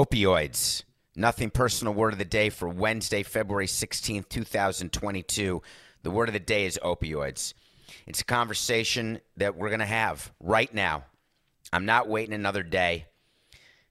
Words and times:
Opioids. 0.00 0.84
Nothing 1.14 1.50
personal 1.50 1.92
word 1.92 2.14
of 2.14 2.18
the 2.18 2.24
day 2.24 2.48
for 2.48 2.66
Wednesday, 2.66 3.22
February 3.22 3.66
16th, 3.66 4.30
2022. 4.30 5.60
The 6.04 6.10
word 6.10 6.30
of 6.30 6.32
the 6.32 6.40
day 6.40 6.64
is 6.64 6.80
opioids. 6.82 7.52
It's 8.06 8.22
a 8.22 8.24
conversation 8.24 9.20
that 9.36 9.56
we're 9.56 9.68
going 9.68 9.80
to 9.80 9.84
have 9.84 10.32
right 10.40 10.72
now. 10.72 11.04
I'm 11.70 11.84
not 11.84 12.08
waiting 12.08 12.32
another 12.32 12.62
day. 12.62 13.08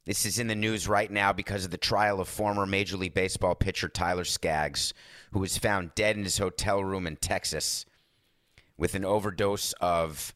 This 0.06 0.26
is 0.26 0.40
in 0.40 0.48
the 0.48 0.56
news 0.56 0.88
right 0.88 1.12
now 1.12 1.32
because 1.32 1.64
of 1.64 1.70
the 1.70 1.78
trial 1.78 2.20
of 2.20 2.28
former 2.28 2.66
Major 2.66 2.98
League 2.98 3.14
Baseball 3.14 3.54
pitcher 3.54 3.88
Tyler 3.88 4.26
Skaggs, 4.26 4.96
who 5.32 5.40
was 5.40 5.60
found 5.60 5.94
dead 5.94 6.18
in 6.18 6.24
his 6.24 6.40
hotel 6.40 6.84
room 6.84 7.06
in 7.06 7.18
Texas 7.18 7.86
with 8.80 8.96
an 8.96 9.06
overdose 9.06 9.74
of 9.74 10.34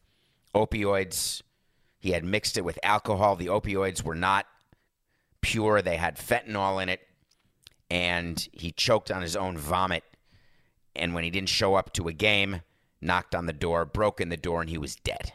opioids. 0.54 1.42
He 1.98 2.12
had 2.12 2.24
mixed 2.24 2.56
it 2.56 2.64
with 2.64 2.78
alcohol. 2.84 3.34
The 3.34 3.46
opioids 3.46 4.04
were 4.04 4.14
not 4.14 4.46
pure. 5.44 5.82
They 5.82 5.96
had 5.96 6.16
fentanyl 6.16 6.82
in 6.82 6.88
it, 6.88 7.00
and 7.90 8.48
he 8.52 8.72
choked 8.72 9.10
on 9.10 9.22
his 9.22 9.36
own 9.36 9.58
vomit. 9.58 10.02
And 10.96 11.14
when 11.14 11.22
he 11.22 11.30
didn't 11.30 11.50
show 11.50 11.74
up 11.74 11.92
to 11.94 12.08
a 12.08 12.12
game, 12.12 12.62
knocked 13.00 13.34
on 13.34 13.46
the 13.46 13.52
door, 13.52 13.84
broke 13.84 14.20
in 14.20 14.30
the 14.30 14.36
door, 14.36 14.62
and 14.62 14.70
he 14.70 14.78
was 14.78 14.96
dead. 14.96 15.34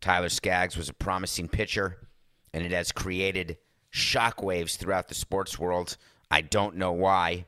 Tyler 0.00 0.28
Skaggs 0.28 0.76
was 0.76 0.88
a 0.88 0.94
promising 0.94 1.48
pitcher, 1.48 2.08
and 2.52 2.64
it 2.64 2.70
has 2.72 2.92
created 2.92 3.56
shockwaves 3.92 4.76
throughout 4.76 5.08
the 5.08 5.14
sports 5.14 5.58
world. 5.58 5.96
I 6.30 6.42
don't 6.42 6.76
know 6.76 6.92
why, 6.92 7.46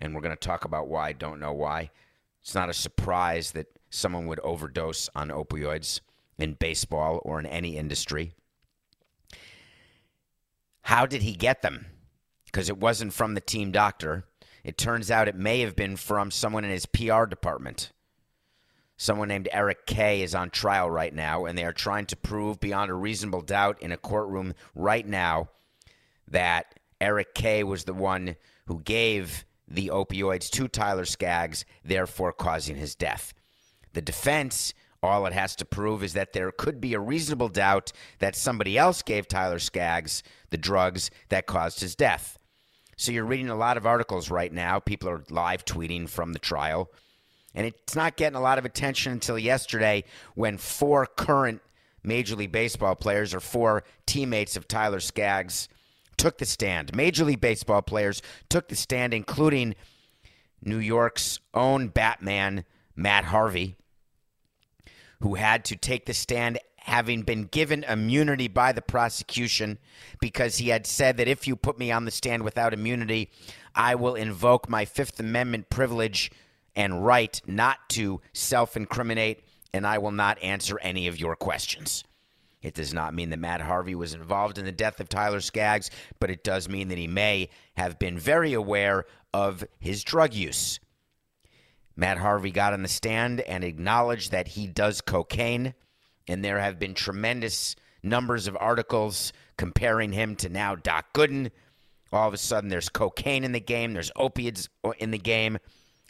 and 0.00 0.14
we're 0.14 0.22
going 0.22 0.34
to 0.34 0.48
talk 0.48 0.64
about 0.64 0.88
why 0.88 1.08
I 1.08 1.12
don't 1.12 1.38
know 1.38 1.52
why. 1.52 1.90
It's 2.40 2.54
not 2.54 2.70
a 2.70 2.74
surprise 2.74 3.52
that 3.52 3.66
someone 3.90 4.26
would 4.26 4.40
overdose 4.40 5.10
on 5.14 5.28
opioids 5.28 6.00
in 6.38 6.54
baseball 6.54 7.20
or 7.24 7.38
in 7.38 7.46
any 7.46 7.76
industry. 7.76 8.32
How 10.82 11.06
did 11.06 11.22
he 11.22 11.32
get 11.32 11.62
them? 11.62 11.86
Because 12.46 12.68
it 12.68 12.78
wasn't 12.78 13.12
from 13.12 13.34
the 13.34 13.40
team 13.40 13.72
doctor. 13.72 14.24
It 14.64 14.78
turns 14.78 15.10
out 15.10 15.28
it 15.28 15.34
may 15.34 15.60
have 15.60 15.74
been 15.74 15.96
from 15.96 16.30
someone 16.30 16.64
in 16.64 16.70
his 16.70 16.86
PR 16.86 17.24
department. 17.24 17.92
Someone 18.96 19.28
named 19.28 19.48
Eric 19.52 19.86
Kay 19.86 20.22
is 20.22 20.34
on 20.34 20.50
trial 20.50 20.88
right 20.90 21.12
now, 21.12 21.44
and 21.44 21.58
they 21.58 21.64
are 21.64 21.72
trying 21.72 22.06
to 22.06 22.16
prove 22.16 22.60
beyond 22.60 22.90
a 22.90 22.94
reasonable 22.94 23.40
doubt 23.40 23.82
in 23.82 23.90
a 23.90 23.96
courtroom 23.96 24.54
right 24.74 25.06
now 25.06 25.48
that 26.28 26.78
Eric 27.00 27.34
Kay 27.34 27.64
was 27.64 27.84
the 27.84 27.94
one 27.94 28.36
who 28.66 28.80
gave 28.80 29.44
the 29.66 29.88
opioids 29.88 30.48
to 30.50 30.68
Tyler 30.68 31.04
Skaggs, 31.04 31.64
therefore 31.84 32.32
causing 32.32 32.76
his 32.76 32.94
death. 32.94 33.34
The 33.92 34.02
defense, 34.02 34.72
all 35.02 35.26
it 35.26 35.32
has 35.32 35.56
to 35.56 35.64
prove 35.64 36.04
is 36.04 36.12
that 36.12 36.32
there 36.32 36.52
could 36.52 36.80
be 36.80 36.94
a 36.94 37.00
reasonable 37.00 37.48
doubt 37.48 37.92
that 38.20 38.36
somebody 38.36 38.78
else 38.78 39.02
gave 39.02 39.26
Tyler 39.26 39.58
Skaggs 39.58 40.22
the 40.52 40.58
drugs 40.58 41.10
that 41.28 41.46
caused 41.46 41.80
his 41.80 41.96
death. 41.96 42.38
So 42.96 43.10
you're 43.10 43.24
reading 43.24 43.48
a 43.48 43.56
lot 43.56 43.76
of 43.76 43.86
articles 43.86 44.30
right 44.30 44.52
now. 44.52 44.78
People 44.78 45.08
are 45.08 45.24
live 45.28 45.64
tweeting 45.64 46.08
from 46.08 46.32
the 46.32 46.38
trial. 46.38 46.92
And 47.54 47.66
it's 47.66 47.96
not 47.96 48.16
getting 48.16 48.36
a 48.36 48.40
lot 48.40 48.58
of 48.58 48.64
attention 48.64 49.12
until 49.12 49.38
yesterday 49.38 50.04
when 50.34 50.56
four 50.56 51.06
current 51.06 51.60
Major 52.04 52.36
League 52.36 52.52
Baseball 52.52 52.94
players 52.94 53.34
or 53.34 53.40
four 53.40 53.84
teammates 54.06 54.56
of 54.56 54.68
Tyler 54.68 55.00
Skaggs 55.00 55.68
took 56.16 56.38
the 56.38 56.46
stand. 56.46 56.94
Major 56.94 57.24
League 57.24 57.40
Baseball 57.40 57.82
players 57.82 58.22
took 58.48 58.68
the 58.68 58.76
stand, 58.76 59.12
including 59.14 59.74
New 60.62 60.78
York's 60.78 61.40
own 61.54 61.88
Batman, 61.88 62.64
Matt 62.94 63.24
Harvey, 63.24 63.76
who 65.20 65.34
had 65.34 65.64
to 65.66 65.76
take 65.76 66.06
the 66.06 66.14
stand 66.14 66.58
having 66.84 67.22
been 67.22 67.44
given 67.44 67.84
immunity 67.84 68.48
by 68.48 68.72
the 68.72 68.82
prosecution 68.82 69.78
because 70.20 70.58
he 70.58 70.68
had 70.68 70.86
said 70.86 71.16
that 71.16 71.28
if 71.28 71.46
you 71.46 71.56
put 71.56 71.78
me 71.78 71.90
on 71.90 72.04
the 72.04 72.10
stand 72.10 72.42
without 72.42 72.74
immunity, 72.74 73.30
I 73.74 73.94
will 73.94 74.14
invoke 74.14 74.68
my 74.68 74.84
Fifth 74.84 75.18
Amendment 75.20 75.70
privilege 75.70 76.30
and 76.74 77.04
right 77.04 77.40
not 77.46 77.78
to 77.90 78.20
self 78.32 78.76
incriminate, 78.76 79.44
and 79.72 79.86
I 79.86 79.98
will 79.98 80.12
not 80.12 80.42
answer 80.42 80.78
any 80.80 81.06
of 81.06 81.18
your 81.18 81.36
questions. 81.36 82.04
It 82.62 82.74
does 82.74 82.94
not 82.94 83.14
mean 83.14 83.30
that 83.30 83.38
Matt 83.38 83.60
Harvey 83.60 83.94
was 83.94 84.14
involved 84.14 84.56
in 84.56 84.64
the 84.64 84.72
death 84.72 85.00
of 85.00 85.08
Tyler 85.08 85.40
Skaggs, 85.40 85.90
but 86.20 86.30
it 86.30 86.44
does 86.44 86.68
mean 86.68 86.88
that 86.88 86.98
he 86.98 87.08
may 87.08 87.48
have 87.76 87.98
been 87.98 88.18
very 88.18 88.52
aware 88.52 89.04
of 89.34 89.64
his 89.80 90.04
drug 90.04 90.32
use. 90.32 90.78
Matt 91.96 92.18
Harvey 92.18 92.50
got 92.50 92.72
on 92.72 92.82
the 92.82 92.88
stand 92.88 93.40
and 93.40 93.64
acknowledged 93.64 94.30
that 94.30 94.48
he 94.48 94.66
does 94.66 95.00
cocaine, 95.00 95.74
and 96.28 96.44
there 96.44 96.60
have 96.60 96.78
been 96.78 96.94
tremendous 96.94 97.76
numbers 98.02 98.46
of 98.46 98.56
articles 98.60 99.32
comparing 99.56 100.12
him 100.12 100.36
to 100.36 100.48
now 100.48 100.74
Doc 100.74 101.12
Gooden. 101.14 101.50
All 102.12 102.28
of 102.28 102.34
a 102.34 102.38
sudden, 102.38 102.68
there's 102.68 102.88
cocaine 102.88 103.44
in 103.44 103.52
the 103.52 103.60
game, 103.60 103.94
there's 103.94 104.12
opiates 104.16 104.68
in 104.98 105.10
the 105.10 105.18
game. 105.18 105.58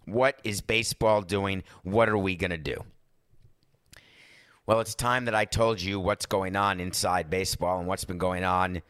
What 0.04 0.40
is 0.42 0.60
baseball 0.60 1.22
doing? 1.22 1.62
What 1.84 2.08
are 2.08 2.18
we 2.18 2.34
going 2.34 2.50
to 2.50 2.58
do? 2.58 2.84
Well, 4.66 4.80
it's 4.80 4.94
time 4.94 5.26
that 5.26 5.34
I 5.34 5.44
told 5.44 5.80
you 5.80 6.00
what's 6.00 6.26
going 6.26 6.56
on 6.56 6.80
inside 6.80 7.30
baseball 7.30 7.78
and 7.78 7.86
what's 7.86 8.04
been 8.04 8.18
going 8.18 8.44
on 8.44 8.82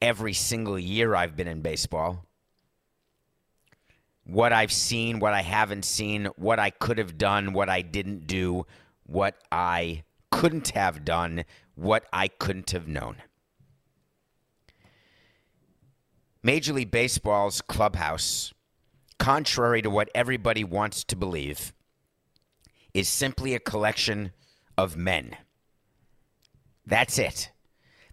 every 0.00 0.32
single 0.32 0.78
year 0.78 1.14
I've 1.14 1.36
been 1.36 1.48
in 1.48 1.60
baseball. 1.60 2.24
What 4.24 4.52
I've 4.52 4.72
seen, 4.72 5.20
what 5.20 5.34
I 5.34 5.42
haven't 5.42 5.84
seen, 5.84 6.26
what 6.36 6.58
I 6.58 6.70
could 6.70 6.98
have 6.98 7.16
done, 7.16 7.52
what 7.52 7.68
I 7.68 7.82
didn't 7.82 8.26
do, 8.26 8.66
what 9.04 9.36
I 9.50 10.02
couldn't 10.30 10.68
have 10.68 11.04
done, 11.04 11.44
what 11.74 12.06
I 12.12 12.28
couldn't 12.28 12.70
have 12.70 12.88
known. 12.88 13.16
Major 16.42 16.72
League 16.72 16.90
Baseball's 16.90 17.60
clubhouse, 17.60 18.52
contrary 19.18 19.82
to 19.82 19.90
what 19.90 20.10
everybody 20.14 20.64
wants 20.64 21.04
to 21.04 21.16
believe, 21.16 21.72
is 22.94 23.08
simply 23.08 23.54
a 23.54 23.60
collection 23.60 24.32
of 24.76 24.96
men. 24.96 25.36
That's 26.86 27.18
it. 27.18 27.50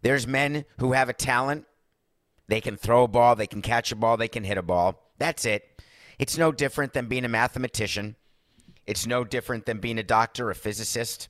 There's 0.01 0.27
men 0.27 0.65
who 0.79 0.93
have 0.93 1.09
a 1.09 1.13
talent. 1.13 1.65
They 2.47 2.61
can 2.61 2.77
throw 2.77 3.03
a 3.03 3.07
ball, 3.07 3.35
they 3.35 3.47
can 3.47 3.61
catch 3.61 3.91
a 3.91 3.95
ball, 3.95 4.17
they 4.17 4.27
can 4.27 4.43
hit 4.43 4.57
a 4.57 4.61
ball. 4.61 5.11
That's 5.17 5.45
it. 5.45 5.81
It's 6.19 6.37
no 6.37 6.51
different 6.51 6.93
than 6.93 7.07
being 7.07 7.25
a 7.25 7.29
mathematician. 7.29 8.15
It's 8.85 9.07
no 9.07 9.23
different 9.23 9.65
than 9.65 9.79
being 9.79 9.97
a 9.97 10.03
doctor, 10.03 10.49
a 10.51 10.55
physicist, 10.55 11.29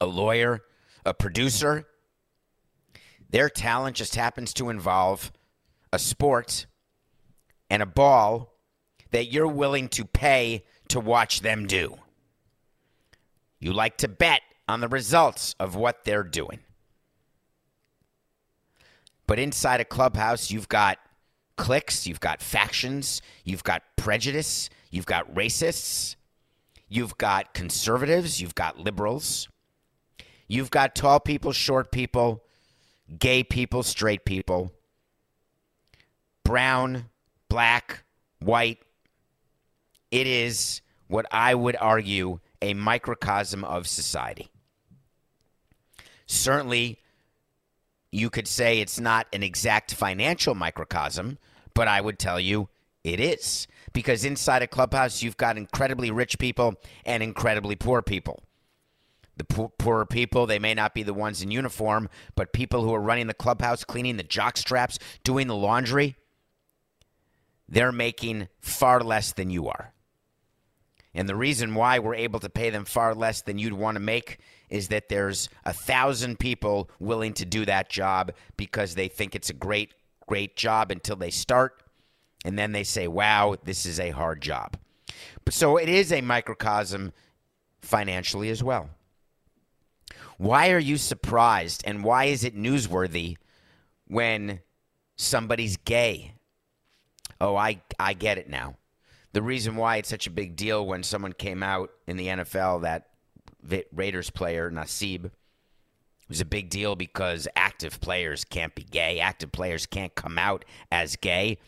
a 0.00 0.06
lawyer, 0.06 0.62
a 1.04 1.14
producer. 1.14 1.86
Their 3.30 3.48
talent 3.48 3.96
just 3.96 4.16
happens 4.16 4.52
to 4.54 4.70
involve 4.70 5.32
a 5.92 5.98
sport 5.98 6.66
and 7.68 7.82
a 7.82 7.86
ball 7.86 8.54
that 9.10 9.32
you're 9.32 9.48
willing 9.48 9.88
to 9.88 10.04
pay 10.04 10.64
to 10.88 11.00
watch 11.00 11.40
them 11.40 11.66
do. 11.66 11.96
You 13.58 13.72
like 13.72 13.98
to 13.98 14.08
bet 14.08 14.42
on 14.68 14.80
the 14.80 14.88
results 14.88 15.54
of 15.60 15.74
what 15.74 16.04
they're 16.04 16.24
doing. 16.24 16.60
But 19.26 19.38
inside 19.38 19.80
a 19.80 19.84
clubhouse, 19.84 20.50
you've 20.50 20.68
got 20.68 20.98
cliques, 21.56 22.06
you've 22.06 22.20
got 22.20 22.42
factions, 22.42 23.22
you've 23.44 23.62
got 23.62 23.82
prejudice, 23.96 24.70
you've 24.90 25.06
got 25.06 25.32
racists, 25.34 26.16
you've 26.88 27.16
got 27.18 27.54
conservatives, 27.54 28.40
you've 28.40 28.54
got 28.54 28.78
liberals, 28.78 29.48
you've 30.50 30.70
got 30.70 30.96
tall 30.96 31.20
people, 31.20 31.52
short 31.52 31.92
people, 31.92 32.42
gay 33.18 33.44
people, 33.44 33.84
straight 33.84 34.24
people, 34.24 34.72
brown, 36.44 37.06
black, 37.48 38.02
white. 38.40 38.78
It 40.10 40.26
is 40.26 40.82
what 41.06 41.24
I 41.30 41.54
would 41.54 41.76
argue 41.80 42.40
a 42.60 42.74
microcosm 42.74 43.64
of 43.64 43.86
society. 43.86 44.50
Certainly, 46.26 46.98
you 48.10 48.28
could 48.28 48.48
say 48.48 48.80
it's 48.80 48.98
not 48.98 49.28
an 49.32 49.44
exact 49.44 49.94
financial 49.94 50.56
microcosm, 50.56 51.38
but 51.74 51.86
I 51.86 52.00
would 52.00 52.18
tell 52.18 52.40
you 52.40 52.68
it 53.04 53.20
is. 53.20 53.68
Because 53.92 54.24
inside 54.24 54.62
a 54.62 54.66
clubhouse, 54.66 55.22
you've 55.22 55.36
got 55.36 55.56
incredibly 55.56 56.10
rich 56.10 56.38
people 56.40 56.74
and 57.04 57.22
incredibly 57.22 57.76
poor 57.76 58.02
people. 58.02 58.42
The 59.40 59.44
poor, 59.44 59.70
poorer 59.78 60.04
people, 60.04 60.44
they 60.44 60.58
may 60.58 60.74
not 60.74 60.92
be 60.92 61.02
the 61.02 61.14
ones 61.14 61.40
in 61.40 61.50
uniform, 61.50 62.10
but 62.34 62.52
people 62.52 62.82
who 62.84 62.92
are 62.92 63.00
running 63.00 63.26
the 63.26 63.32
clubhouse, 63.32 63.84
cleaning 63.84 64.18
the 64.18 64.22
jock 64.22 64.58
straps, 64.58 64.98
doing 65.24 65.46
the 65.46 65.56
laundry, 65.56 66.14
they're 67.66 67.90
making 67.90 68.48
far 68.60 69.00
less 69.00 69.32
than 69.32 69.48
you 69.48 69.66
are. 69.68 69.94
And 71.14 71.26
the 71.26 71.34
reason 71.34 71.74
why 71.74 72.00
we're 72.00 72.16
able 72.16 72.38
to 72.40 72.50
pay 72.50 72.68
them 72.68 72.84
far 72.84 73.14
less 73.14 73.40
than 73.40 73.56
you'd 73.56 73.72
want 73.72 73.96
to 73.96 74.00
make 74.00 74.40
is 74.68 74.88
that 74.88 75.08
there's 75.08 75.48
a 75.64 75.72
thousand 75.72 76.38
people 76.38 76.90
willing 76.98 77.32
to 77.32 77.46
do 77.46 77.64
that 77.64 77.88
job 77.88 78.32
because 78.58 78.94
they 78.94 79.08
think 79.08 79.34
it's 79.34 79.48
a 79.48 79.54
great, 79.54 79.94
great 80.26 80.54
job 80.54 80.90
until 80.90 81.16
they 81.16 81.30
start. 81.30 81.82
And 82.44 82.58
then 82.58 82.72
they 82.72 82.84
say, 82.84 83.08
wow, 83.08 83.56
this 83.64 83.86
is 83.86 83.98
a 83.98 84.10
hard 84.10 84.42
job. 84.42 84.76
But 85.46 85.54
so 85.54 85.78
it 85.78 85.88
is 85.88 86.12
a 86.12 86.20
microcosm 86.20 87.14
financially 87.80 88.50
as 88.50 88.62
well. 88.62 88.90
Why 90.40 90.70
are 90.70 90.78
you 90.78 90.96
surprised 90.96 91.82
and 91.86 92.02
why 92.02 92.24
is 92.24 92.44
it 92.44 92.56
newsworthy 92.56 93.36
when 94.06 94.60
somebody's 95.16 95.76
gay? 95.76 96.32
Oh, 97.40 97.56
I, 97.56 97.82
I 97.98 98.14
get 98.14 98.38
it 98.38 98.48
now 98.48 98.76
the 99.32 99.42
reason 99.42 99.76
why 99.76 99.96
it's 99.96 100.08
such 100.08 100.26
a 100.26 100.30
big 100.30 100.56
deal 100.56 100.84
when 100.84 101.02
someone 101.02 101.32
came 101.32 101.62
out 101.62 101.90
in 102.06 102.16
the 102.16 102.26
NFL 102.26 102.82
that 102.82 103.06
Raiders 103.92 104.30
player 104.30 104.70
Nassib, 104.70 105.30
was 106.28 106.40
a 106.40 106.44
big 106.44 106.70
deal 106.70 106.96
because 106.96 107.46
active 107.56 108.00
players 108.00 108.44
can't 108.44 108.74
be 108.74 108.84
gay. 108.84 109.20
Active 109.20 109.52
players 109.52 109.86
can't 109.86 110.14
come 110.14 110.38
out 110.38 110.64
as 110.90 111.16
gay. 111.16 111.58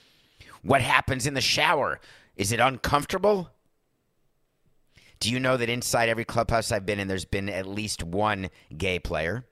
What 0.62 0.80
happens 0.80 1.26
in 1.26 1.34
the 1.34 1.40
shower? 1.40 2.00
Is 2.36 2.52
it 2.52 2.60
uncomfortable? 2.60 3.50
Do 5.22 5.30
you 5.30 5.38
know 5.38 5.56
that 5.56 5.68
inside 5.68 6.08
every 6.08 6.24
clubhouse 6.24 6.72
I've 6.72 6.84
been 6.84 6.98
in, 6.98 7.06
there's 7.06 7.24
been 7.24 7.48
at 7.48 7.64
least 7.64 8.02
one 8.02 8.50
gay 8.76 8.98
player? 8.98 9.46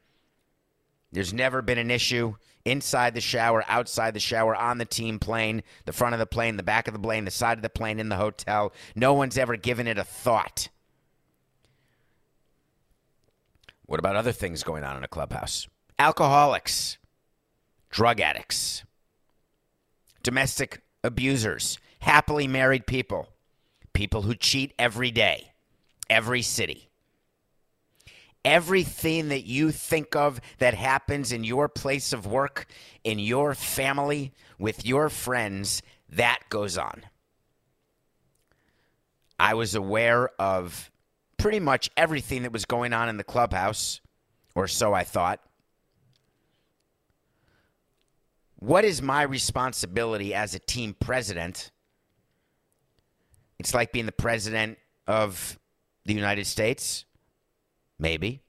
There's 1.13 1.33
never 1.33 1.63
been 1.63 1.79
an 1.79 1.93
issue 1.93 2.35
inside 2.65 3.15
the 3.15 3.21
shower, 3.21 3.65
outside 3.69 4.15
the 4.15 4.19
shower, 4.19 4.57
on 4.57 4.79
the 4.79 4.85
team 4.85 5.21
plane, 5.21 5.63
the 5.85 5.93
front 5.93 6.13
of 6.13 6.19
the 6.19 6.27
plane, 6.27 6.57
the 6.57 6.65
back 6.65 6.89
of 6.89 6.93
the 6.93 6.99
plane, 6.99 7.25
the 7.25 7.31
side 7.31 7.57
of 7.57 7.63
the 7.63 7.71
plane, 7.71 8.01
in 8.01 8.09
the 8.09 8.17
hotel. 8.17 8.73
No 8.97 9.15
one's 9.15 9.39
ever 9.39 9.55
given 9.55 9.87
it 9.87 9.97
a 9.97 10.03
thought. 10.03 10.71
What 13.87 14.01
about 14.01 14.17
other 14.17 14.33
things 14.33 14.65
going 14.65 14.83
on 14.83 14.97
in 14.97 15.05
a 15.05 15.09
clubhouse? 15.09 15.69
Alcoholics, 16.01 16.99
drug 17.91 18.21
addicts, 18.21 18.83
domestic 20.25 20.83
abusers, 21.05 21.79
happily 22.01 22.49
married 22.49 22.89
people, 22.89 23.29
people 23.93 24.23
who 24.23 24.35
cheat 24.35 24.75
every 24.77 25.13
day, 25.13 25.50
every 26.11 26.43
city 26.43 26.91
everything 28.45 29.29
that 29.29 29.45
you 29.45 29.71
think 29.71 30.17
of 30.17 30.41
that 30.59 30.75
happens 30.75 31.33
in 31.33 31.45
your 31.45 31.69
place 31.69 32.13
of 32.13 32.27
work, 32.27 32.67
in 33.05 33.19
your 33.19 33.55
family, 33.55 34.33
with 34.59 34.87
your 34.87 35.09
friends, 35.09 35.83
that 36.09 36.41
goes 36.49 36.79
on. 36.79 37.05
I 39.39 39.55
was 39.55 39.75
aware 39.75 40.31
of 40.39 40.91
pretty 41.39 41.61
much 41.61 41.91
everything 41.97 42.43
that 42.43 42.53
was 42.53 42.65
going 42.65 42.93
on 42.93 43.09
in 43.09 43.17
the 43.17 43.25
clubhouse, 43.25 44.01
or 44.55 44.69
so 44.69 44.93
I 44.93 45.05
thought. 45.05 45.41
What 48.57 48.85
is 48.85 49.01
my 49.01 49.23
responsibility 49.23 50.35
as 50.35 50.55
a 50.55 50.59
team 50.59 50.95
president? 50.99 51.71
It's 53.59 53.73
like 53.73 53.93
being 53.93 54.07
the 54.07 54.13
president 54.13 54.79
of 55.07 55.59
the 56.05 56.15
United 56.15 56.47
States 56.47 57.05
Maybe. 58.01 58.41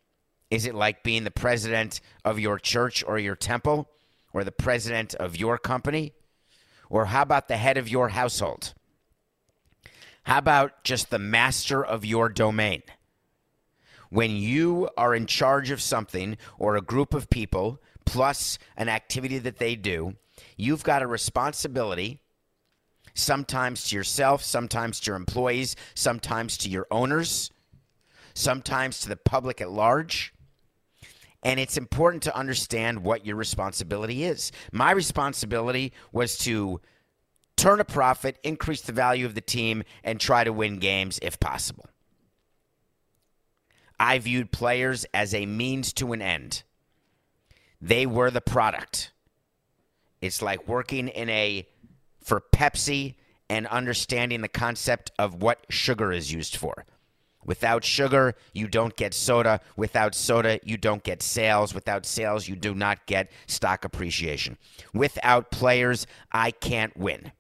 Is 0.50 0.66
it 0.66 0.74
like 0.74 1.04
being 1.04 1.26
the 1.26 1.32
president 1.32 2.00
of 2.24 2.40
your 2.40 2.58
church 2.58 3.04
or 3.06 3.20
your 3.20 3.36
temple 3.36 3.90
or 4.34 4.44
the 4.44 4.52
president 4.52 5.14
of 5.16 5.38
your 5.38 5.58
company? 5.58 6.14
Or 6.90 7.06
how 7.06 7.22
about 7.22 7.50
the 7.50 7.58
head 7.58 7.78
of 7.78 7.90
your 7.90 8.10
household? 8.10 8.74
How 10.24 10.38
about 10.38 10.84
just 10.84 11.10
the 11.10 11.20
master 11.20 11.84
of 11.84 12.06
your 12.06 12.30
domain? 12.30 12.84
When 14.10 14.32
you 14.32 14.90
are 14.98 15.14
in 15.14 15.26
charge 15.26 15.70
of 15.70 15.82
something 15.82 16.38
or 16.58 16.76
a 16.76 16.82
group 16.82 17.14
of 17.14 17.30
people 17.30 17.82
plus 18.06 18.58
an 18.78 18.88
activity 18.88 19.38
that 19.40 19.58
they 19.58 19.76
do, 19.76 20.16
you've 20.56 20.84
got 20.84 21.02
a 21.02 21.08
responsibility 21.08 22.21
sometimes 23.14 23.90
to 23.90 23.96
yourself, 23.96 24.44
sometimes 24.44 25.00
to 25.02 25.12
your 25.12 25.18
employees, 25.18 25.76
sometimes 25.96 26.58
to 26.60 26.70
your 26.70 26.88
owners 26.92 27.52
sometimes 28.34 29.00
to 29.02 29.10
the 29.10 29.16
public 29.16 29.62
at 29.62 29.72
large. 29.72 30.34
And 31.44 31.60
it's 31.60 31.78
important 31.78 32.24
to 32.24 32.36
understand 32.36 33.04
what 33.04 33.26
your 33.26 33.36
responsibility 33.36 34.24
is. 34.24 34.52
My 34.72 34.92
responsibility 34.92 35.92
was 36.12 36.38
to 36.40 36.82
turn 37.58 37.80
a 37.80 37.86
profit, 37.86 38.38
increase 38.44 38.82
the 38.82 38.92
value 38.92 39.26
of 39.26 39.34
the 39.34 39.42
team, 39.42 39.84
and 40.04 40.20
try 40.20 40.44
to 40.44 40.54
win 40.54 40.78
games 40.78 41.20
if 41.22 41.40
possible. 41.40 41.88
I 44.00 44.20
viewed 44.20 44.52
players 44.52 45.06
as 45.14 45.34
a 45.34 45.46
means 45.46 45.94
to 45.94 46.14
an 46.14 46.22
end. 46.22 46.64
They 47.80 48.06
were 48.06 48.30
the 48.30 48.42
product. 48.42 49.12
It's 50.22 50.42
like 50.42 50.68
working 50.68 51.08
in 51.08 51.30
a 51.30 51.68
for 52.22 52.42
Pepsi 52.54 53.16
and 53.50 53.68
understanding 53.68 54.42
the 54.42 54.48
concept 54.48 55.12
of 55.20 55.42
what 55.42 55.66
sugar 55.70 56.12
is 56.12 56.32
used 56.32 56.56
for. 56.56 56.86
Without 57.44 57.84
sugar, 57.84 58.36
you 58.54 58.68
don't 58.68 58.96
get 58.96 59.14
soda. 59.14 59.60
Without 59.76 60.14
soda, 60.14 60.60
you 60.64 60.78
don't 60.78 61.04
get 61.04 61.24
sales. 61.24 61.74
Without 61.74 62.06
sales, 62.06 62.48
you 62.48 62.56
do 62.56 62.76
not 62.76 63.06
get 63.08 63.32
stock 63.48 63.84
appreciation. 63.84 64.58
Without 64.94 65.52
players, 65.52 66.06
I 66.32 66.52
can't 66.52 66.96
win. 66.96 67.32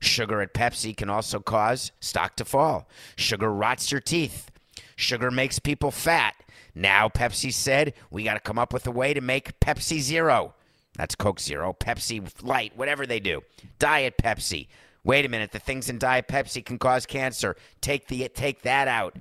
Sugar 0.00 0.40
at 0.40 0.54
Pepsi 0.54 0.96
can 0.96 1.10
also 1.10 1.40
cause 1.40 1.92
stock 2.00 2.36
to 2.36 2.44
fall. 2.44 2.88
Sugar 3.16 3.52
rots 3.52 3.90
your 3.90 4.00
teeth. 4.00 4.50
Sugar 4.96 5.30
makes 5.30 5.58
people 5.58 5.90
fat. 5.90 6.34
Now, 6.74 7.08
Pepsi 7.08 7.52
said, 7.52 7.94
we 8.10 8.24
got 8.24 8.34
to 8.34 8.40
come 8.40 8.58
up 8.58 8.72
with 8.72 8.86
a 8.86 8.90
way 8.90 9.12
to 9.12 9.20
make 9.20 9.58
Pepsi 9.60 9.98
Zero. 10.00 10.54
That's 10.96 11.14
Coke 11.14 11.40
Zero, 11.40 11.74
Pepsi 11.78 12.42
Light, 12.42 12.76
whatever 12.76 13.06
they 13.06 13.20
do. 13.20 13.42
Diet 13.78 14.14
Pepsi. 14.22 14.68
Wait 15.02 15.24
a 15.24 15.28
minute, 15.28 15.52
the 15.52 15.58
things 15.58 15.88
in 15.88 15.98
Diet 15.98 16.28
Pepsi 16.28 16.64
can 16.64 16.78
cause 16.78 17.06
cancer. 17.06 17.56
Take 17.80 18.08
the 18.08 18.28
take 18.28 18.62
that 18.62 18.86
out. 18.86 19.16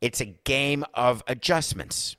It's 0.00 0.20
a 0.20 0.26
game 0.26 0.84
of 0.94 1.22
adjustments. 1.26 2.16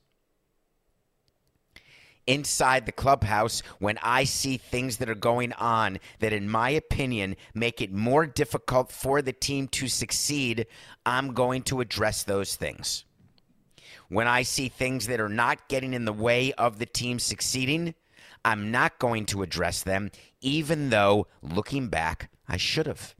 Inside 2.28 2.88
the 2.88 2.92
clubhouse, 2.92 3.62
when 3.78 4.00
I 4.02 4.24
see 4.24 4.58
things 4.58 4.98
that 4.98 5.10
are 5.10 5.16
going 5.16 5.54
on 5.54 6.00
that, 6.20 6.34
in 6.34 6.50
my 6.50 6.72
opinion, 6.72 7.36
make 7.54 7.82
it 7.82 7.94
more 7.94 8.26
difficult 8.26 8.92
for 8.92 9.22
the 9.22 9.34
team 9.34 9.68
to 9.70 9.88
succeed, 9.88 10.66
I'm 11.06 11.34
going 11.34 11.62
to 11.64 11.82
address 11.82 12.24
those 12.24 12.56
things. 12.56 13.06
When 14.10 14.28
I 14.28 14.42
see 14.42 14.70
things 14.70 15.06
that 15.06 15.20
are 15.20 15.30
not 15.30 15.68
getting 15.68 15.94
in 15.94 16.06
the 16.06 16.14
way 16.14 16.52
of 16.54 16.80
the 16.80 16.88
team 16.88 17.20
succeeding, 17.20 17.94
I'm 18.46 18.70
not 18.70 19.00
going 19.00 19.26
to 19.28 19.42
address 19.42 19.82
them, 19.82 20.12
even 20.40 20.92
though, 20.92 21.28
looking 21.42 21.88
back, 21.88 22.30
I 22.48 22.58
should 22.58 22.86
have. 22.86 23.16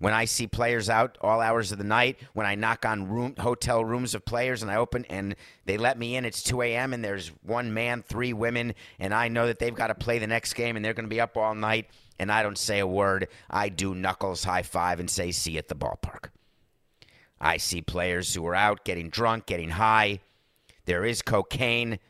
When 0.00 0.12
I 0.12 0.24
see 0.24 0.48
players 0.48 0.90
out 0.90 1.16
all 1.20 1.40
hours 1.40 1.70
of 1.70 1.78
the 1.78 1.84
night, 1.84 2.18
when 2.32 2.44
I 2.44 2.56
knock 2.56 2.84
on 2.84 3.08
room, 3.08 3.36
hotel 3.38 3.84
rooms 3.84 4.16
of 4.16 4.24
players 4.24 4.60
and 4.60 4.72
I 4.72 4.76
open 4.76 5.04
and 5.04 5.36
they 5.66 5.76
let 5.78 6.00
me 6.00 6.16
in, 6.16 6.24
it's 6.24 6.42
2 6.42 6.62
a.m. 6.62 6.92
and 6.92 7.04
there's 7.04 7.28
one 7.44 7.72
man, 7.72 8.02
three 8.02 8.32
women, 8.32 8.74
and 8.98 9.14
I 9.14 9.28
know 9.28 9.46
that 9.46 9.60
they've 9.60 9.74
got 9.74 9.86
to 9.86 9.94
play 9.94 10.18
the 10.18 10.26
next 10.26 10.54
game 10.54 10.74
and 10.74 10.84
they're 10.84 10.94
going 10.94 11.04
to 11.04 11.14
be 11.14 11.20
up 11.20 11.36
all 11.36 11.54
night, 11.54 11.88
and 12.18 12.32
I 12.32 12.42
don't 12.42 12.58
say 12.58 12.80
a 12.80 12.86
word. 12.88 13.28
I 13.48 13.68
do 13.68 13.94
knuckles 13.94 14.42
high 14.42 14.62
five 14.62 14.98
and 14.98 15.08
say, 15.08 15.30
see 15.30 15.52
you 15.52 15.58
at 15.58 15.68
the 15.68 15.76
ballpark. 15.76 16.30
I 17.40 17.58
see 17.58 17.82
players 17.82 18.34
who 18.34 18.44
are 18.48 18.54
out 18.56 18.84
getting 18.84 19.10
drunk, 19.10 19.46
getting 19.46 19.70
high. 19.70 20.18
There 20.86 21.04
is 21.04 21.22
cocaine. 21.22 22.00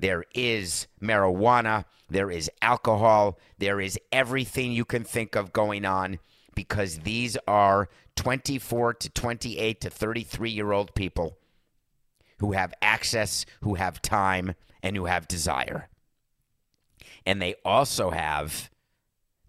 There 0.00 0.24
is 0.34 0.86
marijuana. 1.02 1.84
There 2.08 2.30
is 2.30 2.50
alcohol. 2.62 3.38
There 3.58 3.80
is 3.80 3.98
everything 4.10 4.72
you 4.72 4.86
can 4.86 5.04
think 5.04 5.36
of 5.36 5.52
going 5.52 5.84
on 5.84 6.18
because 6.54 7.00
these 7.00 7.36
are 7.46 7.90
24 8.16 8.94
to 8.94 9.10
28 9.10 9.80
to 9.82 9.90
33 9.90 10.50
year 10.50 10.72
old 10.72 10.94
people 10.94 11.36
who 12.38 12.52
have 12.52 12.72
access, 12.80 13.44
who 13.60 13.74
have 13.74 14.00
time, 14.00 14.54
and 14.82 14.96
who 14.96 15.04
have 15.04 15.28
desire. 15.28 15.88
And 17.26 17.42
they 17.42 17.56
also 17.62 18.08
have 18.08 18.70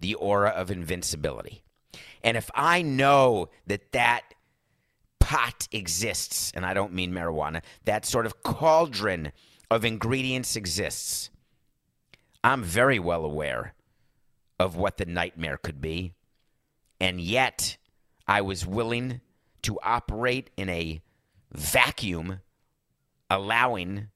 the 0.02 0.16
aura 0.16 0.50
of 0.50 0.70
invincibility. 0.70 1.64
And 2.22 2.36
if 2.36 2.52
I 2.54 2.82
know 2.82 3.48
that 3.68 3.94
that 3.94 4.34
pot 5.22 5.70
exists, 5.72 6.52
and 6.54 6.66
I 6.66 6.74
don't 6.74 6.92
mean 6.92 7.14
marijuana, 7.14 7.62
that 7.86 8.06
sort 8.06 8.26
of 8.26 8.44
cauldron 8.44 9.32
of 9.72 9.86
ingredients 9.86 10.58
exists. 10.58 11.30
I'm 12.44 12.62
very 12.62 13.00
well 13.00 13.24
aware 13.24 13.74
of 14.60 14.76
what 14.76 14.98
the 14.98 15.06
nightmare 15.06 15.58
could 15.58 15.80
be. 15.80 16.14
And 17.00 17.22
yet, 17.22 17.78
I 18.28 18.42
was 18.42 18.68
willing 18.68 19.22
to 19.64 19.80
operate 19.82 20.50
in 20.58 20.70
a 20.70 21.02
vacuum, 21.54 22.42
allowing 23.30 24.10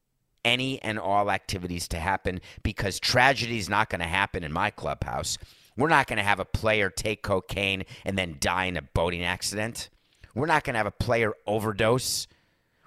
any 0.43 0.81
and 0.83 0.99
all 0.99 1.31
activities 1.31 1.87
to 1.87 1.99
happen 1.99 2.41
because 2.61 2.99
tragedy 2.99 3.57
is 3.57 3.69
not 3.69 3.89
going 3.89 4.01
to 4.01 4.05
happen 4.05 4.43
in 4.43 4.51
my 4.51 4.69
clubhouse. 4.69 5.37
We're 5.77 5.87
not 5.87 6.07
going 6.07 6.17
to 6.17 6.23
have 6.23 6.39
a 6.39 6.45
player 6.45 6.89
take 6.89 7.23
cocaine 7.23 7.83
and 8.03 8.17
then 8.17 8.37
die 8.39 8.65
in 8.65 8.77
a 8.77 8.81
boating 8.81 9.23
accident. 9.23 9.89
We're 10.35 10.47
not 10.47 10.65
going 10.65 10.73
to 10.73 10.79
have 10.79 10.85
a 10.85 10.91
player 10.91 11.33
overdose. 11.47 12.27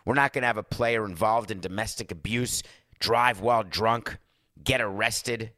We're 0.09 0.15
not 0.15 0.33
going 0.33 0.41
to 0.41 0.47
have 0.47 0.57
a 0.57 0.63
player 0.63 1.05
involved 1.05 1.51
in 1.51 1.61
domestic 1.61 2.11
abuse, 2.11 2.63
drive 2.99 3.43
while 3.43 3.63
drunk, 3.63 4.17
get 4.65 4.81
arrested. 4.81 5.53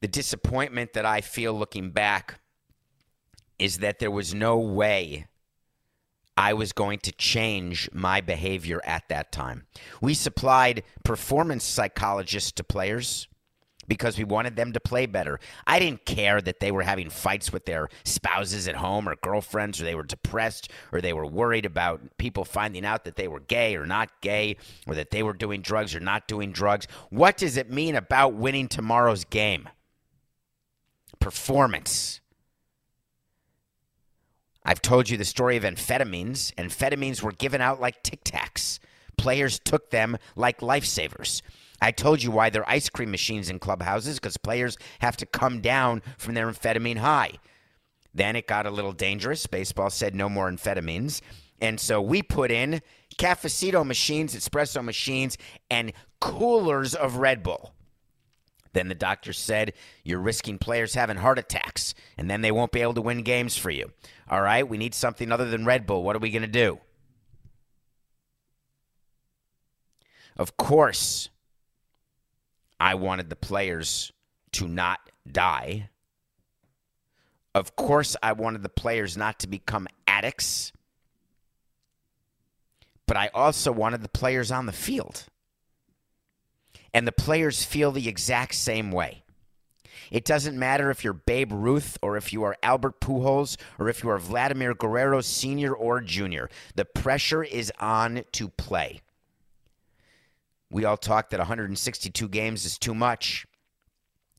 The 0.00 0.08
disappointment 0.08 0.94
that 0.94 1.06
I 1.06 1.20
feel 1.20 1.54
looking 1.54 1.92
back 1.92 2.40
is 3.60 3.78
that 3.78 4.00
there 4.00 4.10
was 4.10 4.34
no 4.34 4.58
way 4.58 5.28
I 6.36 6.54
was 6.54 6.72
going 6.72 6.98
to 7.04 7.12
change 7.12 7.88
my 7.92 8.20
behavior 8.20 8.80
at 8.84 9.08
that 9.10 9.30
time. 9.30 9.68
We 10.02 10.12
supplied 10.12 10.82
performance 11.04 11.62
psychologists 11.62 12.50
to 12.50 12.64
players 12.64 13.28
because 13.88 14.18
we 14.18 14.24
wanted 14.24 14.54
them 14.54 14.72
to 14.72 14.80
play 14.80 15.06
better. 15.06 15.40
I 15.66 15.78
didn't 15.78 16.04
care 16.04 16.40
that 16.40 16.60
they 16.60 16.70
were 16.70 16.82
having 16.82 17.10
fights 17.10 17.52
with 17.52 17.64
their 17.64 17.88
spouses 18.04 18.68
at 18.68 18.76
home 18.76 19.08
or 19.08 19.16
girlfriends, 19.16 19.80
or 19.80 19.84
they 19.84 19.94
were 19.94 20.02
depressed, 20.02 20.70
or 20.92 21.00
they 21.00 21.12
were 21.12 21.26
worried 21.26 21.66
about 21.66 22.00
people 22.18 22.44
finding 22.44 22.84
out 22.84 23.04
that 23.04 23.16
they 23.16 23.28
were 23.28 23.40
gay 23.40 23.76
or 23.76 23.86
not 23.86 24.10
gay, 24.20 24.56
or 24.86 24.94
that 24.94 25.10
they 25.10 25.22
were 25.22 25.32
doing 25.32 25.62
drugs 25.62 25.94
or 25.94 26.00
not 26.00 26.28
doing 26.28 26.52
drugs. 26.52 26.86
What 27.10 27.36
does 27.36 27.56
it 27.56 27.70
mean 27.70 27.96
about 27.96 28.34
winning 28.34 28.68
tomorrow's 28.68 29.24
game? 29.24 29.68
Performance. 31.18 32.20
I've 34.64 34.82
told 34.82 35.08
you 35.08 35.16
the 35.16 35.24
story 35.24 35.56
of 35.56 35.62
amphetamines. 35.62 36.52
Amphetamines 36.56 37.22
were 37.22 37.32
given 37.32 37.62
out 37.62 37.80
like 37.80 38.02
Tic 38.02 38.22
Tacs. 38.22 38.78
Players 39.16 39.58
took 39.58 39.90
them 39.90 40.18
like 40.36 40.60
lifesavers. 40.60 41.40
I 41.80 41.90
told 41.92 42.22
you 42.22 42.30
why 42.30 42.50
there 42.50 42.62
are 42.62 42.70
ice 42.70 42.88
cream 42.88 43.10
machines 43.10 43.50
in 43.50 43.58
clubhouses 43.58 44.18
because 44.18 44.36
players 44.36 44.76
have 45.00 45.16
to 45.18 45.26
come 45.26 45.60
down 45.60 46.02
from 46.16 46.34
their 46.34 46.50
amphetamine 46.50 46.98
high. 46.98 47.32
Then 48.14 48.36
it 48.36 48.46
got 48.48 48.66
a 48.66 48.70
little 48.70 48.92
dangerous. 48.92 49.46
Baseball 49.46 49.90
said 49.90 50.14
no 50.14 50.28
more 50.28 50.50
amphetamines. 50.50 51.20
And 51.60 51.78
so 51.78 52.00
we 52.00 52.22
put 52.22 52.50
in 52.50 52.82
cafecito 53.16 53.86
machines, 53.86 54.34
espresso 54.34 54.82
machines, 54.82 55.38
and 55.70 55.92
coolers 56.20 56.94
of 56.94 57.16
Red 57.16 57.42
Bull. 57.42 57.74
Then 58.72 58.88
the 58.88 58.94
doctor 58.94 59.32
said, 59.32 59.72
You're 60.04 60.20
risking 60.20 60.58
players 60.58 60.94
having 60.94 61.16
heart 61.16 61.38
attacks, 61.38 61.94
and 62.16 62.30
then 62.30 62.42
they 62.42 62.52
won't 62.52 62.72
be 62.72 62.82
able 62.82 62.94
to 62.94 63.02
win 63.02 63.22
games 63.22 63.56
for 63.56 63.70
you. 63.70 63.92
All 64.28 64.42
right, 64.42 64.68
we 64.68 64.78
need 64.78 64.94
something 64.94 65.32
other 65.32 65.48
than 65.48 65.64
Red 65.64 65.86
Bull. 65.86 66.02
What 66.02 66.14
are 66.14 66.20
we 66.20 66.30
going 66.30 66.42
to 66.42 66.48
do? 66.48 66.78
Of 70.36 70.56
course, 70.56 71.30
I 72.80 72.94
wanted 72.94 73.30
the 73.30 73.36
players 73.36 74.12
to 74.52 74.68
not 74.68 75.00
die. 75.30 75.90
Of 77.54 77.76
course, 77.76 78.16
I 78.22 78.32
wanted 78.32 78.62
the 78.62 78.68
players 78.68 79.16
not 79.16 79.38
to 79.40 79.48
become 79.48 79.88
addicts. 80.06 80.72
But 83.06 83.16
I 83.16 83.30
also 83.34 83.72
wanted 83.72 84.02
the 84.02 84.08
players 84.08 84.52
on 84.52 84.66
the 84.66 84.72
field. 84.72 85.24
And 86.94 87.06
the 87.06 87.12
players 87.12 87.64
feel 87.64 87.90
the 87.90 88.08
exact 88.08 88.54
same 88.54 88.92
way. 88.92 89.24
It 90.10 90.24
doesn't 90.24 90.58
matter 90.58 90.90
if 90.90 91.04
you're 91.04 91.12
Babe 91.12 91.52
Ruth 91.52 91.98
or 92.00 92.16
if 92.16 92.32
you 92.32 92.42
are 92.44 92.56
Albert 92.62 93.00
Pujols 93.00 93.56
or 93.78 93.88
if 93.88 94.02
you 94.02 94.08
are 94.10 94.18
Vladimir 94.18 94.74
Guerrero 94.74 95.20
Sr. 95.20 95.74
or 95.74 96.00
Jr. 96.00 96.46
The 96.76 96.84
pressure 96.84 97.42
is 97.42 97.72
on 97.78 98.24
to 98.32 98.48
play. 98.48 99.00
We 100.70 100.84
all 100.84 100.96
talk 100.96 101.30
that 101.30 101.38
162 101.38 102.28
games 102.28 102.64
is 102.64 102.78
too 102.78 102.94
much. 102.94 103.46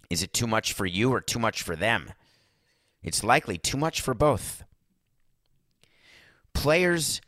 Is 0.10 0.24
it 0.24 0.34
too 0.34 0.48
much 0.48 0.74
for 0.74 0.86
you 0.86 1.12
or 1.12 1.22
too 1.22 1.40
much 1.40 1.62
for 1.62 1.76
them? 1.76 2.12
It's 3.02 3.24
likely 3.24 3.58
too 3.58 3.78
much 3.78 4.02
for 4.02 4.14
both. 4.14 4.64
Players 6.54 7.22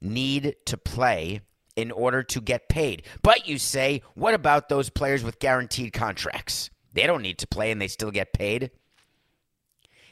need 0.00 0.56
to 0.66 0.76
play 0.76 1.40
in 1.76 1.90
order 1.90 2.22
to 2.22 2.40
get 2.40 2.68
paid. 2.68 3.02
But 3.22 3.46
you 3.46 3.58
say, 3.58 4.02
what 4.14 4.34
about 4.34 4.68
those 4.68 4.90
players 4.90 5.22
with 5.22 5.38
guaranteed 5.38 5.92
contracts? 5.92 6.70
They 6.92 7.06
don't 7.06 7.22
need 7.22 7.38
to 7.38 7.46
play 7.46 7.70
and 7.70 7.80
they 7.80 7.88
still 7.88 8.10
get 8.10 8.32
paid. 8.32 8.70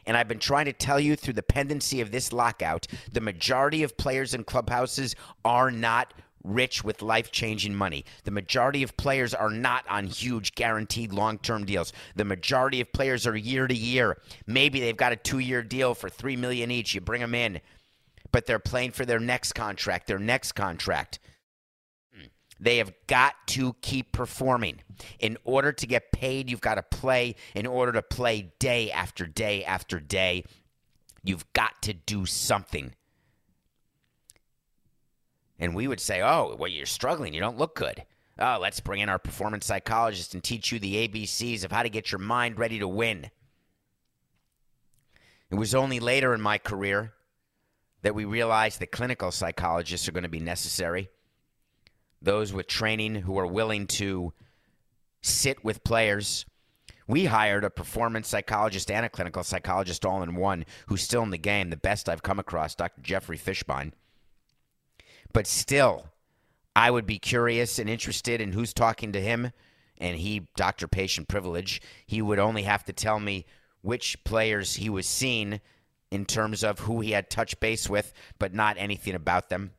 And 0.06 0.16
I've 0.16 0.28
been 0.28 0.38
trying 0.38 0.66
to 0.66 0.72
tell 0.72 1.00
you 1.00 1.16
through 1.16 1.34
the 1.34 1.42
pendency 1.42 2.00
of 2.00 2.12
this 2.12 2.32
lockout, 2.32 2.86
the 3.10 3.20
majority 3.20 3.82
of 3.82 3.96
players 3.96 4.34
in 4.34 4.44
clubhouses 4.44 5.16
are 5.44 5.70
not 5.70 6.14
rich 6.46 6.84
with 6.84 7.02
life 7.02 7.30
changing 7.30 7.74
money. 7.74 8.04
The 8.24 8.30
majority 8.30 8.82
of 8.82 8.96
players 8.96 9.34
are 9.34 9.50
not 9.50 9.84
on 9.88 10.06
huge 10.06 10.54
guaranteed 10.54 11.12
long 11.12 11.38
term 11.38 11.64
deals. 11.64 11.92
The 12.14 12.24
majority 12.24 12.80
of 12.80 12.92
players 12.92 13.26
are 13.26 13.36
year 13.36 13.66
to 13.66 13.74
year. 13.74 14.18
Maybe 14.46 14.80
they've 14.80 14.96
got 14.96 15.12
a 15.12 15.16
two 15.16 15.40
year 15.40 15.62
deal 15.62 15.94
for 15.94 16.08
three 16.08 16.36
million 16.36 16.70
each. 16.70 16.94
You 16.94 17.00
bring 17.00 17.20
them 17.20 17.34
in, 17.34 17.60
but 18.32 18.46
they're 18.46 18.58
playing 18.58 18.92
for 18.92 19.04
their 19.04 19.20
next 19.20 19.54
contract, 19.54 20.06
their 20.06 20.18
next 20.18 20.52
contract. 20.52 21.18
Hmm. 22.14 22.26
They 22.60 22.78
have 22.78 22.92
got 23.06 23.34
to 23.48 23.74
keep 23.82 24.12
performing. 24.12 24.80
In 25.18 25.36
order 25.44 25.72
to 25.72 25.86
get 25.86 26.12
paid, 26.12 26.50
you've 26.50 26.60
got 26.60 26.76
to 26.76 26.82
play. 26.82 27.34
In 27.54 27.66
order 27.66 27.92
to 27.92 28.02
play 28.02 28.52
day 28.58 28.90
after 28.90 29.26
day 29.26 29.64
after 29.64 30.00
day, 30.00 30.44
you've 31.22 31.52
got 31.52 31.82
to 31.82 31.92
do 31.92 32.24
something. 32.24 32.94
And 35.58 35.74
we 35.74 35.88
would 35.88 36.00
say, 36.00 36.22
oh, 36.22 36.56
well, 36.58 36.70
you're 36.70 36.86
struggling. 36.86 37.32
You 37.32 37.40
don't 37.40 37.58
look 37.58 37.74
good. 37.74 38.04
Oh, 38.38 38.58
let's 38.60 38.80
bring 38.80 39.00
in 39.00 39.08
our 39.08 39.18
performance 39.18 39.66
psychologist 39.66 40.34
and 40.34 40.44
teach 40.44 40.70
you 40.70 40.78
the 40.78 41.08
ABCs 41.08 41.64
of 41.64 41.72
how 41.72 41.82
to 41.82 41.88
get 41.88 42.12
your 42.12 42.18
mind 42.18 42.58
ready 42.58 42.78
to 42.78 42.88
win. 42.88 43.30
It 45.50 45.54
was 45.54 45.74
only 45.74 46.00
later 46.00 46.34
in 46.34 46.40
my 46.40 46.58
career 46.58 47.12
that 48.02 48.14
we 48.14 48.24
realized 48.24 48.80
that 48.80 48.92
clinical 48.92 49.30
psychologists 49.30 50.06
are 50.08 50.12
going 50.12 50.22
to 50.22 50.28
be 50.28 50.40
necessary 50.40 51.08
those 52.22 52.52
with 52.52 52.66
training 52.66 53.14
who 53.14 53.38
are 53.38 53.46
willing 53.46 53.86
to 53.86 54.32
sit 55.22 55.64
with 55.64 55.84
players. 55.84 56.44
We 57.06 57.26
hired 57.26 57.64
a 57.64 57.70
performance 57.70 58.28
psychologist 58.28 58.90
and 58.90 59.06
a 59.06 59.08
clinical 59.08 59.44
psychologist 59.44 60.04
all 60.04 60.22
in 60.22 60.34
one 60.34 60.64
who's 60.86 61.02
still 61.02 61.22
in 61.22 61.30
the 61.30 61.38
game, 61.38 61.70
the 61.70 61.76
best 61.76 62.08
I've 62.08 62.22
come 62.22 62.38
across, 62.38 62.74
Dr. 62.74 63.00
Jeffrey 63.00 63.38
Fishbein. 63.38 63.92
But 65.36 65.46
still, 65.46 66.06
I 66.74 66.90
would 66.90 67.04
be 67.04 67.18
curious 67.18 67.78
and 67.78 67.90
interested 67.90 68.40
in 68.40 68.52
who's 68.52 68.72
talking 68.72 69.12
to 69.12 69.20
him. 69.20 69.52
And 69.98 70.16
he, 70.16 70.48
Dr. 70.56 70.88
Patient 70.88 71.28
Privilege, 71.28 71.82
he 72.06 72.22
would 72.22 72.38
only 72.38 72.62
have 72.62 72.84
to 72.86 72.94
tell 72.94 73.20
me 73.20 73.44
which 73.82 74.24
players 74.24 74.76
he 74.76 74.88
was 74.88 75.06
seeing 75.06 75.60
in 76.10 76.24
terms 76.24 76.64
of 76.64 76.80
who 76.80 77.00
he 77.00 77.10
had 77.10 77.28
touch 77.28 77.60
base 77.60 77.86
with, 77.86 78.14
but 78.38 78.54
not 78.54 78.78
anything 78.78 79.14
about 79.14 79.50
them 79.50 79.72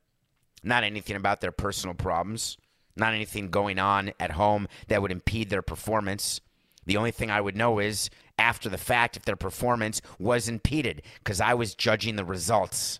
not 0.64 0.84
anything 0.84 1.16
about 1.16 1.42
their 1.42 1.52
personal 1.52 1.96
problems, 1.96 2.58
not 2.96 3.14
anything 3.14 3.50
going 3.50 3.80
on 3.80 4.12
at 4.20 4.32
home 4.32 4.68
that 4.90 5.02
would 5.02 5.12
impede 5.12 5.50
their 5.50 5.62
performance. 5.62 6.42
The 6.86 6.98
only 6.98 7.12
thing 7.12 7.32
I 7.32 7.42
would 7.42 7.56
know 7.56 7.80
is 7.80 8.10
after 8.38 8.70
the 8.70 8.78
fact 8.78 9.18
if 9.18 9.26
their 9.26 9.36
performance 9.36 10.02
was 10.20 10.48
impeded 10.48 11.02
because 11.20 11.42
I 11.42 11.54
was 11.54 11.76
judging 11.76 12.16
the 12.16 12.26
results. 12.26 13.00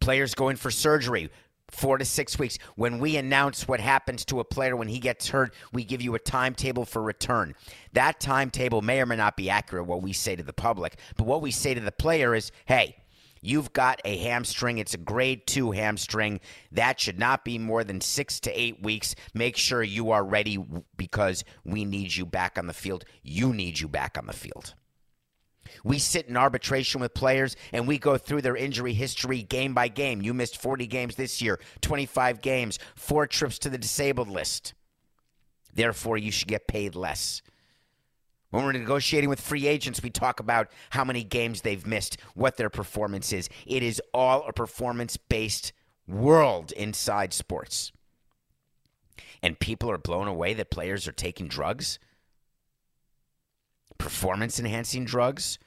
Players 0.00 0.34
going 0.34 0.56
for 0.56 0.70
surgery, 0.70 1.30
four 1.68 1.98
to 1.98 2.04
six 2.04 2.38
weeks. 2.38 2.58
When 2.76 2.98
we 2.98 3.16
announce 3.16 3.66
what 3.66 3.80
happens 3.80 4.24
to 4.26 4.40
a 4.40 4.44
player 4.44 4.76
when 4.76 4.88
he 4.88 4.98
gets 4.98 5.28
hurt, 5.28 5.54
we 5.72 5.84
give 5.84 6.02
you 6.02 6.14
a 6.14 6.18
timetable 6.18 6.84
for 6.84 7.02
return. 7.02 7.54
That 7.92 8.20
timetable 8.20 8.82
may 8.82 9.00
or 9.00 9.06
may 9.06 9.16
not 9.16 9.36
be 9.36 9.50
accurate, 9.50 9.86
what 9.86 10.02
we 10.02 10.12
say 10.12 10.36
to 10.36 10.42
the 10.42 10.52
public, 10.52 10.98
but 11.16 11.26
what 11.26 11.42
we 11.42 11.50
say 11.50 11.74
to 11.74 11.80
the 11.80 11.92
player 11.92 12.34
is 12.34 12.52
hey, 12.66 12.96
You've 13.42 13.72
got 13.72 14.00
a 14.04 14.16
hamstring. 14.16 14.78
It's 14.78 14.94
a 14.94 14.98
grade 14.98 15.46
two 15.46 15.70
hamstring. 15.70 16.40
That 16.72 16.98
should 16.98 17.18
not 17.18 17.44
be 17.44 17.58
more 17.58 17.84
than 17.84 18.00
six 18.00 18.40
to 18.40 18.60
eight 18.60 18.82
weeks. 18.82 19.14
Make 19.34 19.56
sure 19.56 19.84
you 19.84 20.10
are 20.10 20.24
ready 20.24 20.58
because 20.96 21.44
we 21.64 21.84
need 21.84 22.16
you 22.16 22.26
back 22.26 22.58
on 22.58 22.66
the 22.66 22.72
field. 22.72 23.04
You 23.22 23.52
need 23.52 23.78
you 23.78 23.86
back 23.86 24.18
on 24.18 24.26
the 24.26 24.32
field. 24.32 24.74
We 25.84 25.98
sit 25.98 26.26
in 26.26 26.36
arbitration 26.36 27.00
with 27.00 27.14
players 27.14 27.56
and 27.72 27.86
we 27.86 27.98
go 27.98 28.18
through 28.18 28.42
their 28.42 28.56
injury 28.56 28.92
history 28.92 29.42
game 29.42 29.74
by 29.74 29.88
game. 29.88 30.22
You 30.22 30.34
missed 30.34 30.60
40 30.60 30.86
games 30.86 31.16
this 31.16 31.40
year, 31.42 31.60
25 31.80 32.40
games, 32.40 32.78
four 32.94 33.26
trips 33.26 33.58
to 33.60 33.70
the 33.70 33.78
disabled 33.78 34.28
list. 34.28 34.74
Therefore, 35.74 36.16
you 36.16 36.30
should 36.30 36.48
get 36.48 36.66
paid 36.66 36.94
less. 36.94 37.42
When 38.50 38.64
we're 38.64 38.72
negotiating 38.72 39.28
with 39.28 39.40
free 39.40 39.66
agents, 39.66 40.02
we 40.02 40.10
talk 40.10 40.40
about 40.40 40.70
how 40.90 41.04
many 41.04 41.24
games 41.24 41.60
they've 41.60 41.86
missed, 41.86 42.16
what 42.34 42.56
their 42.56 42.70
performance 42.70 43.32
is. 43.32 43.48
It 43.66 43.82
is 43.82 44.00
all 44.14 44.46
a 44.48 44.52
performance 44.52 45.16
based 45.16 45.72
world 46.08 46.72
inside 46.72 47.32
sports. 47.32 47.92
And 49.42 49.58
people 49.58 49.90
are 49.90 49.98
blown 49.98 50.28
away 50.28 50.54
that 50.54 50.70
players 50.70 51.06
are 51.06 51.12
taking 51.12 51.48
drugs, 51.48 51.98
performance 53.98 54.58
enhancing 54.58 55.04
drugs, 55.04 55.58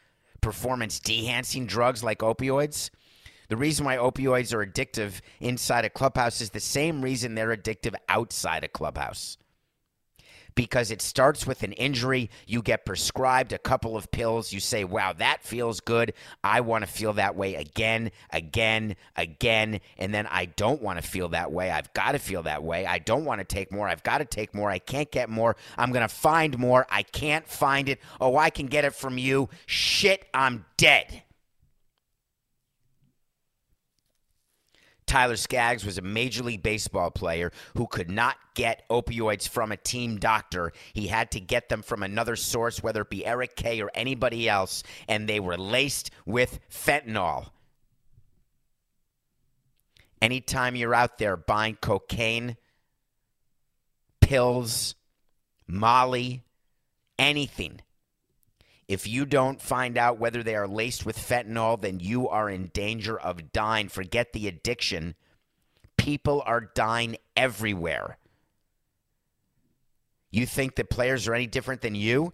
performance 0.42 1.02
enhancing 1.10 1.66
drugs 1.66 2.04
like 2.04 2.20
opioids. 2.20 2.90
The 3.50 3.58
reason 3.58 3.86
why 3.86 3.98
opioids 3.98 4.54
are 4.54 4.66
addictive 4.66 5.22
inside 5.40 5.86
a 5.86 5.90
clubhouse 5.90 6.40
is 6.42 6.52
the 6.52 6.60
same 6.60 7.02
reason 7.02 7.36
they're 7.36 7.56
addictive 7.56 7.96
outside 8.08 8.64
a 8.64 8.68
clubhouse 8.68 9.38
because 10.60 10.92
it 10.92 11.02
starts 11.02 11.48
with 11.48 11.64
an 11.64 11.72
injury. 11.72 12.30
You 12.46 12.62
get 12.62 12.86
prescribed 12.86 13.54
a 13.54 13.58
couple 13.58 13.96
of 13.96 14.12
pills. 14.12 14.52
You 14.52 14.60
say, 14.60 14.84
wow, 14.84 15.14
that 15.14 15.42
feels 15.42 15.80
good. 15.80 16.12
I 16.44 16.60
want 16.60 16.84
to 16.84 16.92
feel 16.92 17.14
that 17.14 17.38
way 17.38 17.56
again, 17.56 18.12
again, 18.30 18.98
again. 19.16 19.80
And 19.98 20.14
then 20.14 20.28
I 20.28 20.48
don't 20.48 20.82
want 20.82 21.02
to 21.02 21.08
feel 21.08 21.30
that 21.30 21.54
way. 21.54 21.72
I've 21.72 21.94
got 21.94 22.12
to 22.12 22.20
feel 22.20 22.44
that 22.44 22.62
way. 22.62 22.86
I 22.86 23.00
don't 23.00 23.24
want 23.24 23.40
to 23.40 23.46
take 23.46 23.72
more. 23.72 23.88
I've 23.88 24.04
got 24.04 24.18
to 24.18 24.26
take 24.26 24.54
more. 24.54 24.70
I 24.70 24.80
can't 24.80 25.10
get 25.10 25.30
more. 25.30 25.56
I'm 25.78 25.94
going 25.94 26.06
to 26.06 26.14
find 26.14 26.60
more. 26.60 26.86
I 26.90 27.04
can't 27.04 27.48
find 27.48 27.88
it. 27.88 28.02
Oh, 28.20 28.36
I 28.36 28.50
can 28.50 28.66
get 28.66 28.84
it 28.84 28.94
from 28.94 29.18
you. 29.18 29.48
Shit, 29.66 30.28
I'm 30.34 30.66
dead. 30.76 31.24
Tyler 35.10 35.38
Skaggs 35.38 35.84
was 35.84 35.98
a 35.98 36.04
Major 36.04 36.44
League 36.44 36.62
Baseball 36.62 37.10
player 37.10 37.52
who 37.76 37.88
could 37.88 38.12
not 38.12 38.38
get 38.54 38.88
opioids 38.90 39.50
from 39.50 39.72
a 39.72 39.78
team 39.78 40.18
doctor. 40.20 40.72
He 40.94 41.08
had 41.08 41.32
to 41.32 41.40
get 41.40 41.68
them 41.68 41.82
from 41.82 42.04
another 42.04 42.36
source, 42.36 42.84
whether 42.84 43.02
it 43.02 43.10
be 43.10 43.26
Eric 43.26 43.56
Kay 43.56 43.82
or 43.82 43.90
anybody 43.96 44.48
else, 44.48 44.84
and 45.08 45.28
they 45.28 45.40
were 45.40 45.58
laced 45.58 46.12
with 46.28 46.60
fentanyl. 46.70 47.50
Anytime 50.22 50.76
you're 50.76 50.94
out 50.94 51.18
there 51.18 51.36
buying 51.36 51.78
cocaine, 51.82 52.56
pills, 54.22 54.94
Molly, 55.66 56.44
anything, 57.18 57.82
if 58.90 59.08
you 59.08 59.24
don't 59.24 59.62
find 59.62 60.00
out 60.00 60.18
whether 60.18 60.42
they 60.42 60.56
are 60.56 60.68
laced 60.68 61.06
with 61.06 61.16
fentanyl, 61.16 61.80
then 61.80 62.00
you 62.00 62.28
are 62.28 62.50
in 62.50 62.72
danger 62.74 63.18
of 63.18 63.54
dying. 63.54 63.88
Forget 63.88 64.34
the 64.34 64.48
addiction. 64.48 65.14
People 65.96 66.42
are 66.44 66.72
dying 66.74 67.16
everywhere. 67.38 68.18
You 70.32 70.48
think 70.48 70.76
that 70.76 70.90
players 70.90 71.28
are 71.28 71.36
any 71.36 71.46
different 71.46 71.82
than 71.82 71.94
you? 71.94 72.34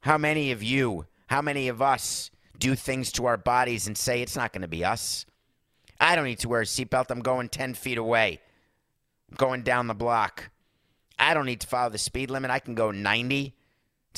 How 0.00 0.16
many 0.16 0.52
of 0.52 0.62
you, 0.62 1.06
how 1.26 1.42
many 1.42 1.66
of 1.66 1.82
us 1.82 2.30
do 2.56 2.76
things 2.76 3.10
to 3.12 3.26
our 3.26 3.36
bodies 3.36 3.88
and 3.88 3.98
say 3.98 4.22
it's 4.22 4.36
not 4.36 4.52
going 4.52 4.62
to 4.62 4.68
be 4.68 4.84
us? 4.84 5.26
I 5.98 6.14
don't 6.14 6.24
need 6.24 6.38
to 6.40 6.48
wear 6.48 6.60
a 6.60 6.64
seatbelt. 6.64 7.10
I'm 7.10 7.18
going 7.18 7.48
10 7.48 7.74
feet 7.74 7.98
away, 7.98 8.40
I'm 9.28 9.36
going 9.36 9.62
down 9.62 9.88
the 9.88 9.94
block. 9.94 10.50
I 11.18 11.34
don't 11.34 11.46
need 11.46 11.62
to 11.62 11.66
follow 11.66 11.90
the 11.90 11.98
speed 11.98 12.30
limit. 12.30 12.52
I 12.52 12.60
can 12.60 12.76
go 12.76 12.92
90. 12.92 13.56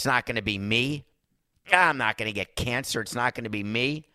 It's 0.01 0.07
not 0.07 0.25
going 0.25 0.37
to 0.37 0.43
be 0.43 0.57
me. 0.57 1.05
I'm 1.71 1.99
not 1.99 2.17
going 2.17 2.31
to 2.31 2.35
get 2.35 2.57
cancer. 2.57 3.03
It's 3.03 3.15
not 3.15 3.35
going 3.35 3.45
to 3.45 3.51
be 3.51 3.63
me. 3.63 4.07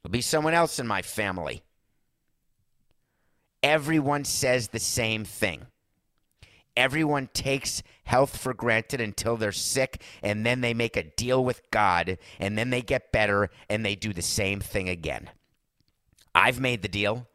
It'll 0.00 0.10
be 0.10 0.20
someone 0.20 0.52
else 0.52 0.80
in 0.80 0.86
my 0.88 1.00
family. 1.00 1.62
Everyone 3.62 4.24
says 4.24 4.66
the 4.66 4.80
same 4.80 5.24
thing. 5.24 5.66
Everyone 6.76 7.28
takes 7.32 7.84
health 8.02 8.36
for 8.36 8.52
granted 8.52 9.00
until 9.00 9.36
they're 9.36 9.52
sick, 9.52 10.02
and 10.24 10.44
then 10.44 10.60
they 10.60 10.74
make 10.74 10.96
a 10.96 11.04
deal 11.04 11.44
with 11.44 11.70
God, 11.70 12.18
and 12.40 12.58
then 12.58 12.70
they 12.70 12.82
get 12.82 13.12
better, 13.12 13.48
and 13.68 13.86
they 13.86 13.94
do 13.94 14.12
the 14.12 14.22
same 14.22 14.58
thing 14.58 14.88
again. 14.88 15.30
I've 16.34 16.58
made 16.58 16.82
the 16.82 16.88
deal 16.88 17.28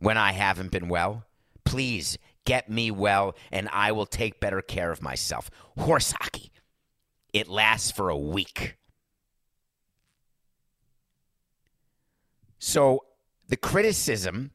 when 0.00 0.16
I 0.18 0.32
haven't 0.32 0.72
been 0.72 0.88
well. 0.88 1.22
Please 1.64 2.18
get 2.44 2.68
me 2.68 2.90
well, 2.90 3.36
and 3.52 3.68
I 3.72 3.92
will 3.92 4.06
take 4.06 4.40
better 4.40 4.60
care 4.60 4.90
of 4.90 5.02
myself. 5.02 5.52
Horse 5.78 6.10
hockey. 6.10 6.50
It 7.36 7.48
lasts 7.48 7.90
for 7.90 8.08
a 8.08 8.16
week. 8.16 8.78
So 12.58 13.04
the 13.46 13.58
criticism 13.58 14.52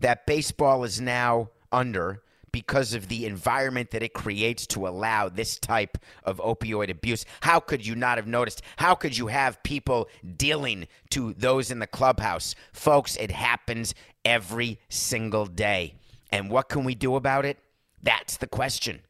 that 0.00 0.26
baseball 0.26 0.82
is 0.82 1.00
now 1.00 1.50
under 1.70 2.24
because 2.50 2.94
of 2.94 3.06
the 3.06 3.26
environment 3.26 3.92
that 3.92 4.02
it 4.02 4.12
creates 4.12 4.66
to 4.66 4.88
allow 4.88 5.28
this 5.28 5.56
type 5.60 5.98
of 6.24 6.38
opioid 6.38 6.90
abuse. 6.90 7.24
How 7.42 7.60
could 7.60 7.86
you 7.86 7.94
not 7.94 8.18
have 8.18 8.26
noticed? 8.26 8.62
How 8.78 8.96
could 8.96 9.16
you 9.16 9.28
have 9.28 9.62
people 9.62 10.08
dealing 10.36 10.88
to 11.10 11.32
those 11.34 11.70
in 11.70 11.78
the 11.78 11.86
clubhouse? 11.86 12.56
Folks, 12.72 13.14
it 13.18 13.30
happens 13.30 13.94
every 14.24 14.80
single 14.88 15.46
day. 15.46 15.94
And 16.32 16.50
what 16.50 16.68
can 16.68 16.82
we 16.82 16.96
do 16.96 17.14
about 17.14 17.44
it? 17.44 17.60
That's 18.02 18.36
the 18.36 18.48
question. 18.48 19.02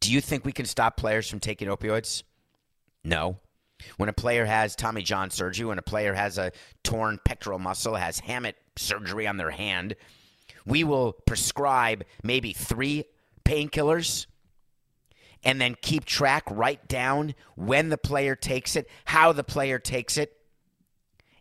Do 0.00 0.12
you 0.12 0.20
think 0.20 0.44
we 0.44 0.52
can 0.52 0.66
stop 0.66 0.96
players 0.96 1.28
from 1.28 1.40
taking 1.40 1.68
opioids? 1.68 2.22
No. 3.04 3.38
When 3.96 4.08
a 4.08 4.12
player 4.12 4.44
has 4.44 4.74
Tommy 4.74 5.02
John 5.02 5.30
surgery, 5.30 5.66
when 5.66 5.78
a 5.78 5.82
player 5.82 6.14
has 6.14 6.38
a 6.38 6.52
torn 6.82 7.20
pectoral 7.24 7.58
muscle, 7.58 7.94
has 7.94 8.20
hamate 8.20 8.54
surgery 8.76 9.26
on 9.26 9.36
their 9.36 9.50
hand, 9.50 9.96
we 10.64 10.84
will 10.84 11.12
prescribe 11.12 12.04
maybe 12.22 12.52
three 12.52 13.04
painkillers 13.44 14.26
and 15.44 15.60
then 15.60 15.76
keep 15.80 16.04
track, 16.04 16.42
write 16.50 16.88
down 16.88 17.34
when 17.54 17.88
the 17.88 17.98
player 17.98 18.34
takes 18.34 18.74
it, 18.74 18.88
how 19.04 19.32
the 19.32 19.44
player 19.44 19.78
takes 19.78 20.16
it, 20.16 20.36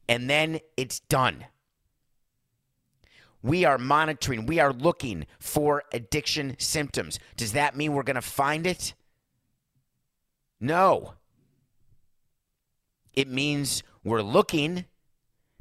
and 0.08 0.30
then 0.30 0.60
it's 0.78 1.00
done. 1.00 1.46
We 3.45 3.63
are 3.63 3.77
monitoring, 3.77 4.47
we 4.47 4.58
are 4.58 4.73
looking 4.73 5.27
for 5.38 5.84
addiction 5.93 6.55
symptoms. 6.58 7.19
Does 7.38 7.51
that 7.51 7.77
mean 7.77 7.93
we're 7.93 8.01
going 8.01 8.15
to 8.15 8.21
find 8.21 8.65
it? 8.65 8.95
No. 10.60 11.13
It 13.13 13.27
means 13.27 13.84
we're 14.03 14.23
looking, 14.23 14.86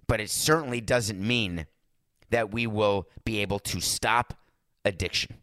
but 0.06 0.18
it 0.18 0.30
certainly 0.30 0.80
doesn't 0.80 1.20
mean 1.20 1.66
that 2.30 2.50
we 2.50 2.66
will 2.66 3.06
be 3.22 3.40
able 3.40 3.58
to 3.58 3.82
stop 3.82 4.32
addiction. 4.86 5.36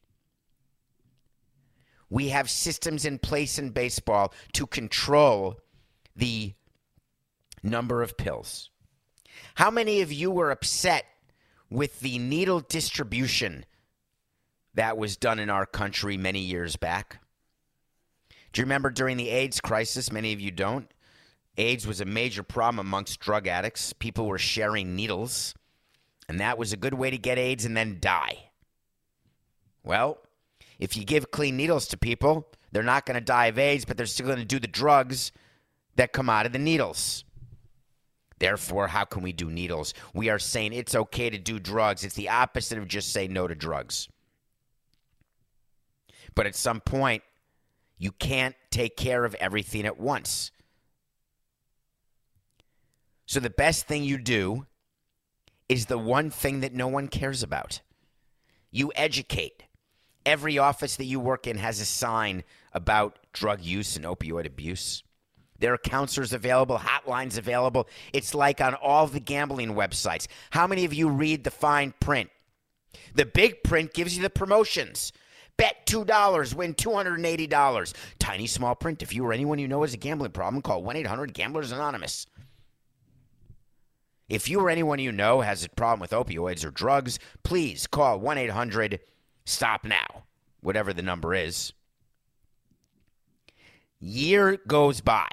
We 2.10 2.30
have 2.30 2.49
systems 2.49 3.06
in 3.06 3.19
place 3.19 3.60
in 3.60 3.69
baseball 3.69 4.34
to 4.54 4.65
control 4.65 5.60
the 6.15 6.56
number 7.62 8.01
of 8.01 8.17
pills. 8.17 8.71
How 9.54 9.69
many 9.69 10.01
of 10.01 10.12
you 10.12 10.32
were 10.32 10.49
upset 10.49 11.06
with 11.72 12.02
the 12.02 12.20
needle 12.20 12.60
distribution 12.60 13.66
that 14.74 14.98
was 14.98 15.18
done 15.18 15.40
in 15.40 15.50
our 15.50 15.66
country 15.66 16.18
many 16.18 16.40
years 16.40 16.76
back. 16.76 17.20
Do 18.52 18.62
you 18.62 18.66
remember 18.66 18.90
during 18.90 19.18
the 19.18 19.30
AIDS 19.30 19.62
crisis? 19.62 20.12
Many 20.12 20.34
of 20.34 20.42
you 20.42 20.52
don't. 20.52 20.92
AIDS 21.58 21.88
was 21.88 22.02
a 22.02 22.06
major 22.06 22.44
problem 22.44 22.86
amongst 22.86 23.20
drug 23.20 23.48
addicts. 23.48 23.94
People 23.94 24.28
were 24.28 24.38
sharing 24.38 24.96
needles, 24.96 25.56
and 26.28 26.40
that 26.40 26.58
was 26.58 26.74
a 26.74 26.78
good 26.78 26.94
way 26.94 27.10
to 27.10 27.18
get 27.18 27.38
AIDS 27.38 27.66
and 27.66 27.76
then 27.76 27.98
die. 28.00 28.50
Well, 29.84 30.20
if 30.80 30.98
you 30.98 31.06
give 31.06 31.32
clean 31.32 31.56
needles 31.58 31.88
to 31.88 31.98
people, 31.98 32.48
they're 32.72 32.84
not 32.84 33.06
going 33.06 33.16
to 33.16 33.22
die 33.22 33.48
of 33.48 33.58
AIDS, 33.58 33.86
but 33.86 33.98
they're 33.98 34.06
still 34.06 34.28
going 34.28 34.40
to 34.40 34.46
do 34.46 34.60
the 34.60 34.68
drugs 34.68 35.32
that 35.96 36.14
come 36.14 36.30
out 36.30 36.46
of 36.46 36.54
the 36.54 36.60
needles. 36.60 37.24
Therefore, 38.41 38.88
how 38.88 39.06
can 39.06 39.21
we 39.21 39.34
do 39.34 39.51
needles? 39.51 39.93
We 40.15 40.30
are 40.30 40.39
saying 40.39 40.73
it's 40.73 40.95
okay 40.95 41.30
to 41.30 41.38
do 41.38 41.60
drugs. 41.60 42.04
It's 42.04 42.15
the 42.15 42.30
opposite 42.30 42.80
of 42.80 42.88
just 42.88 43.13
say 43.13 43.27
no 43.27 43.47
to 43.47 43.54
drugs. 43.54 44.10
But 46.34 46.47
at 46.47 46.56
some 46.56 46.82
point, 46.82 47.21
you 47.99 48.12
can't 48.12 48.56
take 48.71 48.97
care 48.97 49.25
of 49.25 49.36
everything 49.36 49.86
at 49.86 49.99
once. 49.99 50.49
So 53.27 53.39
the 53.39 53.51
best 53.51 53.86
thing 53.86 54.04
you 54.04 54.17
do 54.17 54.65
is 55.69 55.86
the 55.86 55.99
one 55.99 56.32
thing 56.32 56.62
that 56.62 56.73
no 56.73 56.88
one 56.88 57.10
cares 57.10 57.43
about. 57.43 57.82
You 58.71 58.91
educate. 58.95 59.65
Every 60.25 60.58
office 60.58 60.95
that 60.95 61.06
you 61.06 61.19
work 61.19 61.45
in 61.45 61.60
has 61.60 61.80
a 61.80 61.86
sign 61.86 62.43
about 62.73 63.19
drug 63.34 63.62
use 63.62 63.95
and 63.95 64.04
opioid 64.04 64.47
abuse. 64.47 65.04
There 65.62 65.74
are 65.74 65.78
counselors 65.78 66.34
available, 66.34 66.80
hotlines 66.80 67.38
available. 67.38 67.88
It's 68.13 68.34
like 68.34 68.60
on 68.60 68.74
all 68.74 69.06
the 69.06 69.19
gambling 69.19 69.76
websites. 69.76 70.28
How 70.50 70.65
many 70.65 70.86
of 70.86 70.93
you 70.93 71.08
read 71.08 71.43
the 71.43 71.52
fine 71.52 71.93
print? 72.00 72.32
The 73.13 73.26
big 73.26 73.63
print 73.63 73.93
gives 73.93 74.17
you 74.17 74.24
the 74.24 74.30
promotions. 74.30 75.13
Bet 75.58 75.86
$2, 75.86 76.54
win 76.56 76.74
$280. 76.74 77.93
Tiny 78.17 78.47
small 78.47 78.74
print. 78.74 79.04
If 79.04 79.13
you 79.13 79.24
or 79.24 79.32
anyone 79.32 79.60
you 79.60 79.67
know 79.67 79.84
has 79.84 79.93
a 79.93 79.97
gambling 79.97 80.32
problem, 80.32 80.63
call 80.63 80.84
1 80.84 80.95
800 80.95 81.34
Gamblers 81.34 81.71
Anonymous. 81.71 82.26
If 84.28 84.50
you 84.50 84.62
or 84.62 84.69
anyone 84.69 84.97
you 84.97 85.12
know 85.12 85.41
has 85.41 85.63
a 85.63 85.69
problem 85.69 86.00
with 86.00 86.12
opioids 86.12 86.65
or 86.65 86.71
drugs, 86.71 87.19
please 87.43 87.86
call 87.86 88.19
1 88.19 88.38
800 88.39 89.00
Stop 89.45 89.84
Now, 89.84 90.24
whatever 90.62 90.91
the 90.91 91.04
number 91.04 91.36
is. 91.36 91.74
Year 94.00 94.58
goes 94.67 95.02
by. 95.02 95.28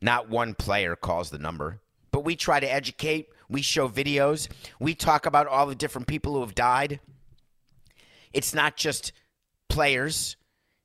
Not 0.00 0.28
one 0.28 0.54
player 0.54 0.94
calls 0.96 1.30
the 1.30 1.38
number, 1.38 1.80
but 2.10 2.24
we 2.24 2.36
try 2.36 2.60
to 2.60 2.72
educate. 2.72 3.28
We 3.48 3.62
show 3.62 3.88
videos. 3.88 4.48
We 4.78 4.94
talk 4.94 5.26
about 5.26 5.46
all 5.46 5.66
the 5.66 5.74
different 5.74 6.06
people 6.06 6.34
who 6.34 6.40
have 6.40 6.54
died. 6.54 7.00
It's 8.32 8.54
not 8.54 8.76
just 8.76 9.12
players, 9.68 10.36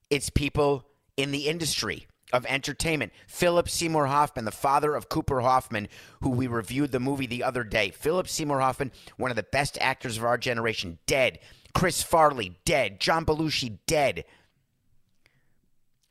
it's 0.09 0.29
people 0.29 0.87
in 1.17 1.31
the 1.31 1.47
industry 1.47 2.07
of 2.31 2.45
entertainment. 2.47 3.13
Philip 3.27 3.69
Seymour 3.69 4.07
Hoffman, 4.07 4.45
the 4.45 4.51
father 4.51 4.95
of 4.95 5.07
Cooper 5.07 5.41
Hoffman, 5.41 5.87
who 6.21 6.29
we 6.29 6.47
reviewed 6.47 6.91
the 6.91 6.99
movie 6.99 7.27
the 7.27 7.43
other 7.43 7.63
day. 7.63 7.91
Philip 7.91 8.27
Seymour 8.27 8.59
Hoffman, 8.59 8.91
one 9.17 9.29
of 9.29 9.35
the 9.35 9.43
best 9.43 9.77
actors 9.79 10.17
of 10.17 10.25
our 10.25 10.37
generation, 10.37 10.97
dead. 11.05 11.39
Chris 11.73 12.01
Farley, 12.01 12.57
dead. 12.65 12.99
John 12.99 13.25
Belushi, 13.25 13.77
dead. 13.85 14.25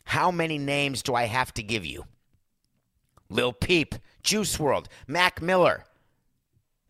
How 0.04 0.30
many 0.30 0.58
names 0.58 1.02
do 1.02 1.14
I 1.14 1.24
have 1.24 1.52
to 1.54 1.62
give 1.62 1.84
you? 1.84 2.04
Lil 3.32 3.52
Peep, 3.52 3.94
Juice 4.22 4.58
WRLD, 4.58 4.86
Mac 5.06 5.40
Miller. 5.40 5.84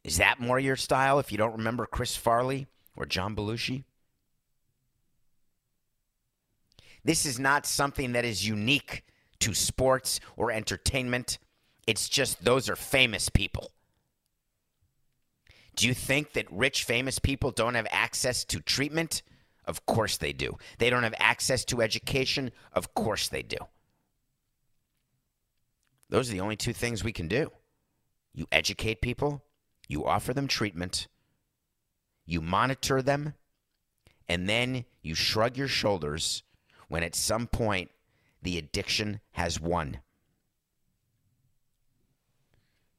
Is 0.02 0.16
that 0.16 0.40
more 0.40 0.58
your 0.58 0.76
style 0.76 1.18
if 1.20 1.30
you 1.30 1.38
don't 1.38 1.56
remember 1.56 1.86
Chris 1.86 2.16
Farley 2.16 2.66
or 2.96 3.06
John 3.06 3.36
Belushi? 3.36 3.84
This 7.04 7.24
is 7.24 7.38
not 7.38 7.64
something 7.64 8.12
that 8.12 8.24
is 8.24 8.46
unique 8.46 9.04
to 9.40 9.54
sports 9.54 10.20
or 10.36 10.50
entertainment. 10.50 11.38
It's 11.86 12.08
just 12.08 12.44
those 12.44 12.68
are 12.68 12.76
famous 12.76 13.28
people. 13.28 13.70
Do 15.76 15.86
you 15.86 15.94
think 15.94 16.32
that 16.32 16.50
rich, 16.50 16.84
famous 16.84 17.18
people 17.18 17.50
don't 17.50 17.74
have 17.74 17.86
access 17.90 18.44
to 18.46 18.60
treatment? 18.60 19.22
Of 19.64 19.86
course 19.86 20.16
they 20.16 20.32
do. 20.32 20.58
They 20.78 20.90
don't 20.90 21.02
have 21.04 21.14
access 21.18 21.64
to 21.66 21.82
education? 21.82 22.50
Of 22.72 22.94
course 22.94 23.28
they 23.28 23.42
do. 23.42 23.58
Those 26.12 26.28
are 26.28 26.32
the 26.34 26.40
only 26.40 26.56
two 26.56 26.74
things 26.74 27.02
we 27.02 27.14
can 27.14 27.26
do. 27.26 27.50
You 28.34 28.46
educate 28.52 29.00
people, 29.00 29.42
you 29.88 30.04
offer 30.04 30.34
them 30.34 30.46
treatment, 30.46 31.08
you 32.26 32.42
monitor 32.42 33.00
them, 33.00 33.32
and 34.28 34.46
then 34.46 34.84
you 35.00 35.14
shrug 35.14 35.56
your 35.56 35.68
shoulders 35.68 36.42
when 36.88 37.02
at 37.02 37.14
some 37.14 37.46
point 37.46 37.90
the 38.42 38.58
addiction 38.58 39.20
has 39.30 39.58
won. 39.58 40.00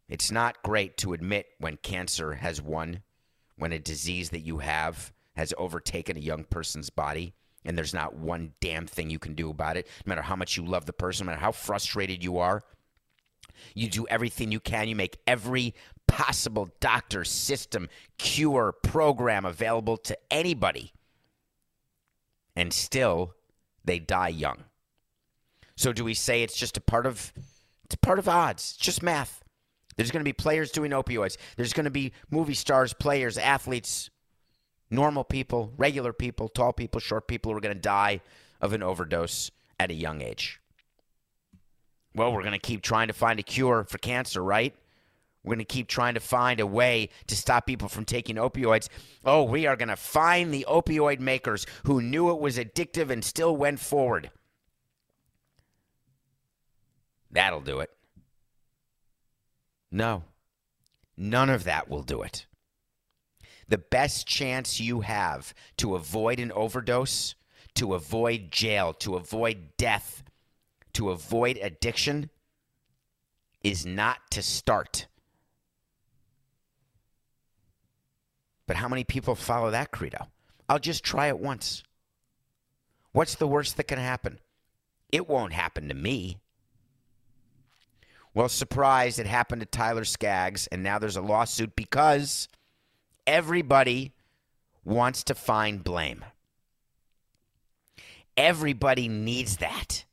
It's 0.09 0.31
not 0.31 0.63
great 0.63 0.97
to 0.97 1.13
admit 1.13 1.45
when 1.59 1.77
cancer 1.77 2.33
has 2.33 2.63
won, 2.63 3.03
when 3.57 3.73
a 3.73 3.79
disease 3.79 4.31
that 4.31 4.41
you 4.41 4.57
have 4.57 5.13
has 5.35 5.53
overtaken 5.59 6.17
a 6.17 6.19
young 6.19 6.45
person's 6.45 6.89
body, 6.89 7.35
and 7.63 7.77
there's 7.77 7.93
not 7.93 8.15
one 8.15 8.53
damn 8.59 8.87
thing 8.87 9.11
you 9.11 9.19
can 9.19 9.35
do 9.35 9.51
about 9.51 9.77
it, 9.77 9.87
no 10.03 10.09
matter 10.09 10.23
how 10.23 10.35
much 10.35 10.57
you 10.57 10.65
love 10.65 10.87
the 10.87 10.93
person, 10.93 11.27
no 11.27 11.31
matter 11.31 11.41
how 11.41 11.51
frustrated 11.51 12.23
you 12.23 12.39
are. 12.39 12.63
You 13.73 13.89
do 13.89 14.07
everything 14.07 14.51
you 14.51 14.59
can. 14.59 14.87
You 14.87 14.95
make 14.95 15.17
every 15.27 15.73
possible 16.07 16.69
doctor, 16.79 17.23
system, 17.23 17.89
cure, 18.17 18.71
program 18.71 19.45
available 19.45 19.97
to 19.97 20.17
anybody. 20.29 20.93
And 22.55 22.71
still, 22.71 23.35
they 23.83 23.99
die 23.99 24.29
young. 24.29 24.65
So 25.75 25.91
do 25.91 26.03
we 26.03 26.13
say 26.13 26.43
it's 26.43 26.55
just 26.55 26.77
a 26.77 26.81
part 26.81 27.05
of 27.05 27.33
it's 27.85 27.95
part 27.95 28.19
of 28.19 28.29
odds? 28.29 28.75
It's 28.75 28.85
just 28.85 29.01
math. 29.01 29.43
There's 29.95 30.11
going 30.11 30.21
to 30.21 30.23
be 30.23 30.33
players 30.33 30.71
doing 30.71 30.91
opioids. 30.91 31.37
There's 31.57 31.73
going 31.73 31.85
to 31.85 31.91
be 31.91 32.13
movie 32.31 32.53
stars, 32.53 32.93
players, 32.93 33.37
athletes, 33.37 34.09
normal 34.89 35.23
people, 35.23 35.73
regular 35.77 36.13
people, 36.13 36.47
tall 36.47 36.73
people, 36.73 36.99
short 36.99 37.27
people 37.27 37.51
who 37.51 37.57
are 37.57 37.61
going 37.61 37.75
to 37.75 37.81
die 37.81 38.21
of 38.61 38.73
an 38.73 38.81
overdose 38.81 39.51
at 39.79 39.91
a 39.91 39.93
young 39.93 40.21
age. 40.21 40.59
Well, 42.15 42.31
we're 42.31 42.41
going 42.41 42.53
to 42.53 42.59
keep 42.59 42.81
trying 42.81 43.07
to 43.07 43.13
find 43.13 43.39
a 43.39 43.43
cure 43.43 43.83
for 43.85 43.97
cancer, 43.97 44.43
right? 44.43 44.75
We're 45.43 45.55
going 45.55 45.65
to 45.65 45.73
keep 45.73 45.87
trying 45.87 46.13
to 46.13 46.19
find 46.19 46.59
a 46.59 46.67
way 46.67 47.09
to 47.27 47.35
stop 47.35 47.65
people 47.65 47.89
from 47.89 48.05
taking 48.05 48.37
opioids. 48.37 48.87
Oh, 49.25 49.43
we 49.43 49.65
are 49.65 49.75
going 49.75 49.89
to 49.89 49.95
find 49.95 50.53
the 50.53 50.65
opioid 50.69 51.19
makers 51.19 51.65
who 51.83 52.01
knew 52.01 52.29
it 52.29 52.39
was 52.39 52.57
addictive 52.57 53.09
and 53.09 53.23
still 53.23 53.55
went 53.55 53.79
forward. 53.79 54.31
That'll 57.29 57.61
do 57.61 57.79
it. 57.79 57.89
No, 59.91 60.23
none 61.17 61.49
of 61.49 61.65
that 61.65 61.89
will 61.89 62.03
do 62.03 62.21
it. 62.21 62.45
The 63.67 63.77
best 63.77 64.27
chance 64.27 64.79
you 64.79 65.01
have 65.01 65.53
to 65.77 65.95
avoid 65.95 66.39
an 66.39 66.51
overdose, 66.51 67.35
to 67.75 67.95
avoid 67.95 68.51
jail, 68.51 68.93
to 68.93 69.15
avoid 69.15 69.75
death, 69.77 70.22
to 70.93 71.11
avoid 71.11 71.57
addiction 71.57 72.29
is 73.63 73.85
not 73.85 74.19
to 74.31 74.41
start. 74.41 75.07
But 78.67 78.77
how 78.77 78.87
many 78.87 79.03
people 79.03 79.35
follow 79.35 79.71
that 79.71 79.91
credo? 79.91 80.27
I'll 80.69 80.79
just 80.79 81.03
try 81.03 81.27
it 81.27 81.39
once. 81.39 81.83
What's 83.11 83.35
the 83.35 83.47
worst 83.47 83.77
that 83.77 83.87
can 83.87 83.99
happen? 83.99 84.39
It 85.11 85.27
won't 85.29 85.53
happen 85.53 85.87
to 85.89 85.93
me. 85.93 86.39
Well, 88.33 88.49
surprise, 88.49 89.19
it 89.19 89.27
happened 89.27 89.61
to 89.61 89.67
Tyler 89.67 90.05
Skaggs, 90.05 90.65
and 90.67 90.81
now 90.81 90.97
there's 90.97 91.17
a 91.17 91.21
lawsuit 91.21 91.75
because 91.75 92.47
everybody 93.27 94.13
wants 94.83 95.23
to 95.25 95.35
find 95.35 95.83
blame. 95.83 96.25
Everybody 98.35 99.07
needs 99.07 99.57
that. 99.57 100.05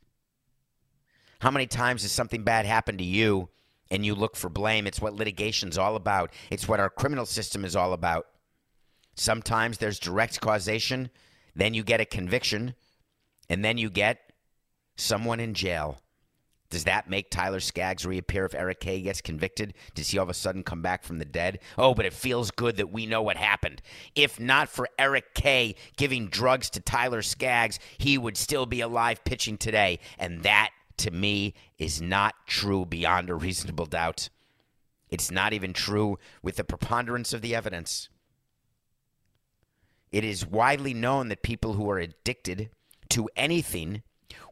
How 1.40 1.50
many 1.50 1.66
times 1.66 2.02
has 2.02 2.12
something 2.12 2.44
bad 2.44 2.66
happened 2.66 2.98
to 2.98 3.04
you 3.04 3.48
and 3.90 4.04
you 4.04 4.14
look 4.14 4.36
for 4.36 4.48
blame? 4.48 4.86
It's 4.86 5.00
what 5.00 5.14
litigation's 5.14 5.78
all 5.78 5.96
about. 5.96 6.32
It's 6.50 6.68
what 6.68 6.80
our 6.80 6.90
criminal 6.90 7.26
system 7.26 7.64
is 7.64 7.74
all 7.74 7.92
about. 7.92 8.26
Sometimes 9.16 9.78
there's 9.78 9.98
direct 9.98 10.40
causation, 10.40 11.10
then 11.56 11.74
you 11.74 11.82
get 11.82 12.00
a 12.00 12.04
conviction, 12.04 12.74
and 13.48 13.64
then 13.64 13.78
you 13.78 13.90
get 13.90 14.32
someone 14.96 15.40
in 15.40 15.54
jail. 15.54 15.98
Does 16.68 16.84
that 16.84 17.10
make 17.10 17.30
Tyler 17.30 17.58
Skaggs 17.58 18.06
reappear 18.06 18.44
if 18.44 18.54
Eric 18.54 18.80
Kay 18.80 19.00
gets 19.00 19.20
convicted? 19.20 19.74
Does 19.94 20.10
he 20.10 20.18
all 20.18 20.22
of 20.22 20.28
a 20.28 20.34
sudden 20.34 20.62
come 20.62 20.82
back 20.82 21.02
from 21.02 21.18
the 21.18 21.24
dead? 21.24 21.58
Oh, 21.76 21.94
but 21.94 22.06
it 22.06 22.12
feels 22.12 22.52
good 22.52 22.76
that 22.76 22.92
we 22.92 23.06
know 23.06 23.22
what 23.22 23.36
happened. 23.36 23.82
If 24.14 24.38
not 24.38 24.68
for 24.68 24.88
Eric 24.96 25.34
Kay 25.34 25.74
giving 25.96 26.28
drugs 26.28 26.70
to 26.70 26.80
Tyler 26.80 27.22
Skaggs, 27.22 27.80
he 27.98 28.16
would 28.18 28.36
still 28.36 28.66
be 28.66 28.82
alive 28.82 29.24
pitching 29.24 29.58
today. 29.58 29.98
And 30.16 30.44
that, 30.44 30.70
to 31.00 31.10
me, 31.10 31.54
is 31.78 32.00
not 32.00 32.46
true 32.46 32.84
beyond 32.86 33.30
a 33.30 33.34
reasonable 33.34 33.86
doubt. 33.86 34.28
It's 35.08 35.30
not 35.30 35.52
even 35.52 35.72
true 35.72 36.18
with 36.42 36.56
the 36.56 36.64
preponderance 36.64 37.32
of 37.32 37.42
the 37.42 37.54
evidence. 37.54 38.08
It 40.12 40.24
is 40.24 40.46
widely 40.46 40.94
known 40.94 41.28
that 41.28 41.42
people 41.42 41.74
who 41.74 41.90
are 41.90 41.98
addicted 41.98 42.70
to 43.10 43.28
anything 43.36 44.02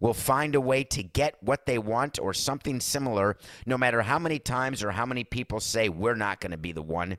will 0.01 0.15
find 0.15 0.55
a 0.55 0.61
way 0.61 0.85
to 0.85 1.03
get 1.03 1.37
what 1.43 1.67
they 1.67 1.79
want 1.79 2.19
or 2.19 2.33
something 2.33 2.81
similar, 2.81 3.37
no 3.67 3.77
matter 3.79 4.03
how 4.03 4.19
many 4.19 4.39
times 4.39 4.83
or 4.83 4.93
how 4.93 5.07
many 5.07 5.25
people 5.25 5.61
say, 5.61 5.89
We're 5.89 6.15
not 6.15 6.41
going 6.41 6.53
to 6.53 6.59
be 6.59 6.73
the 6.73 6.83
one. 6.83 7.19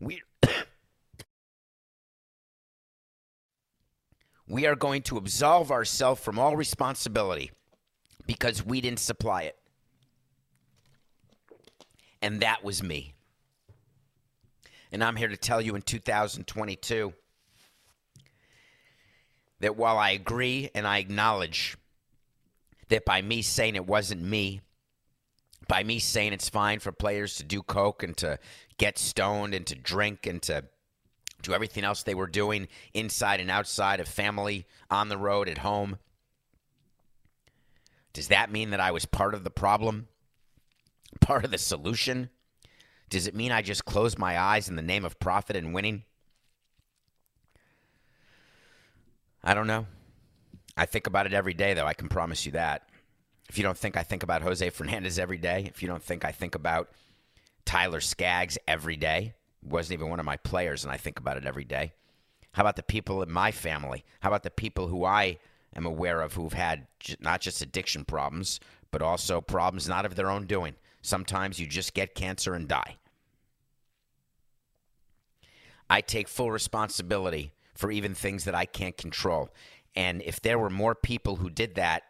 We. 0.00 0.22
we 4.48 4.66
are 4.66 4.76
going 4.76 5.02
to 5.02 5.16
absolve 5.16 5.70
ourselves 5.70 6.20
from 6.20 6.38
all 6.38 6.56
responsibility 6.56 7.50
because 8.26 8.64
we 8.64 8.80
didn't 8.80 9.00
supply 9.00 9.42
it. 9.42 9.56
And 12.20 12.40
that 12.40 12.62
was 12.62 12.82
me. 12.82 13.14
And 14.92 15.02
I'm 15.02 15.16
here 15.16 15.28
to 15.28 15.36
tell 15.36 15.60
you 15.60 15.74
in 15.74 15.82
2022 15.82 17.12
that 19.60 19.76
while 19.76 19.98
I 19.98 20.10
agree 20.10 20.70
and 20.74 20.86
I 20.86 20.98
acknowledge 20.98 21.76
that 22.88 23.04
by 23.04 23.22
me 23.22 23.42
saying 23.42 23.74
it 23.74 23.86
wasn't 23.86 24.22
me, 24.22 24.60
by 25.66 25.82
me 25.82 25.98
saying 25.98 26.32
it's 26.32 26.48
fine 26.48 26.78
for 26.78 26.92
players 26.92 27.36
to 27.36 27.44
do 27.44 27.62
coke 27.62 28.02
and 28.02 28.16
to 28.18 28.38
get 28.76 28.98
stoned 28.98 29.54
and 29.54 29.66
to 29.66 29.74
drink 29.74 30.26
and 30.26 30.42
to 30.42 30.64
do 31.40 31.54
everything 31.54 31.84
else 31.84 32.02
they 32.02 32.14
were 32.14 32.26
doing 32.26 32.68
inside 32.92 33.40
and 33.40 33.50
outside 33.50 34.00
of 34.00 34.08
family, 34.08 34.66
on 34.90 35.08
the 35.08 35.16
road, 35.16 35.48
at 35.48 35.58
home. 35.58 35.98
Does 38.12 38.28
that 38.28 38.52
mean 38.52 38.70
that 38.70 38.80
I 38.80 38.90
was 38.90 39.06
part 39.06 39.34
of 39.34 39.44
the 39.44 39.50
problem? 39.50 40.08
Part 41.20 41.44
of 41.44 41.50
the 41.50 41.58
solution? 41.58 42.30
Does 43.08 43.26
it 43.26 43.34
mean 43.34 43.52
I 43.52 43.62
just 43.62 43.84
closed 43.84 44.18
my 44.18 44.38
eyes 44.38 44.68
in 44.68 44.76
the 44.76 44.82
name 44.82 45.04
of 45.04 45.18
profit 45.18 45.56
and 45.56 45.74
winning? 45.74 46.04
I 49.44 49.54
don't 49.54 49.66
know. 49.66 49.86
I 50.76 50.86
think 50.86 51.06
about 51.06 51.26
it 51.26 51.34
every 51.34 51.54
day, 51.54 51.74
though. 51.74 51.86
I 51.86 51.94
can 51.94 52.08
promise 52.08 52.46
you 52.46 52.52
that. 52.52 52.88
If 53.48 53.58
you 53.58 53.64
don't 53.64 53.76
think 53.76 53.96
I 53.96 54.02
think 54.02 54.22
about 54.22 54.42
Jose 54.42 54.70
Fernandez 54.70 55.18
every 55.18 55.36
day, 55.36 55.66
if 55.68 55.82
you 55.82 55.88
don't 55.88 56.02
think 56.02 56.24
I 56.24 56.32
think 56.32 56.54
about 56.54 56.90
Tyler 57.64 58.00
Skaggs 58.00 58.56
every 58.66 58.96
day, 58.96 59.34
wasn't 59.62 59.98
even 59.98 60.08
one 60.08 60.20
of 60.20 60.26
my 60.26 60.36
players, 60.38 60.84
and 60.84 60.92
I 60.92 60.96
think 60.96 61.18
about 61.18 61.36
it 61.36 61.44
every 61.44 61.64
day. 61.64 61.92
How 62.52 62.62
about 62.62 62.76
the 62.76 62.82
people 62.82 63.22
in 63.22 63.30
my 63.30 63.50
family? 63.50 64.04
How 64.20 64.30
about 64.30 64.42
the 64.42 64.50
people 64.50 64.88
who 64.88 65.04
I 65.04 65.38
am 65.74 65.86
aware 65.86 66.20
of 66.20 66.34
who've 66.34 66.52
had 66.52 66.86
not 67.20 67.40
just 67.40 67.62
addiction 67.62 68.04
problems, 68.04 68.60
but 68.90 69.02
also 69.02 69.40
problems 69.40 69.88
not 69.88 70.04
of 70.04 70.14
their 70.14 70.30
own 70.30 70.46
doing. 70.46 70.74
Sometimes 71.00 71.58
you 71.58 71.66
just 71.66 71.94
get 71.94 72.14
cancer 72.14 72.54
and 72.54 72.68
die. 72.68 72.96
I 75.90 76.00
take 76.00 76.28
full 76.28 76.50
responsibility 76.50 77.52
for 77.74 77.90
even 77.90 78.14
things 78.14 78.44
that 78.44 78.54
I 78.54 78.64
can't 78.64 78.96
control. 78.96 79.50
And 79.94 80.22
if 80.22 80.40
there 80.40 80.58
were 80.58 80.70
more 80.70 80.94
people 80.94 81.36
who 81.36 81.50
did 81.50 81.74
that, 81.74 82.04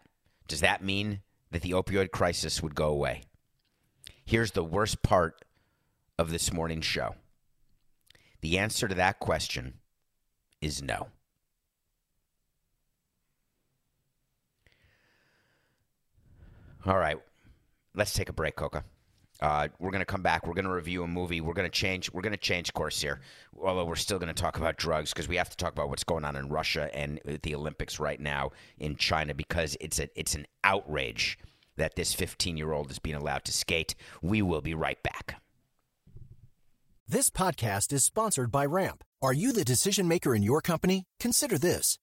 does 0.46 0.60
that 0.60 0.84
mean 0.84 1.22
that 1.50 1.62
the 1.62 1.70
opioid 1.70 2.10
crisis 2.10 2.62
would 2.62 2.74
go 2.74 2.88
away? 2.88 3.22
Here's 4.24 4.52
the 4.52 4.64
worst 4.64 5.02
part 5.02 5.44
of 6.18 6.30
this 6.30 6.52
morning's 6.52 6.84
show 6.86 7.14
the 8.40 8.58
answer 8.58 8.88
to 8.88 8.94
that 8.94 9.20
question 9.20 9.74
is 10.60 10.82
no. 10.82 11.08
All 16.84 16.98
right, 16.98 17.16
let's 17.94 18.12
take 18.12 18.28
a 18.28 18.32
break, 18.32 18.56
Coca. 18.56 18.84
Uh, 19.40 19.68
we're 19.78 19.90
going 19.90 20.00
to 20.00 20.06
come 20.06 20.22
back. 20.22 20.46
We're 20.46 20.54
going 20.54 20.66
to 20.66 20.72
review 20.72 21.02
a 21.02 21.08
movie. 21.08 21.40
We're 21.40 21.52
going 21.52 21.68
to 21.68 21.78
change. 21.78 22.12
We're 22.12 22.22
going 22.22 22.32
to 22.32 22.38
change 22.38 22.72
course 22.74 23.00
here. 23.00 23.20
Although 23.60 23.84
we're 23.84 23.96
still 23.96 24.18
going 24.18 24.32
to 24.32 24.40
talk 24.40 24.56
about 24.56 24.76
drugs 24.76 25.12
because 25.12 25.28
we 25.28 25.36
have 25.36 25.50
to 25.50 25.56
talk 25.56 25.72
about 25.72 25.88
what's 25.88 26.04
going 26.04 26.24
on 26.24 26.36
in 26.36 26.48
Russia 26.48 26.88
and 26.94 27.20
the 27.42 27.54
Olympics 27.54 27.98
right 27.98 28.20
now 28.20 28.50
in 28.78 28.94
China 28.96 29.34
because 29.34 29.76
it's 29.80 29.98
a 29.98 30.08
it's 30.14 30.36
an 30.36 30.46
outrage 30.62 31.38
that 31.76 31.96
this 31.96 32.14
15 32.14 32.56
year 32.56 32.72
old 32.72 32.90
is 32.90 33.00
being 33.00 33.16
allowed 33.16 33.44
to 33.44 33.52
skate. 33.52 33.96
We 34.22 34.42
will 34.42 34.60
be 34.60 34.74
right 34.74 35.02
back. 35.02 35.42
This 37.08 37.28
podcast 37.28 37.92
is 37.92 38.04
sponsored 38.04 38.52
by 38.52 38.64
Ramp. 38.64 39.02
Are 39.20 39.32
you 39.32 39.52
the 39.52 39.64
decision 39.64 40.06
maker 40.06 40.34
in 40.36 40.42
your 40.42 40.60
company? 40.60 41.04
Consider 41.18 41.58
this: 41.58 41.98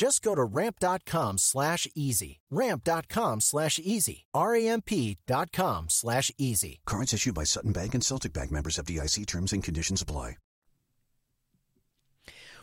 Just 0.00 0.22
go 0.22 0.34
to 0.34 0.42
ramp.com 0.42 1.36
slash 1.36 1.86
easy. 1.94 2.40
Ramp.com 2.50 3.42
slash 3.42 3.78
easy. 3.78 4.24
R-A-M-P 4.32 5.18
dot 5.26 5.52
com 5.52 5.90
slash 5.90 6.32
easy. 6.38 6.80
Cards 6.86 7.12
issued 7.12 7.34
by 7.34 7.44
Sutton 7.44 7.72
Bank 7.72 7.92
and 7.92 8.02
Celtic 8.02 8.32
Bank 8.32 8.50
members 8.50 8.78
FDIC 8.78 9.26
terms 9.26 9.52
and 9.52 9.62
conditions 9.62 10.00
apply. 10.00 10.38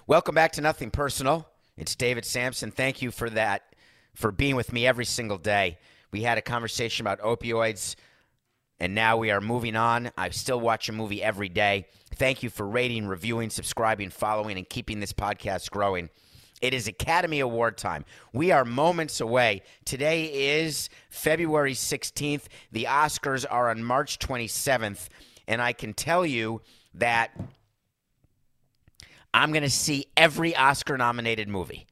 Welcome 0.08 0.34
back 0.34 0.54
to 0.54 0.62
Nothing 0.62 0.90
Personal. 0.90 1.48
It's 1.78 1.96
David 1.96 2.26
Samson. 2.26 2.72
Thank 2.72 3.04
you 3.04 3.12
for 3.12 3.30
that, 3.30 3.76
for 4.16 4.32
being 4.32 4.56
with 4.56 4.74
me 4.74 4.88
every 4.88 5.06
single 5.06 5.38
day. 5.38 5.78
We 6.12 6.24
had 6.24 6.40
a 6.40 6.42
conversation 6.42 7.06
about 7.06 7.22
opioids, 7.22 7.98
and 8.80 8.96
now 8.96 9.18
we 9.18 9.30
are 9.30 9.42
moving 9.42 9.76
on. 9.76 10.10
I 10.18 10.32
still 10.32 10.60
watch 10.60 10.90
a 10.90 10.92
movie 10.92 11.22
every 11.22 11.50
day. 11.50 11.86
Thank 12.16 12.42
you 12.42 12.50
for 12.50 12.68
rating, 12.68 13.06
reviewing, 13.06 13.52
subscribing, 13.52 14.10
following, 14.10 14.58
and 14.58 14.68
keeping 14.68 15.02
this 15.02 15.14
podcast 15.14 15.70
growing. 15.70 16.10
It 16.62 16.74
is 16.74 16.88
Academy 16.88 17.40
Award 17.40 17.78
time. 17.78 18.04
We 18.34 18.52
are 18.52 18.66
moments 18.66 19.22
away. 19.22 19.62
Today 19.86 20.58
is 20.60 20.90
February 21.10 21.74
16th. 21.74 22.46
The 22.72 22.86
Oscars 22.86 23.46
are 23.50 23.70
on 23.70 23.84
March 23.84 24.18
27th. 24.18 25.08
And 25.48 25.62
I 25.62 25.74
can 25.74 25.94
tell 25.94 26.26
you 26.26 26.62
that 26.96 27.32
I'm 29.34 29.52
going 29.52 29.64
to 29.64 29.70
see 29.70 30.08
every 30.18 30.56
Oscar 30.56 30.98
nominated 30.98 31.48
movie. 31.48 31.86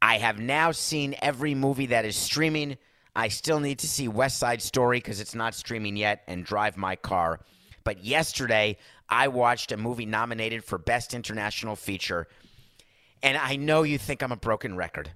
I 0.00 0.18
have 0.18 0.38
now 0.38 0.72
seen 0.72 1.14
every 1.20 1.54
movie 1.54 1.86
that 1.86 2.06
is 2.06 2.16
streaming. 2.16 2.78
I 3.14 3.28
still 3.28 3.60
need 3.60 3.78
to 3.80 3.88
see 3.88 4.08
West 4.08 4.38
Side 4.38 4.62
Story 4.62 4.98
because 4.98 5.20
it's 5.20 5.34
not 5.34 5.54
streaming 5.54 5.96
yet 5.96 6.22
and 6.26 6.44
Drive 6.44 6.78
My 6.78 6.96
Car. 6.96 7.40
But 7.84 8.04
yesterday, 8.04 8.78
I 9.08 9.28
watched 9.28 9.70
a 9.70 9.76
movie 9.76 10.06
nominated 10.06 10.64
for 10.64 10.78
Best 10.78 11.12
International 11.12 11.76
Feature. 11.76 12.26
And 13.26 13.36
I 13.36 13.56
know 13.56 13.82
you 13.82 13.98
think 13.98 14.22
I'm 14.22 14.30
a 14.30 14.36
broken 14.36 14.76
record. 14.76 15.10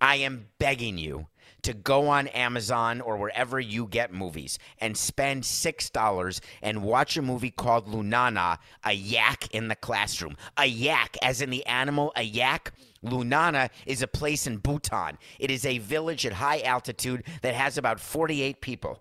I 0.00 0.16
am 0.16 0.48
begging 0.58 0.98
you 0.98 1.28
to 1.62 1.72
go 1.72 2.08
on 2.08 2.26
Amazon 2.26 3.00
or 3.00 3.16
wherever 3.16 3.60
you 3.60 3.86
get 3.86 4.12
movies 4.12 4.58
and 4.80 4.96
spend 4.96 5.44
$6 5.44 6.40
and 6.62 6.82
watch 6.82 7.16
a 7.16 7.22
movie 7.22 7.52
called 7.52 7.86
Lunana, 7.86 8.58
a 8.82 8.92
yak 8.92 9.54
in 9.54 9.68
the 9.68 9.76
classroom. 9.76 10.36
A 10.56 10.66
yak, 10.66 11.16
as 11.22 11.40
in 11.40 11.50
the 11.50 11.64
animal, 11.66 12.12
a 12.16 12.22
yak. 12.22 12.72
Lunana 13.04 13.70
is 13.86 14.02
a 14.02 14.08
place 14.08 14.48
in 14.48 14.56
Bhutan. 14.56 15.16
It 15.38 15.52
is 15.52 15.64
a 15.64 15.78
village 15.78 16.26
at 16.26 16.32
high 16.32 16.62
altitude 16.62 17.22
that 17.42 17.54
has 17.54 17.78
about 17.78 18.00
48 18.00 18.60
people. 18.60 19.00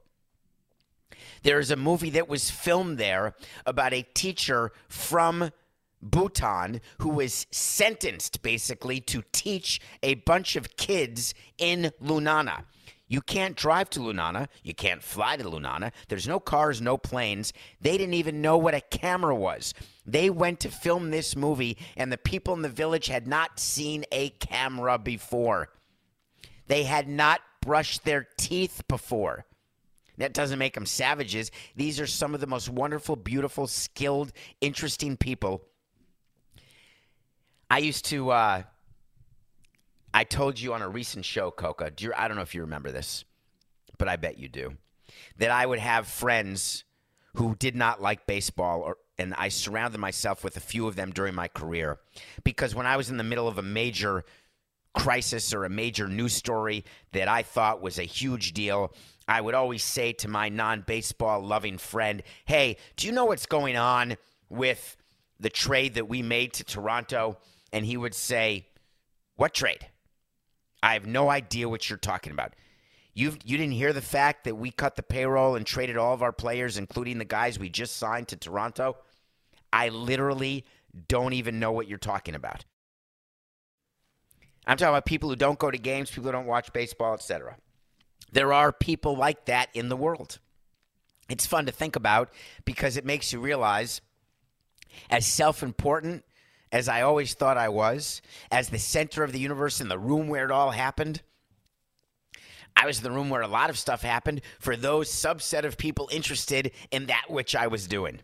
There 1.42 1.58
is 1.58 1.72
a 1.72 1.76
movie 1.76 2.12
that 2.12 2.30
was 2.30 2.52
filmed 2.52 3.00
there 3.00 3.34
about 3.66 3.94
a 3.94 4.04
teacher 4.14 4.74
from 4.90 5.50
Bhutan 6.02 6.82
who 7.00 7.10
was 7.10 7.48
sentenced 7.52 8.42
basically 8.42 9.00
to 9.02 9.24
teach 9.32 9.80
a 10.04 10.16
bunch 10.16 10.56
of 10.56 10.78
kids 10.78 11.34
in 11.58 11.92
Lunana. 12.04 12.64
You 13.10 13.22
can't 13.22 13.56
drive 13.56 13.90
to 13.92 14.02
Lunana. 14.02 14.48
You 14.64 14.74
can't 14.74 15.02
fly 15.02 15.38
to 15.38 15.44
Lunana. 15.44 15.92
There's 16.10 16.28
no 16.28 16.40
cars, 16.40 16.82
no 16.82 16.98
planes. 16.98 17.54
They 17.80 17.98
didn't 17.98 18.16
even 18.16 18.42
know 18.42 18.58
what 18.58 18.74
a 18.74 18.82
camera 18.82 19.34
was. 19.34 19.74
They 20.06 20.30
went 20.30 20.60
to 20.62 20.70
film 20.70 21.10
this 21.10 21.36
movie, 21.36 21.78
and 21.96 22.12
the 22.12 22.18
people 22.18 22.54
in 22.54 22.62
the 22.64 22.70
village 22.70 23.08
had 23.08 23.26
not 23.26 23.60
seen 23.60 24.04
a 24.12 24.30
camera 24.30 24.98
before. 24.98 25.70
They 26.68 26.84
had 26.84 27.08
not 27.08 27.40
brushed 27.62 28.04
their 28.04 28.28
teeth 28.38 28.84
before. 28.90 29.46
That 30.18 30.34
doesn't 30.34 30.60
make 30.60 30.74
them 30.74 30.86
savages. 30.86 31.52
These 31.76 32.02
are 32.02 32.08
some 32.08 32.34
of 32.34 32.42
the 32.42 32.48
most 32.48 32.68
wonderful, 32.68 33.16
beautiful, 33.16 33.68
skilled, 33.68 34.34
interesting 34.60 35.16
people 35.16 35.64
I 37.70 37.80
used 37.80 38.06
to. 38.06 38.32
Uh, 38.32 38.64
I 40.14 40.24
told 40.24 40.60
you 40.60 40.74
on 40.74 40.82
a 40.82 40.90
recent 40.90 41.26
show, 41.26 41.52
Coca. 41.52 41.92
Do 41.92 42.06
you, 42.06 42.14
I 42.16 42.28
don't 42.28 42.38
know 42.38 42.44
if 42.44 42.56
you 42.56 42.62
remember 42.62 42.92
this, 42.92 43.26
but 43.98 44.08
I 44.08 44.16
bet 44.16 44.40
you 44.40 44.48
do. 44.48 44.78
That 45.38 45.52
I 45.52 45.66
would 45.66 45.80
have 45.80 46.08
friends 46.08 46.84
who 47.36 47.56
did 47.56 47.76
not 47.76 48.02
like 48.02 48.26
baseball, 48.26 48.82
or 48.82 48.98
and 49.20 49.34
I 49.34 49.50
surrounded 49.50 49.98
myself 50.00 50.44
with 50.44 50.58
a 50.58 50.62
few 50.62 50.88
of 50.88 50.96
them 50.96 51.12
during 51.12 51.36
my 51.36 51.48
career, 51.48 52.00
because 52.44 52.74
when 52.74 52.86
I 52.86 52.98
was 52.98 53.10
in 53.10 53.18
the 53.18 53.24
middle 53.24 53.48
of 53.48 53.58
a 53.58 53.64
major 53.64 54.24
crisis 54.94 55.54
or 55.54 55.66
a 55.66 55.70
major 55.70 56.08
news 56.08 56.34
story 56.34 56.84
that 57.12 57.28
I 57.28 57.44
thought 57.44 57.82
was 57.82 58.00
a 58.00 58.04
huge 58.04 58.54
deal, 58.54 58.94
I 59.28 59.42
would 59.42 59.54
always 59.54 59.84
say 59.84 60.14
to 60.14 60.28
my 60.28 60.50
non-baseball 60.50 61.42
loving 61.44 61.78
friend, 61.78 62.24
"Hey, 62.46 62.78
do 62.96 63.08
you 63.08 63.14
know 63.14 63.26
what's 63.26 63.46
going 63.46 63.76
on 63.76 64.18
with 64.50 64.98
the 65.40 65.50
trade 65.50 65.96
that 65.96 66.08
we 66.08 66.22
made 66.22 66.54
to 66.54 66.64
Toronto?" 66.64 67.38
And 67.72 67.86
he 67.86 67.98
would 67.98 68.14
say, 68.14 68.68
What 69.36 69.54
trade? 69.54 69.88
I 70.82 70.94
have 70.94 71.06
no 71.06 71.30
idea 71.30 71.70
what 71.70 71.90
you're 71.90 71.98
talking 71.98 72.32
about. 72.32 72.54
You 73.14 73.34
you 73.44 73.58
didn't 73.58 73.74
hear 73.74 73.94
the 73.94 74.02
fact 74.02 74.44
that 74.44 74.56
we 74.56 74.72
cut 74.72 74.96
the 74.96 75.04
payroll 75.04 75.56
and 75.56 75.66
traded 75.66 75.98
all 75.98 76.14
of 76.14 76.22
our 76.22 76.32
players, 76.32 76.78
including 76.78 77.18
the 77.18 77.26
guys 77.26 77.58
we 77.58 77.70
just 77.70 77.98
signed 77.98 78.28
to 78.30 78.36
Toronto? 78.36 78.98
I 79.74 79.90
literally 79.90 80.66
don't 81.08 81.34
even 81.34 81.60
know 81.60 81.72
what 81.72 81.88
you're 81.88 81.98
talking 81.98 82.36
about. 82.36 82.66
I'm 84.66 84.78
talking 84.78 84.90
about 84.90 85.06
people 85.06 85.30
who 85.30 85.36
don't 85.36 85.60
go 85.60 85.72
to 85.72 85.78
games, 85.78 86.10
people 86.10 86.26
who 86.26 86.32
don't 86.34 86.46
watch 86.46 86.72
baseball, 86.74 87.14
etc. 87.14 87.58
There 88.32 88.52
are 88.54 88.72
people 88.72 89.16
like 89.16 89.46
that 89.46 89.70
in 89.74 89.90
the 89.90 89.96
world. 89.96 90.40
It's 91.30 91.46
fun 91.46 91.66
to 91.66 91.72
think 91.72 91.96
about 91.96 92.32
because 92.66 92.98
it 92.98 93.06
makes 93.06 93.32
you 93.34 93.40
realize, 93.40 94.02
as 95.10 95.26
self 95.26 95.64
important 95.64 96.24
as 96.72 96.90
I 96.90 97.02
always 97.02 97.34
thought 97.34 97.58
I 97.58 97.70
was, 97.70 98.22
as 98.52 98.70
the 98.70 98.80
center 98.80 99.24
of 99.24 99.32
the 99.32 99.40
universe 99.40 99.80
in 99.80 99.88
the 99.88 100.00
room 100.00 100.28
where 100.28 100.46
it 100.46 100.52
all 100.52 100.72
happened. 100.72 101.22
I 102.76 102.86
was 102.86 103.00
in 103.00 103.04
the 103.04 103.12
room 103.12 103.30
where 103.30 103.42
a 103.42 103.48
lot 103.48 103.70
of 103.70 103.80
stuff 103.80 104.02
happened 104.02 104.42
for 104.60 104.76
those 104.76 105.10
subset 105.10 105.64
of 105.64 105.78
people 105.78 106.10
interested 106.12 106.72
in 106.92 107.08
that 107.08 107.26
which 107.30 107.56
I 107.56 107.68
was 107.68 107.88
doing. 107.88 108.20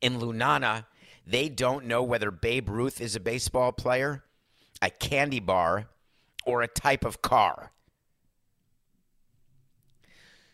In 0.00 0.18
Lunana, 0.18 0.86
they 1.26 1.48
don't 1.48 1.86
know 1.86 2.02
whether 2.02 2.30
Babe 2.30 2.68
Ruth 2.68 3.00
is 3.00 3.16
a 3.16 3.20
baseball 3.20 3.72
player, 3.72 4.24
a 4.80 4.90
candy 4.90 5.40
bar, 5.40 5.88
or 6.46 6.62
a 6.62 6.68
type 6.68 7.04
of 7.04 7.20
car. 7.20 7.72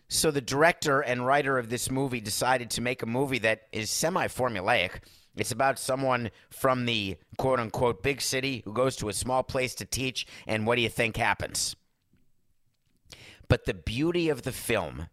So 0.08 0.30
the 0.30 0.40
director 0.40 1.00
and 1.00 1.26
writer 1.26 1.58
of 1.58 1.70
this 1.70 1.90
movie 1.90 2.20
decided 2.20 2.70
to 2.70 2.80
make 2.80 3.02
a 3.02 3.06
movie 3.06 3.38
that 3.40 3.62
is 3.72 3.90
semi 3.90 4.26
formulaic. 4.26 5.00
It's 5.36 5.50
about 5.50 5.78
someone 5.78 6.30
from 6.50 6.84
the 6.84 7.16
quote 7.38 7.58
unquote 7.58 8.02
big 8.02 8.20
city 8.20 8.62
who 8.64 8.72
goes 8.72 8.96
to 8.96 9.08
a 9.08 9.14
small 9.14 9.42
place 9.42 9.74
to 9.76 9.84
teach, 9.84 10.26
and 10.46 10.66
what 10.66 10.76
do 10.76 10.82
you 10.82 10.88
think 10.88 11.16
happens? 11.16 11.74
But 13.48 13.64
the 13.64 13.74
beauty 13.74 14.28
of 14.28 14.42
the 14.42 14.52
film, 14.52 15.08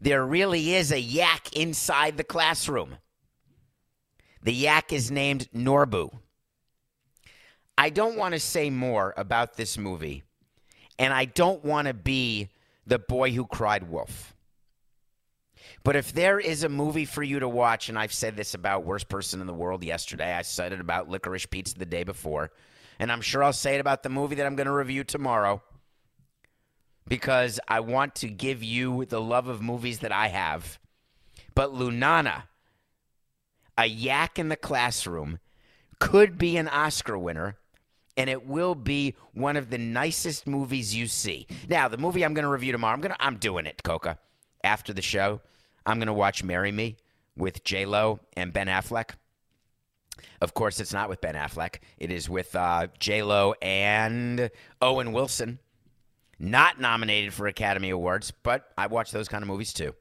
there 0.00 0.24
really 0.24 0.74
is 0.74 0.92
a 0.92 1.00
yak 1.00 1.54
inside 1.54 2.16
the 2.16 2.24
classroom. 2.24 2.96
The 4.42 4.52
yak 4.52 4.92
is 4.92 5.10
named 5.10 5.48
Norbu. 5.54 6.12
I 7.78 7.90
don't 7.90 8.16
want 8.16 8.34
to 8.34 8.40
say 8.40 8.70
more 8.70 9.14
about 9.16 9.56
this 9.56 9.78
movie, 9.78 10.22
and 10.98 11.14
I 11.14 11.24
don't 11.24 11.64
want 11.64 11.88
to 11.88 11.94
be 11.94 12.50
the 12.86 12.98
Boy 12.98 13.30
Who 13.30 13.46
Cried 13.46 13.88
Wolf. 13.88 14.31
But 15.84 15.96
if 15.96 16.12
there 16.12 16.38
is 16.38 16.62
a 16.62 16.68
movie 16.68 17.04
for 17.04 17.22
you 17.22 17.40
to 17.40 17.48
watch, 17.48 17.88
and 17.88 17.98
I've 17.98 18.12
said 18.12 18.36
this 18.36 18.54
about 18.54 18.84
Worst 18.84 19.08
Person 19.08 19.40
in 19.40 19.46
the 19.46 19.54
World 19.54 19.82
yesterday, 19.82 20.32
I 20.32 20.42
said 20.42 20.72
it 20.72 20.80
about 20.80 21.08
Licorice 21.08 21.46
Pizza 21.50 21.76
the 21.76 21.86
day 21.86 22.04
before, 22.04 22.52
and 22.98 23.10
I'm 23.10 23.20
sure 23.20 23.42
I'll 23.42 23.52
say 23.52 23.74
it 23.74 23.80
about 23.80 24.02
the 24.02 24.08
movie 24.08 24.36
that 24.36 24.46
I'm 24.46 24.54
going 24.54 24.66
to 24.66 24.72
review 24.72 25.02
tomorrow 25.02 25.62
because 27.08 27.58
I 27.66 27.80
want 27.80 28.14
to 28.16 28.28
give 28.28 28.62
you 28.62 29.06
the 29.06 29.20
love 29.20 29.48
of 29.48 29.60
movies 29.60 30.00
that 30.00 30.12
I 30.12 30.28
have. 30.28 30.78
But 31.54 31.74
Lunana, 31.74 32.44
a 33.76 33.86
yak 33.86 34.38
in 34.38 34.48
the 34.48 34.56
classroom, 34.56 35.40
could 35.98 36.38
be 36.38 36.56
an 36.56 36.68
Oscar 36.68 37.18
winner 37.18 37.56
and 38.16 38.28
it 38.28 38.46
will 38.46 38.74
be 38.74 39.14
one 39.32 39.56
of 39.56 39.70
the 39.70 39.78
nicest 39.78 40.46
movies 40.46 40.94
you 40.94 41.06
see. 41.06 41.46
Now, 41.68 41.88
the 41.88 41.96
movie 41.96 42.24
I'm 42.24 42.34
going 42.34 42.44
to 42.44 42.50
review 42.50 42.72
tomorrow, 42.72 42.92
I'm 42.92 43.00
going 43.00 43.14
to 43.14 43.24
I'm 43.24 43.36
doing 43.36 43.66
it, 43.66 43.82
Coca. 43.82 44.18
After 44.62 44.92
the 44.92 45.02
show, 45.02 45.40
I'm 45.86 45.98
going 45.98 46.06
to 46.06 46.12
watch 46.12 46.44
Marry 46.44 46.72
Me 46.72 46.96
with 47.36 47.64
J 47.64 47.86
Lo 47.86 48.20
and 48.34 48.52
Ben 48.52 48.66
Affleck. 48.66 49.10
Of 50.40 50.54
course, 50.54 50.80
it's 50.80 50.92
not 50.92 51.08
with 51.08 51.20
Ben 51.20 51.34
Affleck. 51.34 51.76
It 51.98 52.10
is 52.10 52.28
with 52.28 52.54
uh, 52.54 52.88
J 52.98 53.22
Lo 53.22 53.54
and 53.62 54.50
Owen 54.80 55.12
Wilson. 55.12 55.58
Not 56.38 56.80
nominated 56.80 57.32
for 57.32 57.46
Academy 57.46 57.90
Awards, 57.90 58.32
but 58.42 58.72
I 58.76 58.88
watch 58.88 59.12
those 59.12 59.28
kind 59.28 59.42
of 59.42 59.48
movies 59.48 59.72
too. 59.72 59.94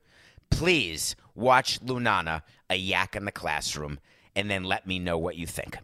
Please 0.49 1.15
watch 1.35 1.79
Lunana, 1.81 2.41
A 2.69 2.75
Yak 2.75 3.15
in 3.15 3.25
the 3.25 3.31
Classroom, 3.31 3.99
and 4.35 4.49
then 4.49 4.63
let 4.63 4.87
me 4.87 4.99
know 4.99 5.17
what 5.17 5.35
you 5.35 5.45
think. 5.45 5.77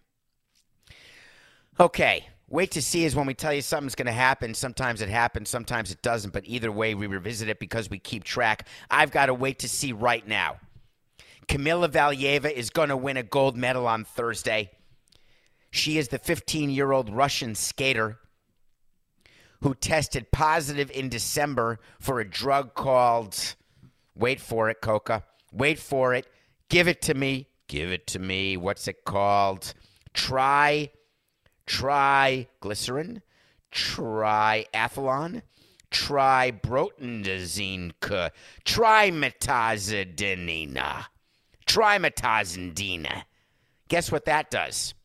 Okay. 1.80 2.28
Wait 2.50 2.72
to 2.72 2.82
see 2.82 3.04
is 3.04 3.16
when 3.16 3.26
we 3.26 3.34
tell 3.34 3.54
you 3.54 3.62
something's 3.62 3.96
going 3.96 4.06
to 4.06 4.12
happen. 4.12 4.54
Sometimes 4.54 5.02
it 5.02 5.10
happens, 5.10 5.50
sometimes 5.50 5.92
it 5.92 6.02
doesn't. 6.02 6.32
But 6.32 6.44
either 6.46 6.72
way, 6.72 6.96
we 6.96 7.08
revisit 7.08 7.50
it 7.50 7.60
because 7.60 7.90
we 7.90 8.00
keep 8.00 8.24
track. 8.24 8.68
I've 8.90 9.12
got 9.12 9.26
to 9.26 9.34
wait 9.34 9.60
to 9.60 9.70
see 9.70 9.92
right 9.92 10.26
now. 10.26 10.58
Kamila 11.48 11.90
Valieva 11.90 12.52
is 12.52 12.70
going 12.70 12.90
to 12.90 12.98
win 12.98 13.18
a 13.18 13.24
gold 13.24 13.58
medal 13.58 13.88
on 13.88 14.06
Thursday. 14.06 14.70
She 15.72 15.98
is 15.98 16.08
the 16.08 16.20
15 16.20 16.70
year 16.70 16.92
old 16.92 17.10
Russian 17.10 17.54
skater 17.54 18.20
who 19.62 19.74
tested 19.74 20.32
positive 20.32 20.92
in 20.92 21.10
December 21.10 21.80
for 22.00 22.20
a 22.20 22.30
drug 22.30 22.76
called, 22.76 23.56
wait 24.16 24.40
for 24.40 24.70
it, 24.70 24.82
Coca, 24.82 25.24
wait 25.52 25.80
for 25.80 26.14
it, 26.14 26.28
give 26.70 26.88
it 26.88 27.02
to 27.02 27.14
me, 27.14 27.48
give 27.68 27.92
it 27.92 28.08
to 28.08 28.20
me. 28.20 28.56
What's 28.56 28.88
it 28.88 29.04
called? 29.04 29.74
Try 30.14 30.92
triglycerin, 31.68 33.22
triathlon, 33.72 35.44
tribrotendazine, 35.92 37.92
trimetazidinina, 38.66 41.06
trimetazidina. 41.66 43.24
Guess 43.90 44.12
what 44.12 44.26
that 44.26 44.50
does? 44.50 44.96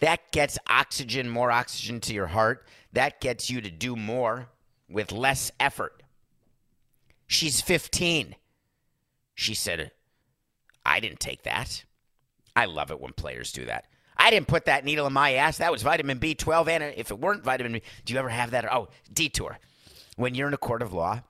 That 0.00 0.30
gets 0.30 0.58
oxygen, 0.68 1.30
more 1.30 1.50
oxygen 1.50 2.00
to 2.00 2.12
your 2.12 2.26
heart. 2.26 2.66
That 2.92 3.18
gets 3.20 3.48
you 3.48 3.62
to 3.62 3.70
do 3.70 3.96
more 3.96 4.48
with 4.88 5.12
less 5.12 5.50
effort. 5.58 6.02
She's 7.26 7.60
15. 7.60 8.36
She 9.34 9.54
said, 9.54 9.90
I 10.84 11.00
didn't 11.00 11.20
take 11.20 11.44
that. 11.44 11.84
I 12.54 12.66
love 12.66 12.90
it 12.90 13.00
when 13.00 13.12
players 13.12 13.52
do 13.52 13.64
that. 13.66 13.86
I 14.16 14.30
didn't 14.30 14.48
put 14.48 14.64
that 14.64 14.84
needle 14.84 15.06
in 15.06 15.12
my 15.12 15.34
ass. 15.34 15.58
That 15.58 15.72
was 15.72 15.82
vitamin 15.82 16.18
B12. 16.18 16.68
And 16.68 16.94
if 16.96 17.10
it 17.10 17.18
weren't 17.18 17.44
vitamin 17.44 17.72
B, 17.72 17.82
do 18.04 18.12
you 18.12 18.18
ever 18.18 18.28
have 18.28 18.52
that? 18.52 18.72
Oh, 18.72 18.88
detour. 19.12 19.58
When 20.16 20.34
you're 20.34 20.48
in 20.48 20.54
a 20.54 20.58
court 20.58 20.82
of 20.82 20.92
law 20.92 21.20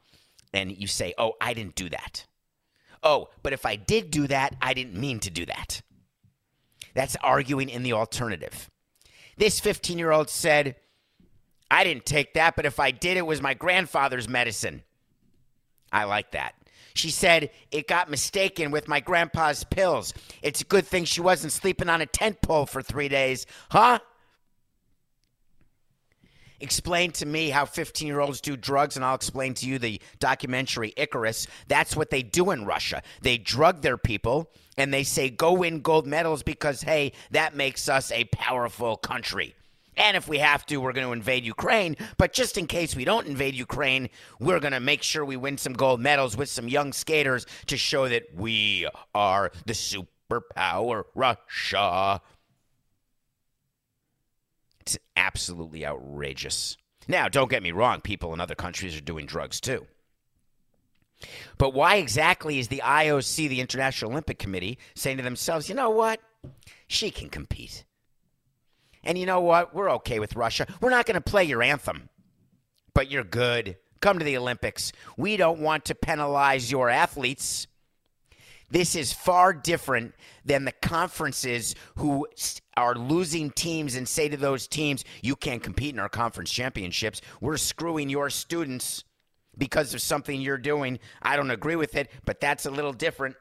and 0.53 0.77
you 0.77 0.87
say, 0.87 1.15
oh, 1.19 1.33
I 1.41 1.55
didn't 1.55 1.75
do 1.75 1.89
that. 1.89 2.27
Oh, 3.03 3.29
but 3.43 3.53
if 3.53 3.67
I 3.67 3.77
did 3.77 4.11
do 4.11 4.27
that, 4.29 4.57
I 4.61 4.75
didn't 4.75 4.95
mean 4.95 5.21
to 5.21 5.31
do 5.31 5.47
that. 5.47 5.83
That's 6.95 7.17
arguing 7.23 7.69
in 7.69 7.83
the 7.83 7.93
alternative. 7.93 8.71
This 9.37 9.61
15 9.61 9.99
year 9.99 10.13
old 10.13 10.31
said, 10.31 10.77
I 11.71 11.85
didn't 11.85 12.07
take 12.07 12.35
that, 12.35 12.57
but 12.57 12.65
if 12.65 12.81
I 12.81 12.91
did, 12.91 13.17
it 13.17 13.27
was 13.27 13.43
my 13.43 13.55
grandfather's 13.55 14.29
medicine. 14.29 14.83
I 15.93 16.05
like 16.05 16.33
that. 16.33 16.55
She 16.97 17.11
said 17.11 17.51
it 17.71 17.89
got 17.89 18.11
mistaken 18.11 18.71
with 18.71 18.89
my 18.89 19.01
grandpa's 19.01 19.65
pills. 19.65 20.15
It's 20.43 20.63
a 20.63 20.65
good 20.65 20.87
thing 20.87 21.05
she 21.05 21.21
wasn't 21.21 21.53
sleeping 21.53 21.89
on 21.89 22.01
a 22.01 22.07
tent 22.07 22.41
pole 22.41 22.67
for 22.67 22.83
three 22.83 23.09
days. 23.09 23.47
Huh? 23.71 23.99
Explain 26.59 27.13
to 27.13 27.27
me 27.27 27.51
how 27.51 27.67
15 27.67 28.09
year 28.09 28.21
olds 28.21 28.41
do 28.41 28.57
drugs, 28.57 28.97
and 28.97 29.05
I'll 29.05 29.15
explain 29.15 29.53
to 29.55 29.67
you 29.67 29.79
the 29.79 30.01
documentary 30.19 30.95
Icarus. 30.97 31.47
That's 31.69 31.95
what 31.95 32.09
they 32.09 32.23
do 32.23 32.51
in 32.51 32.65
Russia. 32.65 33.03
They 33.21 33.37
drug 33.37 33.83
their 33.83 33.99
people 33.99 34.51
and 34.79 34.93
they 34.93 35.05
say, 35.05 35.29
go 35.29 35.53
win 35.53 35.81
gold 35.81 36.07
medals 36.07 36.43
because, 36.43 36.81
hey, 36.81 37.13
that 37.31 37.55
makes 37.55 37.91
us 37.91 38.11
a 38.11 38.25
powerful 38.25 38.97
country. 38.97 39.55
And 39.97 40.17
if 40.17 40.29
we 40.29 40.39
have 40.39 40.67
to, 40.67 40.77
we're 40.77 40.93
going 40.93 41.07
to 41.07 41.13
invade 41.13 41.45
Ukraine. 41.45 41.97
But 42.19 42.33
just 42.33 42.59
in 42.59 42.67
case 42.67 42.95
we 42.95 43.05
don't 43.05 43.27
invade 43.27 43.55
Ukraine, 43.55 44.11
we're 44.39 44.61
going 44.61 44.73
to 44.73 44.81
make 44.81 45.03
sure 45.03 45.25
we 45.25 45.37
win 45.37 45.57
some 45.57 45.73
gold 45.73 46.01
medals 46.01 46.37
with 46.37 46.49
some 46.49 46.69
young 46.69 46.93
skaters 46.93 47.47
to 47.67 47.77
show 47.77 48.09
that 48.09 48.25
we 48.35 48.89
are 49.15 49.51
the 49.65 49.73
superpower 49.73 51.05
Russia. 51.15 52.21
It's 54.81 54.99
absolutely 55.17 55.87
outrageous. 55.87 56.77
Now, 57.09 57.29
don't 57.29 57.51
get 57.51 57.63
me 57.63 57.73
wrong, 57.73 58.01
people 58.01 58.35
in 58.35 58.41
other 58.41 58.55
countries 58.55 58.97
are 58.97 59.01
doing 59.01 59.27
drugs 59.27 59.61
too. 59.61 59.87
But 61.57 61.73
why 61.73 61.97
exactly 61.97 62.59
is 62.59 62.69
the 62.69 62.83
IOC, 62.85 63.49
the 63.49 63.61
International 63.61 64.11
Olympic 64.11 64.39
Committee, 64.39 64.79
saying 64.95 65.17
to 65.17 65.23
themselves, 65.23 65.69
you 65.69 65.75
know 65.75 65.91
what? 65.91 66.21
She 66.87 67.11
can 67.11 67.31
compete. 67.31 67.85
And 69.07 69.17
you 69.17 69.25
know 69.25 69.41
what? 69.41 69.73
We're 69.73 69.91
okay 69.93 70.19
with 70.19 70.35
Russia. 70.35 70.67
We're 70.81 70.91
not 70.91 71.07
going 71.07 71.15
to 71.15 71.21
play 71.21 71.45
your 71.45 71.63
anthem, 71.63 72.09
but 72.93 73.11
you're 73.11 73.25
good. 73.25 73.77
Come 74.01 74.19
to 74.19 74.25
the 74.25 74.37
Olympics. 74.37 74.93
We 75.17 75.37
don't 75.37 75.61
want 75.61 75.87
to 75.87 75.95
penalize 75.95 76.71
your 76.71 76.91
athletes. 76.91 77.69
This 78.69 78.97
is 78.97 79.13
far 79.13 79.53
different 79.53 80.15
than 80.45 80.65
the 80.65 80.73
conferences 80.73 81.77
who 81.95 82.27
are 82.77 82.97
losing 82.97 83.51
teams 83.51 83.95
and 83.95 84.09
say 84.09 84.29
to 84.29 84.37
those 84.37 84.67
teams, 84.67 85.05
you 85.23 85.37
can't 85.37 85.63
compete 85.63 85.95
in 85.95 86.01
our 86.01 86.09
conference 86.09 86.51
championships. 86.51 87.21
We're 87.41 87.59
screwing 87.59 88.11
your 88.11 88.29
students 88.29 89.05
because 89.57 89.95
of 89.95 90.03
something 90.03 90.41
you're 90.41 90.59
doing. 90.59 90.99
I 91.23 91.37
don't 91.37 91.53
agree 91.53 91.77
with 91.77 91.95
it, 91.95 92.11
but 92.25 92.41
that's 92.41 92.67
a 92.67 92.73
little 92.73 92.93
different 92.93 93.37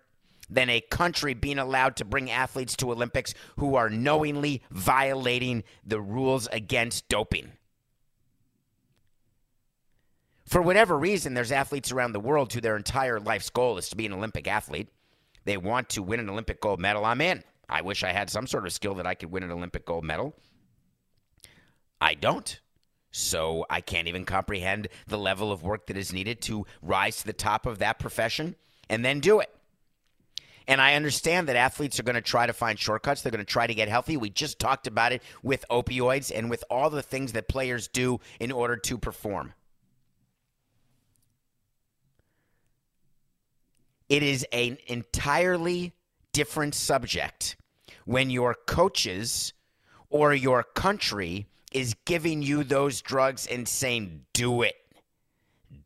than 0.50 0.70
a 0.70 0.82
country 0.82 1.34
being 1.34 1.60
allowed 1.60 1.96
to 1.98 2.06
bring 2.06 2.30
athletes 2.30 2.76
to 2.78 2.92
Olympics 2.92 3.34
who 3.58 3.76
are 3.76 3.90
knowingly 3.90 4.62
violating 4.72 5.64
the 5.86 6.02
rules 6.02 6.48
against 6.48 7.08
doping. 7.10 7.52
For 10.46 10.62
whatever 10.62 10.98
reason, 10.98 11.34
there's 11.34 11.52
athletes 11.52 11.92
around 11.92 12.12
the 12.12 12.20
world 12.20 12.54
who 12.54 12.62
their 12.62 12.78
entire 12.78 13.20
life's 13.20 13.50
goal 13.50 13.78
is 13.78 13.90
to 13.90 13.96
be 13.96 14.06
an 14.06 14.14
Olympic 14.14 14.48
athlete. 14.48 14.90
They 15.44 15.58
want 15.58 15.90
to 15.90 16.04
win 16.04 16.20
an 16.20 16.30
Olympic 16.30 16.62
gold 16.62 16.80
medal. 16.80 17.06
I'm 17.06 17.22
in. 17.22 17.44
I 17.68 17.82
wish 17.82 18.04
I 18.04 18.12
had 18.12 18.30
some 18.30 18.46
sort 18.46 18.66
of 18.66 18.74
skill 18.74 18.96
that 18.96 19.08
I 19.08 19.16
could 19.16 19.32
win 19.32 19.44
an 19.44 19.52
Olympic 19.52 19.86
gold 19.86 20.04
medal. 20.04 20.36
I 22.00 22.14
don't. 22.14 22.60
So 23.12 23.66
I 23.70 23.82
can't 23.82 24.08
even 24.08 24.26
comprehend 24.26 24.90
the 25.08 25.18
level 25.18 25.52
of 25.52 25.64
work 25.64 25.88
that 25.88 25.98
is 25.98 26.14
needed 26.14 26.42
to 26.44 26.66
rise 26.82 27.18
to 27.18 27.26
the 27.26 27.34
top 27.34 27.66
of 27.66 27.80
that 27.80 27.98
profession 27.98 28.56
and 28.90 29.04
then 29.04 29.20
do 29.20 29.40
it. 29.40 29.50
And 30.68 30.82
I 30.82 30.96
understand 30.96 31.48
that 31.48 31.56
athletes 31.56 32.00
are 32.00 32.04
going 32.04 32.16
to 32.16 32.22
try 32.22 32.48
to 32.48 32.54
find 32.54 32.80
shortcuts. 32.80 33.22
They're 33.22 33.32
going 33.32 33.46
to 33.46 33.52
try 33.52 33.68
to 33.68 33.76
get 33.76 33.88
healthy. 33.88 34.18
We 34.18 34.30
just 34.30 34.58
talked 34.60 34.88
about 34.88 35.12
it 35.12 35.22
with 35.44 35.64
opioids 35.70 36.32
and 36.34 36.50
with 36.50 36.64
all 36.70 36.90
the 36.90 37.04
things 37.04 37.34
that 37.34 37.48
players 37.48 37.88
do 37.88 38.20
in 38.40 38.52
order 38.52 38.76
to 38.78 38.98
perform. 38.98 39.54
It 44.10 44.24
is 44.24 44.46
an 44.52 44.78
entirely 44.88 45.94
different 46.32 46.76
subject 46.76 47.58
when 48.06 48.30
your 48.30 48.54
coaches 48.54 49.54
or 50.10 50.34
your 50.34 50.64
country 50.64 51.48
is 51.72 51.96
giving 52.06 52.42
you 52.42 52.64
those 52.64 53.02
drugs 53.02 53.48
and 53.48 53.68
saying, 53.68 54.26
do 54.34 54.62
it. 54.62 54.76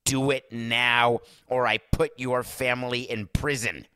Do 0.04 0.32
it 0.32 0.52
now, 0.52 1.20
or 1.48 1.66
I 1.68 1.78
put 1.78 2.12
your 2.18 2.44
family 2.44 3.02
in 3.02 3.28
prison. 3.28 3.88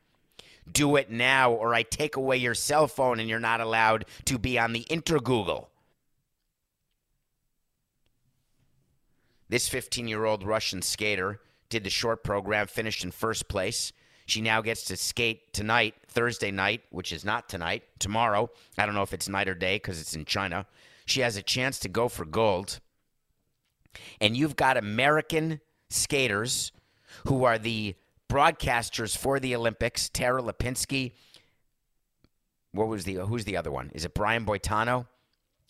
Do 0.70 0.96
it 0.96 1.10
now, 1.10 1.52
or 1.52 1.74
I 1.74 1.82
take 1.82 2.16
away 2.16 2.36
your 2.38 2.54
cell 2.54 2.88
phone 2.88 3.20
and 3.20 3.28
you're 3.28 3.40
not 3.40 3.60
allowed 3.60 4.06
to 4.24 4.38
be 4.38 4.58
on 4.58 4.72
the 4.72 4.84
Intergoogle. 4.90 5.66
This 9.48 9.68
15 9.68 10.08
year 10.08 10.24
old 10.24 10.42
Russian 10.42 10.82
skater 10.82 11.40
did 11.68 11.84
the 11.84 11.90
short 11.90 12.24
program, 12.24 12.66
finished 12.66 13.04
in 13.04 13.10
first 13.10 13.48
place. 13.48 13.92
She 14.26 14.40
now 14.40 14.62
gets 14.62 14.84
to 14.84 14.96
skate 14.96 15.52
tonight, 15.52 15.94
Thursday 16.08 16.50
night, 16.50 16.82
which 16.90 17.12
is 17.12 17.24
not 17.24 17.48
tonight, 17.48 17.82
tomorrow. 17.98 18.50
I 18.78 18.86
don't 18.86 18.94
know 18.94 19.02
if 19.02 19.12
it's 19.12 19.28
night 19.28 19.48
or 19.48 19.54
day 19.54 19.76
because 19.76 20.00
it's 20.00 20.16
in 20.16 20.24
China. 20.24 20.66
She 21.04 21.20
has 21.20 21.36
a 21.36 21.42
chance 21.42 21.78
to 21.80 21.88
go 21.88 22.08
for 22.08 22.24
gold. 22.24 22.80
And 24.20 24.36
you've 24.36 24.56
got 24.56 24.76
American 24.76 25.60
skaters 25.90 26.72
who 27.26 27.44
are 27.44 27.58
the 27.58 27.94
broadcasters 28.34 29.16
for 29.16 29.38
the 29.38 29.54
Olympics. 29.54 30.08
Tara 30.08 30.42
Lipinski. 30.42 31.12
What 32.72 32.88
was 32.88 33.04
the 33.04 33.14
who's 33.14 33.44
the 33.44 33.56
other 33.56 33.70
one? 33.70 33.92
Is 33.94 34.04
it 34.04 34.12
Brian 34.12 34.44
Boitano? 34.44 35.06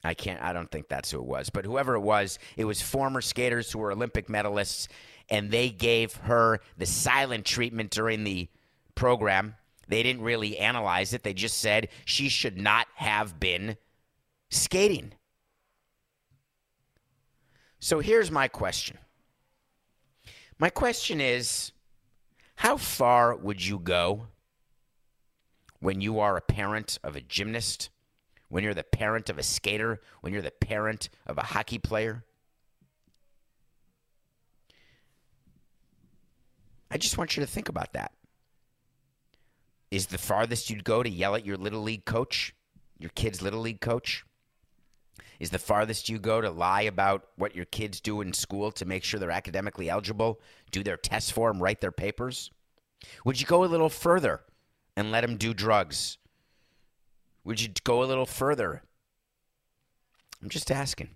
I 0.03 0.15
can't 0.15 0.41
I 0.43 0.55
don't 0.55 0.71
think 0.71 0.89
that's 0.89 1.11
who 1.11 1.19
it 1.19 1.27
was. 1.27 1.51
But 1.51 1.67
whoever 1.67 1.95
it 1.95 2.01
was, 2.01 2.39
it 2.57 2.65
was 2.65 2.81
former 2.81 3.21
skaters 3.21 3.71
who 3.71 3.81
were 3.81 3.93
Olympic 3.93 4.29
medalists 4.29 4.89
and 5.29 5.51
they 5.51 5.69
gave 5.69 6.17
her 6.17 6.61
the 6.79 6.87
silent 6.87 7.45
treatment 7.45 7.91
during 7.91 8.25
the 8.25 8.49
program. 8.95 9.57
They 9.89 10.03
didn't 10.03 10.23
really 10.23 10.57
analyze 10.57 11.12
it. 11.12 11.23
They 11.23 11.35
just 11.35 11.59
said 11.59 11.89
she 12.07 12.31
should 12.31 12.57
not 12.57 12.87
have 12.95 13.39
been 13.39 13.77
skating. 14.49 15.12
So 17.79 18.01
here's 18.01 18.31
my 18.31 18.49
question. 18.49 18.97
My 20.59 20.71
question 20.71 21.21
is 21.21 21.73
how 22.65 22.79
far 22.79 23.37
would 23.37 23.62
you 23.62 23.79
go 23.79 24.29
when 25.81 26.01
you 26.01 26.19
are 26.19 26.39
a 26.39 26.41
parent 26.41 26.99
of 27.05 27.15
a 27.15 27.21
gymnast, 27.21 27.91
when 28.49 28.65
you're 28.65 28.73
the 28.73 28.83
parent 28.83 29.29
of 29.29 29.37
a 29.37 29.43
skater, 29.43 30.01
when 30.23 30.33
you're 30.33 30.41
the 30.41 30.51
parent 30.51 31.11
of 31.27 31.37
a 31.37 31.43
hockey 31.43 31.77
player? 31.77 32.25
I 36.91 36.97
just 36.97 37.19
want 37.19 37.37
you 37.37 37.43
to 37.43 37.47
think 37.47 37.69
about 37.69 37.93
that. 37.93 38.12
Is 39.91 40.07
the 40.07 40.17
farthest 40.17 40.71
you'd 40.71 40.85
go 40.85 41.03
to 41.03 41.11
yell 41.11 41.35
at 41.35 41.45
your 41.45 41.59
little 41.59 41.83
league 41.83 42.07
coach, 42.07 42.55
your 42.99 43.11
kid's 43.15 43.43
little 43.43 43.61
league 43.61 43.83
coach? 43.83 44.25
Is 45.41 45.51
the 45.51 45.59
farthest 45.59 46.09
you 46.09 46.18
go 46.18 46.41
to 46.41 46.51
lie 46.51 46.82
about 46.82 47.26
what 47.37 47.57
your 47.57 47.64
kids 47.64 48.01
do 48.01 48.20
in 48.20 48.32
school 48.32 48.70
to 48.72 48.85
make 48.85 49.05
sure 49.05 49.18
they're 49.18 49.30
academically 49.30 49.91
eligible, 49.91 50.41
do 50.70 50.82
their 50.82 50.97
tests 50.97 51.30
for 51.30 51.51
them, 51.51 51.62
write 51.62 51.80
their 51.80 51.93
papers? 51.93 52.51
Would 53.24 53.41
you 53.41 53.47
go 53.47 53.64
a 53.64 53.66
little 53.66 53.89
further 53.89 54.43
and 54.97 55.11
let 55.11 55.22
them 55.22 55.37
do 55.37 55.53
drugs? 55.53 56.18
Would 57.45 57.61
you 57.61 57.68
go 57.85 58.03
a 58.03 58.07
little 58.07 58.26
further? 58.26 58.82
I'm 60.43 60.49
just 60.49 60.70
asking. 60.70 61.11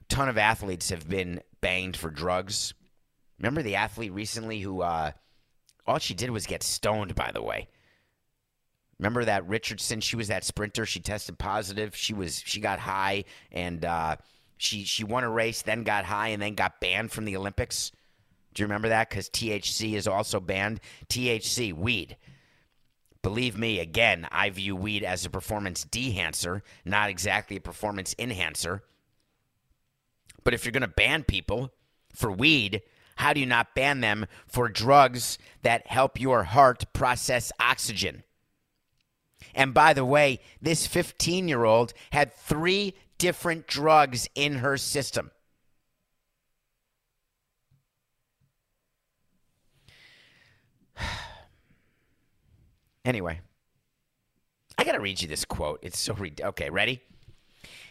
A 0.00 0.04
ton 0.08 0.28
of 0.28 0.38
athletes 0.38 0.90
have 0.90 1.08
been 1.08 1.40
banged 1.60 1.96
for 1.96 2.10
drugs. 2.10 2.74
Remember 3.38 3.62
the 3.62 3.76
athlete 3.76 4.12
recently 4.12 4.60
who 4.60 4.82
uh, 4.82 5.12
all 5.86 5.98
she 5.98 6.14
did 6.14 6.30
was 6.30 6.46
get 6.46 6.62
stoned, 6.62 7.14
by 7.14 7.30
the 7.32 7.42
way. 7.42 7.68
Remember 8.98 9.24
that 9.24 9.46
Richardson? 9.48 10.00
She 10.00 10.16
was 10.16 10.28
that 10.28 10.44
sprinter. 10.44 10.84
She 10.84 11.00
tested 11.00 11.38
positive. 11.38 11.94
She 11.94 12.14
was 12.14 12.42
she 12.44 12.60
got 12.60 12.80
high 12.80 13.24
and 13.52 13.84
uh, 13.84 14.16
she 14.56 14.84
she 14.84 15.04
won 15.04 15.24
a 15.24 15.30
race, 15.30 15.62
then 15.62 15.84
got 15.84 16.04
high, 16.04 16.28
and 16.28 16.42
then 16.42 16.54
got 16.54 16.80
banned 16.80 17.12
from 17.12 17.24
the 17.24 17.36
Olympics. 17.36 17.92
Do 18.54 18.62
you 18.62 18.66
remember 18.66 18.88
that? 18.88 19.08
Because 19.08 19.28
THC 19.28 19.94
is 19.94 20.08
also 20.08 20.40
banned. 20.40 20.80
THC, 21.08 21.72
weed. 21.72 22.16
Believe 23.22 23.56
me, 23.56 23.78
again, 23.78 24.26
I 24.32 24.50
view 24.50 24.74
weed 24.74 25.04
as 25.04 25.24
a 25.24 25.30
performance 25.30 25.84
dehancer, 25.84 26.62
not 26.84 27.10
exactly 27.10 27.56
a 27.56 27.60
performance 27.60 28.14
enhancer. 28.18 28.82
But 30.44 30.54
if 30.54 30.64
you're 30.64 30.72
going 30.72 30.82
to 30.82 30.88
ban 30.88 31.24
people 31.24 31.72
for 32.14 32.32
weed, 32.32 32.82
how 33.16 33.32
do 33.32 33.40
you 33.40 33.46
not 33.46 33.74
ban 33.74 34.00
them 34.00 34.26
for 34.46 34.68
drugs 34.68 35.38
that 35.62 35.86
help 35.88 36.20
your 36.20 36.44
heart 36.44 36.92
process 36.92 37.52
oxygen? 37.60 38.22
And 39.54 39.74
by 39.74 39.92
the 39.92 40.04
way, 40.04 40.40
this 40.60 40.86
15 40.86 41.48
year 41.48 41.64
old 41.64 41.92
had 42.10 42.34
three 42.34 42.94
different 43.18 43.66
drugs 43.66 44.28
in 44.34 44.56
her 44.56 44.76
system. 44.76 45.30
Anyway, 53.04 53.40
I 54.76 54.84
got 54.84 54.92
to 54.92 55.00
read 55.00 55.22
you 55.22 55.28
this 55.28 55.46
quote. 55.46 55.78
It's 55.80 55.98
so 55.98 56.12
re- 56.12 56.34
okay. 56.42 56.68
Ready? 56.68 57.00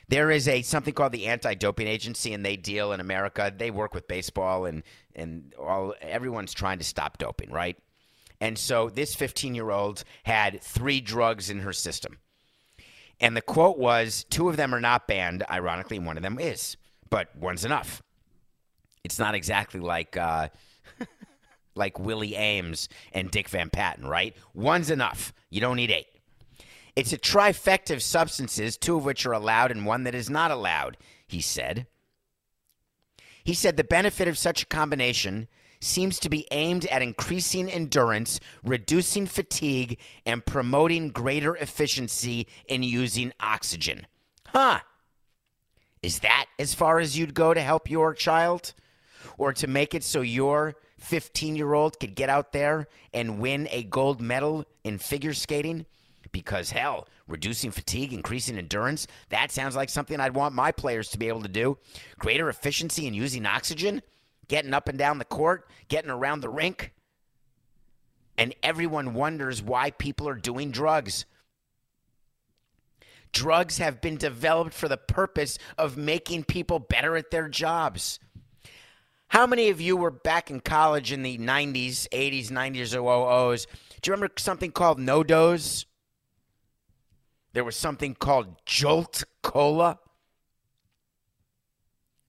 There 0.09 0.29
is 0.29 0.47
a 0.47 0.61
something 0.61 0.93
called 0.93 1.11
the 1.11 1.25
Anti-Doping 1.25 1.87
Agency, 1.87 2.33
and 2.33 2.45
they 2.45 2.55
deal 2.55 2.93
in 2.93 2.99
America. 2.99 3.51
They 3.55 3.71
work 3.71 3.95
with 3.95 4.07
baseball, 4.07 4.65
and 4.65 4.83
and 5.15 5.55
all 5.59 5.95
everyone's 6.01 6.53
trying 6.53 6.77
to 6.77 6.83
stop 6.83 7.17
doping, 7.17 7.51
right? 7.51 7.77
And 8.39 8.57
so 8.57 8.89
this 8.89 9.15
15-year-old 9.15 10.03
had 10.23 10.61
three 10.61 11.01
drugs 11.01 11.49
in 11.49 11.59
her 11.59 11.73
system, 11.73 12.19
and 13.19 13.35
the 13.35 13.41
quote 13.41 13.79
was, 13.79 14.25
two 14.29 14.47
of 14.49 14.57
them 14.57 14.75
are 14.75 14.79
not 14.79 15.07
banned. 15.07 15.43
Ironically, 15.49 15.97
one 15.97 16.17
of 16.17 16.23
them 16.23 16.37
is, 16.39 16.77
but 17.09 17.35
one's 17.35 17.65
enough. 17.65 18.03
It's 19.03 19.19
not 19.19 19.35
exactly 19.35 19.79
like. 19.79 20.15
Uh, 20.17 20.49
like 21.75 21.99
Willie 21.99 22.33
Aames 22.33 22.87
and 23.13 23.29
Dick 23.31 23.49
Van 23.49 23.69
Patten, 23.69 24.07
right? 24.07 24.35
One's 24.53 24.89
enough. 24.89 25.31
You 25.49 25.61
don't 25.61 25.75
need 25.75 25.91
eight. 25.91 26.07
It's 26.95 27.13
a 27.13 27.17
trifecta 27.17 27.93
of 27.93 28.01
substances, 28.01 28.75
two 28.75 28.97
of 28.97 29.05
which 29.05 29.25
are 29.25 29.31
allowed 29.31 29.69
and 29.71 29.85
one 29.85 30.03
that 30.03 30.15
is 30.15 30.29
not 30.29 30.49
allowed, 30.49 30.97
he 31.27 31.41
said. 31.41 31.85
He 33.43 33.53
said 33.53 33.77
the 33.77 33.83
benefit 33.83 34.27
of 34.27 34.37
such 34.37 34.63
a 34.63 34.65
combination 34.65 35.47
seems 35.79 36.19
to 36.19 36.29
be 36.29 36.47
aimed 36.51 36.85
at 36.87 37.01
increasing 37.01 37.69
endurance, 37.69 38.39
reducing 38.63 39.25
fatigue, 39.25 39.99
and 40.25 40.45
promoting 40.45 41.09
greater 41.09 41.55
efficiency 41.55 42.47
in 42.67 42.83
using 42.83 43.33
oxygen. 43.39 44.07
Huh. 44.47 44.79
Is 46.01 46.19
that 46.19 46.45
as 46.59 46.73
far 46.73 46.99
as 46.99 47.17
you'd 47.17 47.33
go 47.33 47.53
to 47.53 47.61
help 47.61 47.89
your 47.89 48.13
child? 48.13 48.73
Or 49.37 49.53
to 49.53 49.67
make 49.67 49.93
it 49.93 50.03
so 50.03 50.21
your 50.21 50.75
15 50.99 51.55
year 51.55 51.73
old 51.73 51.99
could 51.99 52.15
get 52.15 52.29
out 52.29 52.53
there 52.53 52.87
and 53.13 53.39
win 53.39 53.67
a 53.71 53.83
gold 53.83 54.21
medal 54.21 54.65
in 54.83 54.97
figure 54.97 55.33
skating? 55.33 55.85
Because, 56.31 56.71
hell, 56.71 57.07
reducing 57.27 57.71
fatigue, 57.71 58.13
increasing 58.13 58.57
endurance, 58.57 59.07
that 59.29 59.51
sounds 59.51 59.75
like 59.75 59.89
something 59.89 60.19
I'd 60.19 60.35
want 60.35 60.55
my 60.55 60.71
players 60.71 61.09
to 61.09 61.17
be 61.17 61.27
able 61.27 61.41
to 61.41 61.47
do. 61.47 61.77
Greater 62.19 62.49
efficiency 62.49 63.07
in 63.07 63.13
using 63.13 63.45
oxygen, 63.45 64.01
getting 64.47 64.73
up 64.73 64.87
and 64.87 64.97
down 64.97 65.17
the 65.17 65.25
court, 65.25 65.69
getting 65.87 66.11
around 66.11 66.41
the 66.41 66.49
rink. 66.49 66.93
And 68.37 68.53
everyone 68.61 69.13
wonders 69.13 69.61
why 69.61 69.91
people 69.91 70.27
are 70.29 70.35
doing 70.35 70.71
drugs. 70.71 71.25
Drugs 73.31 73.77
have 73.77 74.01
been 74.01 74.17
developed 74.17 74.73
for 74.73 74.87
the 74.87 74.97
purpose 74.97 75.57
of 75.77 75.97
making 75.97 76.43
people 76.43 76.79
better 76.79 77.17
at 77.17 77.31
their 77.31 77.49
jobs. 77.49 78.19
How 79.29 79.45
many 79.45 79.69
of 79.69 79.81
you 79.81 79.97
were 79.97 80.11
back 80.11 80.49
in 80.49 80.61
college 80.61 81.11
in 81.11 81.21
the 81.21 81.37
90s, 81.37 82.07
80s, 82.09 82.49
90s, 82.49 82.95
or 82.95 83.57
00s? 83.57 83.67
Do 84.01 84.09
you 84.09 84.13
remember 84.13 84.33
something 84.37 84.71
called 84.71 84.99
NoDoz? 84.99 85.85
There 87.53 87.63
was 87.63 87.75
something 87.75 88.15
called 88.15 88.55
Jolt 88.65 89.23
Cola. 89.41 89.99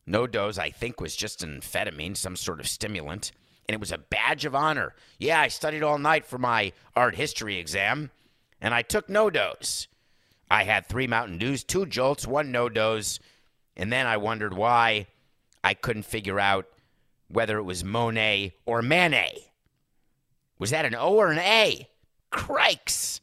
NoDoz, 0.08 0.58
I 0.58 0.70
think, 0.70 1.00
was 1.00 1.14
just 1.14 1.42
an 1.42 1.60
amphetamine, 1.60 2.16
some 2.16 2.36
sort 2.36 2.60
of 2.60 2.68
stimulant, 2.68 3.32
and 3.68 3.74
it 3.74 3.80
was 3.80 3.92
a 3.92 3.98
badge 3.98 4.44
of 4.44 4.54
honor. 4.54 4.94
Yeah, 5.18 5.40
I 5.40 5.48
studied 5.48 5.82
all 5.82 5.98
night 5.98 6.24
for 6.24 6.38
my 6.38 6.72
art 6.96 7.14
history 7.16 7.58
exam, 7.58 8.10
and 8.60 8.72
I 8.72 8.82
took 8.82 9.08
NoDoz. 9.08 9.86
I 10.50 10.64
had 10.64 10.86
three 10.86 11.06
Mountain 11.06 11.38
Dews, 11.38 11.62
two 11.62 11.84
Jolts, 11.84 12.26
one 12.26 12.52
NoDoz, 12.52 13.20
and 13.76 13.92
then 13.92 14.06
I 14.06 14.16
wondered 14.16 14.54
why 14.54 15.06
I 15.62 15.74
couldn't 15.74 16.04
figure 16.04 16.40
out 16.40 16.66
whether 17.28 17.58
it 17.58 17.64
was 17.64 17.84
Monet 17.84 18.54
or 18.64 18.80
Manet. 18.80 19.52
Was 20.58 20.70
that 20.70 20.86
an 20.86 20.94
O 20.94 21.14
or 21.14 21.30
an 21.30 21.38
A? 21.38 21.88
Crikes! 22.30 23.20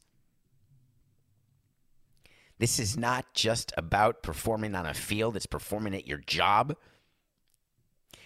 This 2.58 2.78
is 2.78 2.96
not 2.96 3.34
just 3.34 3.72
about 3.76 4.22
performing 4.22 4.74
on 4.74 4.86
a 4.86 4.94
field, 4.94 5.36
it's 5.36 5.46
performing 5.46 5.94
at 5.94 6.06
your 6.06 6.18
job. 6.18 6.76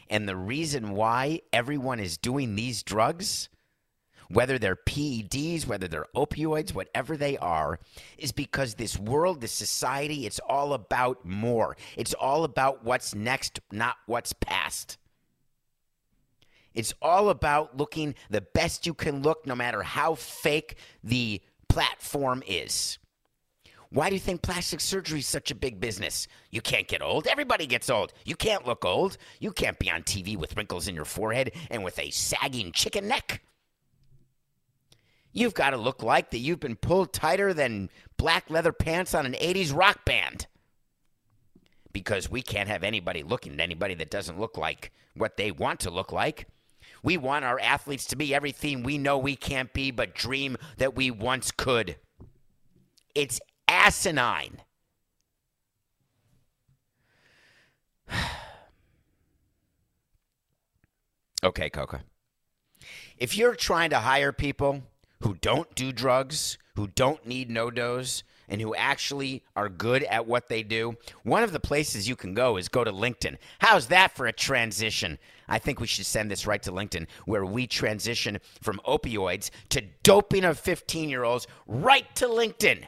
And 0.08 0.28
the 0.28 0.36
reason 0.36 0.90
why 0.90 1.40
everyone 1.52 2.00
is 2.00 2.18
doing 2.18 2.54
these 2.54 2.82
drugs, 2.82 3.48
whether 4.28 4.58
they're 4.58 4.76
PEDs, 4.76 5.66
whether 5.66 5.88
they're 5.88 6.06
opioids, 6.14 6.74
whatever 6.74 7.16
they 7.16 7.36
are, 7.38 7.78
is 8.18 8.32
because 8.32 8.74
this 8.74 8.98
world, 8.98 9.40
this 9.40 9.52
society, 9.52 10.26
it's 10.26 10.40
all 10.48 10.72
about 10.72 11.24
more. 11.24 11.76
It's 11.96 12.14
all 12.14 12.44
about 12.44 12.84
what's 12.84 13.14
next, 13.14 13.60
not 13.72 13.96
what's 14.06 14.32
past. 14.32 14.98
It's 16.74 16.94
all 17.02 17.30
about 17.30 17.76
looking 17.76 18.14
the 18.30 18.40
best 18.40 18.86
you 18.86 18.94
can 18.94 19.22
look, 19.22 19.46
no 19.46 19.56
matter 19.56 19.82
how 19.82 20.14
fake 20.14 20.76
the 21.02 21.40
platform 21.68 22.42
is. 22.46 22.98
Why 23.92 24.08
do 24.08 24.14
you 24.14 24.20
think 24.20 24.42
plastic 24.42 24.80
surgery 24.80 25.18
is 25.18 25.26
such 25.26 25.50
a 25.50 25.54
big 25.54 25.80
business? 25.80 26.28
You 26.50 26.60
can't 26.60 26.86
get 26.86 27.02
old. 27.02 27.26
Everybody 27.26 27.66
gets 27.66 27.90
old. 27.90 28.12
You 28.24 28.36
can't 28.36 28.66
look 28.66 28.84
old. 28.84 29.16
You 29.40 29.50
can't 29.50 29.78
be 29.80 29.90
on 29.90 30.02
TV 30.04 30.36
with 30.36 30.56
wrinkles 30.56 30.86
in 30.86 30.94
your 30.94 31.04
forehead 31.04 31.52
and 31.70 31.82
with 31.82 31.98
a 31.98 32.10
sagging 32.10 32.70
chicken 32.70 33.08
neck. 33.08 33.42
You've 35.32 35.54
got 35.54 35.70
to 35.70 35.76
look 35.76 36.04
like 36.04 36.30
that 36.30 36.38
you've 36.38 36.60
been 36.60 36.76
pulled 36.76 37.12
tighter 37.12 37.52
than 37.52 37.90
black 38.16 38.48
leather 38.48 38.72
pants 38.72 39.12
on 39.12 39.26
an 39.26 39.32
80s 39.32 39.74
rock 39.74 40.04
band. 40.04 40.46
Because 41.92 42.30
we 42.30 42.42
can't 42.42 42.68
have 42.68 42.84
anybody 42.84 43.24
looking 43.24 43.54
at 43.54 43.60
anybody 43.60 43.94
that 43.94 44.10
doesn't 44.10 44.38
look 44.38 44.56
like 44.56 44.92
what 45.16 45.36
they 45.36 45.50
want 45.50 45.80
to 45.80 45.90
look 45.90 46.12
like. 46.12 46.46
We 47.02 47.16
want 47.16 47.44
our 47.44 47.58
athletes 47.58 48.06
to 48.06 48.16
be 48.16 48.34
everything 48.34 48.84
we 48.84 48.98
know 48.98 49.18
we 49.18 49.34
can't 49.34 49.72
be, 49.72 49.90
but 49.90 50.14
dream 50.14 50.56
that 50.76 50.94
we 50.94 51.10
once 51.10 51.50
could. 51.50 51.96
It's 53.14 53.40
asinine. 53.70 54.58
okay, 61.44 61.70
Coca. 61.70 62.02
If 63.16 63.36
you're 63.36 63.54
trying 63.54 63.90
to 63.90 64.00
hire 64.00 64.32
people 64.32 64.82
who 65.20 65.34
don't 65.34 65.72
do 65.74 65.92
drugs, 65.92 66.58
who 66.74 66.88
don't 66.88 67.24
need 67.26 67.48
NoDoz, 67.48 68.24
and 68.48 68.60
who 68.60 68.74
actually 68.74 69.44
are 69.54 69.68
good 69.68 70.02
at 70.04 70.26
what 70.26 70.48
they 70.48 70.64
do, 70.64 70.96
one 71.22 71.44
of 71.44 71.52
the 71.52 71.60
places 71.60 72.08
you 72.08 72.16
can 72.16 72.34
go 72.34 72.56
is 72.56 72.68
go 72.68 72.82
to 72.82 72.90
LinkedIn. 72.90 73.36
How's 73.60 73.86
that 73.86 74.16
for 74.16 74.26
a 74.26 74.32
transition? 74.32 75.18
I 75.48 75.60
think 75.60 75.78
we 75.78 75.86
should 75.86 76.06
send 76.06 76.30
this 76.30 76.46
right 76.46 76.62
to 76.64 76.72
LinkedIn, 76.72 77.06
where 77.26 77.44
we 77.44 77.68
transition 77.68 78.38
from 78.60 78.80
opioids 78.84 79.50
to 79.68 79.82
doping 80.02 80.44
of 80.44 80.58
15 80.58 81.08
year 81.08 81.22
olds 81.22 81.46
right 81.68 82.12
to 82.16 82.26
LinkedIn. 82.26 82.84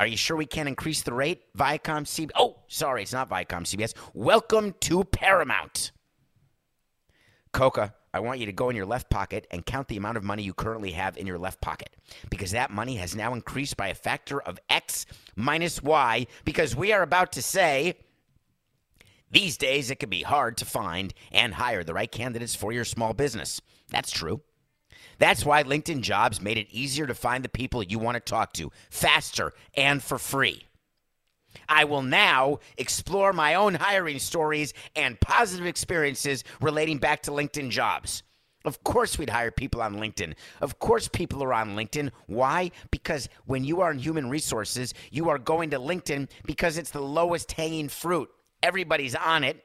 Are 0.00 0.06
you 0.06 0.16
sure 0.16 0.36
we 0.36 0.46
can't 0.46 0.68
increase 0.68 1.02
the 1.02 1.12
rate? 1.12 1.42
Viacom 1.56 2.04
CBS. 2.04 2.30
Oh, 2.36 2.56
sorry, 2.66 3.02
it's 3.02 3.12
not 3.12 3.30
Viacom 3.30 3.62
CBS. 3.62 3.94
Welcome 4.12 4.74
to 4.80 5.04
Paramount. 5.04 5.92
Coca, 7.52 7.94
I 8.12 8.18
want 8.18 8.40
you 8.40 8.46
to 8.46 8.52
go 8.52 8.70
in 8.70 8.76
your 8.76 8.86
left 8.86 9.08
pocket 9.08 9.46
and 9.52 9.64
count 9.64 9.86
the 9.86 9.96
amount 9.96 10.16
of 10.16 10.24
money 10.24 10.42
you 10.42 10.52
currently 10.52 10.90
have 10.92 11.16
in 11.16 11.26
your 11.26 11.38
left 11.38 11.60
pocket 11.60 11.90
because 12.28 12.50
that 12.50 12.72
money 12.72 12.96
has 12.96 13.14
now 13.14 13.34
increased 13.34 13.76
by 13.76 13.88
a 13.88 13.94
factor 13.94 14.42
of 14.42 14.58
X 14.68 15.06
minus 15.36 15.80
Y 15.80 16.26
because 16.44 16.74
we 16.74 16.92
are 16.92 17.02
about 17.02 17.30
to 17.32 17.42
say 17.42 17.94
these 19.30 19.56
days 19.56 19.90
it 19.90 20.00
can 20.00 20.10
be 20.10 20.22
hard 20.22 20.56
to 20.56 20.64
find 20.64 21.14
and 21.30 21.54
hire 21.54 21.84
the 21.84 21.94
right 21.94 22.10
candidates 22.10 22.56
for 22.56 22.72
your 22.72 22.84
small 22.84 23.14
business. 23.14 23.60
That's 23.90 24.10
true. 24.10 24.42
That's 25.18 25.44
why 25.44 25.62
LinkedIn 25.62 26.02
Jobs 26.02 26.40
made 26.40 26.58
it 26.58 26.68
easier 26.70 27.06
to 27.06 27.14
find 27.14 27.44
the 27.44 27.48
people 27.48 27.82
you 27.82 27.98
want 27.98 28.16
to 28.16 28.20
talk 28.20 28.52
to 28.54 28.70
faster 28.90 29.52
and 29.74 30.02
for 30.02 30.18
free. 30.18 30.64
I 31.68 31.84
will 31.84 32.02
now 32.02 32.58
explore 32.76 33.32
my 33.32 33.54
own 33.54 33.74
hiring 33.74 34.18
stories 34.18 34.74
and 34.96 35.20
positive 35.20 35.66
experiences 35.66 36.44
relating 36.60 36.98
back 36.98 37.22
to 37.22 37.30
LinkedIn 37.30 37.70
jobs. 37.70 38.22
Of 38.64 38.82
course, 38.82 39.18
we'd 39.18 39.30
hire 39.30 39.50
people 39.50 39.82
on 39.82 39.96
LinkedIn. 39.96 40.34
Of 40.62 40.78
course, 40.78 41.06
people 41.06 41.42
are 41.44 41.52
on 41.52 41.76
LinkedIn. 41.76 42.10
Why? 42.26 42.70
Because 42.90 43.28
when 43.44 43.62
you 43.62 43.82
are 43.82 43.90
in 43.90 43.98
human 43.98 44.30
resources, 44.30 44.94
you 45.10 45.28
are 45.28 45.38
going 45.38 45.70
to 45.70 45.78
LinkedIn 45.78 46.30
because 46.46 46.78
it's 46.78 46.90
the 46.90 47.02
lowest 47.02 47.52
hanging 47.52 47.90
fruit. 47.90 48.30
Everybody's 48.62 49.14
on 49.14 49.44
it. 49.44 49.62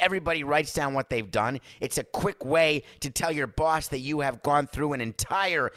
Everybody 0.00 0.42
writes 0.42 0.72
down 0.72 0.94
what 0.94 1.10
they've 1.10 1.30
done. 1.30 1.60
It's 1.80 1.98
a 1.98 2.04
quick 2.04 2.44
way 2.44 2.82
to 3.00 3.10
tell 3.10 3.30
your 3.30 3.46
boss 3.46 3.88
that 3.88 4.00
you 4.00 4.20
have 4.20 4.42
gone 4.42 4.66
through 4.66 4.94
an 4.94 5.00
entire 5.00 5.70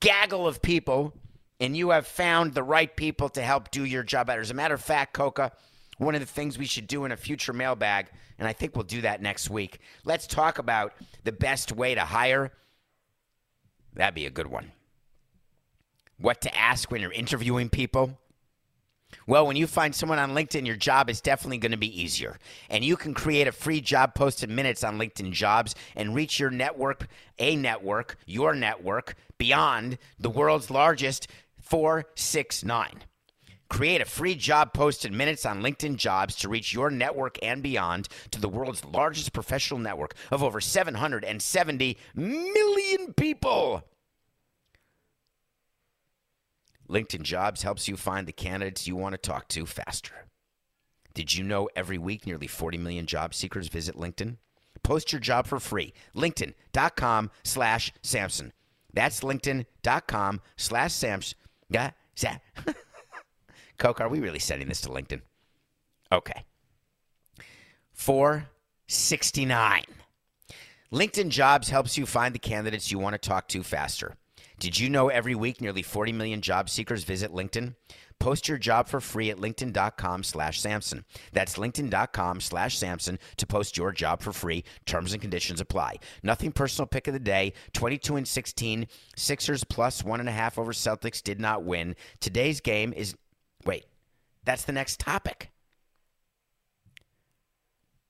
gaggle 0.00 0.46
of 0.46 0.60
people 0.60 1.14
and 1.60 1.76
you 1.76 1.90
have 1.90 2.08
found 2.08 2.54
the 2.54 2.62
right 2.62 2.94
people 2.96 3.28
to 3.28 3.40
help 3.40 3.70
do 3.70 3.84
your 3.84 4.02
job 4.02 4.26
better. 4.26 4.40
As 4.40 4.50
a 4.50 4.54
matter 4.54 4.74
of 4.74 4.82
fact, 4.82 5.14
Coca, 5.14 5.52
one 5.98 6.14
of 6.14 6.20
the 6.20 6.26
things 6.26 6.58
we 6.58 6.66
should 6.66 6.88
do 6.88 7.04
in 7.04 7.12
a 7.12 7.16
future 7.16 7.52
mailbag, 7.52 8.08
and 8.38 8.48
I 8.48 8.52
think 8.52 8.74
we'll 8.74 8.84
do 8.84 9.02
that 9.02 9.22
next 9.22 9.48
week, 9.48 9.78
let's 10.04 10.26
talk 10.26 10.58
about 10.58 10.92
the 11.22 11.30
best 11.30 11.70
way 11.70 11.94
to 11.94 12.00
hire. 12.00 12.50
That'd 13.94 14.16
be 14.16 14.26
a 14.26 14.30
good 14.30 14.48
one. 14.48 14.72
What 16.18 16.40
to 16.40 16.56
ask 16.56 16.90
when 16.90 17.00
you're 17.00 17.12
interviewing 17.12 17.68
people. 17.68 18.18
Well, 19.26 19.46
when 19.46 19.56
you 19.56 19.66
find 19.66 19.94
someone 19.94 20.18
on 20.18 20.32
LinkedIn, 20.32 20.66
your 20.66 20.76
job 20.76 21.08
is 21.08 21.20
definitely 21.20 21.58
going 21.58 21.72
to 21.72 21.78
be 21.78 22.00
easier. 22.00 22.38
And 22.68 22.84
you 22.84 22.96
can 22.96 23.14
create 23.14 23.46
a 23.46 23.52
free 23.52 23.80
job 23.80 24.14
post 24.14 24.42
in 24.42 24.54
minutes 24.54 24.82
on 24.82 24.98
LinkedIn 24.98 25.32
Jobs 25.32 25.74
and 25.94 26.14
reach 26.14 26.40
your 26.40 26.50
network, 26.50 27.06
a 27.38 27.56
network, 27.56 28.16
your 28.26 28.54
network, 28.54 29.14
beyond 29.38 29.98
the 30.18 30.30
world's 30.30 30.70
largest 30.70 31.28
469. 31.60 33.02
Create 33.68 34.02
a 34.02 34.04
free 34.04 34.34
job 34.34 34.74
post 34.74 35.06
in 35.06 35.16
minutes 35.16 35.46
on 35.46 35.62
LinkedIn 35.62 35.96
Jobs 35.96 36.36
to 36.36 36.48
reach 36.48 36.74
your 36.74 36.90
network 36.90 37.38
and 37.42 37.62
beyond 37.62 38.06
to 38.30 38.38
the 38.38 38.48
world's 38.48 38.84
largest 38.84 39.32
professional 39.32 39.80
network 39.80 40.14
of 40.30 40.42
over 40.42 40.60
770 40.60 41.96
million 42.14 43.14
people. 43.14 43.82
LinkedIn 46.92 47.22
Jobs 47.22 47.62
helps 47.62 47.88
you 47.88 47.96
find 47.96 48.28
the 48.28 48.32
candidates 48.32 48.86
you 48.86 48.96
want 48.96 49.14
to 49.14 49.18
talk 49.18 49.48
to 49.48 49.64
faster. 49.64 50.26
Did 51.14 51.34
you 51.34 51.42
know 51.42 51.70
every 51.74 51.96
week 51.96 52.26
nearly 52.26 52.46
40 52.46 52.76
million 52.76 53.06
job 53.06 53.32
seekers 53.34 53.68
visit 53.68 53.96
LinkedIn? 53.96 54.36
Post 54.82 55.10
your 55.10 55.20
job 55.20 55.46
for 55.46 55.58
free. 55.58 55.94
LinkedIn.com 56.14 57.30
slash 57.44 57.92
Samson. 58.02 58.52
That's 58.92 59.20
LinkedIn.com 59.20 60.40
slash 60.56 60.92
Samson. 60.92 61.38
Yeah. 61.70 61.92
Coke, 63.78 64.00
are 64.02 64.08
we 64.08 64.20
really 64.20 64.38
sending 64.38 64.68
this 64.68 64.82
to 64.82 64.90
LinkedIn? 64.90 65.22
Okay. 66.10 66.44
469. 67.94 69.84
LinkedIn 70.92 71.30
Jobs 71.30 71.70
helps 71.70 71.96
you 71.96 72.04
find 72.04 72.34
the 72.34 72.38
candidates 72.38 72.92
you 72.92 72.98
want 72.98 73.14
to 73.14 73.28
talk 73.28 73.48
to 73.48 73.62
faster. 73.62 74.16
Did 74.62 74.78
you 74.78 74.88
know 74.88 75.08
every 75.08 75.34
week 75.34 75.60
nearly 75.60 75.82
40 75.82 76.12
million 76.12 76.40
job 76.40 76.70
seekers 76.70 77.02
visit 77.02 77.32
LinkedIn? 77.32 77.74
Post 78.20 78.46
your 78.46 78.58
job 78.58 78.86
for 78.86 79.00
free 79.00 79.28
at 79.28 79.38
linkedin.com 79.38 80.22
slash 80.22 80.60
Samson. 80.60 81.04
That's 81.32 81.56
linkedin.com 81.56 82.40
slash 82.40 82.78
Samson 82.78 83.18
to 83.38 83.44
post 83.48 83.76
your 83.76 83.90
job 83.90 84.22
for 84.22 84.32
free. 84.32 84.62
Terms 84.86 85.12
and 85.14 85.20
conditions 85.20 85.60
apply. 85.60 85.96
Nothing 86.22 86.52
personal 86.52 86.86
pick 86.86 87.08
of 87.08 87.12
the 87.12 87.18
day. 87.18 87.54
22 87.72 88.14
and 88.14 88.28
16. 88.28 88.86
Sixers 89.16 89.64
plus 89.64 90.04
one 90.04 90.20
and 90.20 90.28
a 90.28 90.32
half 90.32 90.56
over 90.56 90.72
Celtics 90.72 91.20
did 91.20 91.40
not 91.40 91.64
win. 91.64 91.96
Today's 92.20 92.60
game 92.60 92.92
is, 92.92 93.16
wait, 93.64 93.84
that's 94.44 94.62
the 94.62 94.70
next 94.70 95.00
topic. 95.00 95.50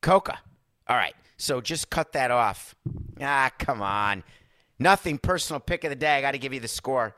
Coca. 0.02 0.38
All 0.86 0.96
right. 0.96 1.14
So 1.38 1.62
just 1.62 1.88
cut 1.88 2.12
that 2.12 2.30
off. 2.30 2.74
Ah, 3.22 3.50
come 3.58 3.80
on. 3.80 4.22
Nothing 4.82 5.16
personal 5.16 5.60
pick 5.60 5.84
of 5.84 5.90
the 5.90 5.96
day. 5.96 6.16
I 6.16 6.20
got 6.20 6.32
to 6.32 6.38
give 6.38 6.52
you 6.52 6.58
the 6.58 6.66
score 6.66 7.14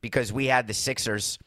because 0.00 0.32
we 0.32 0.46
had 0.46 0.66
the 0.66 0.74
Sixers 0.74 1.38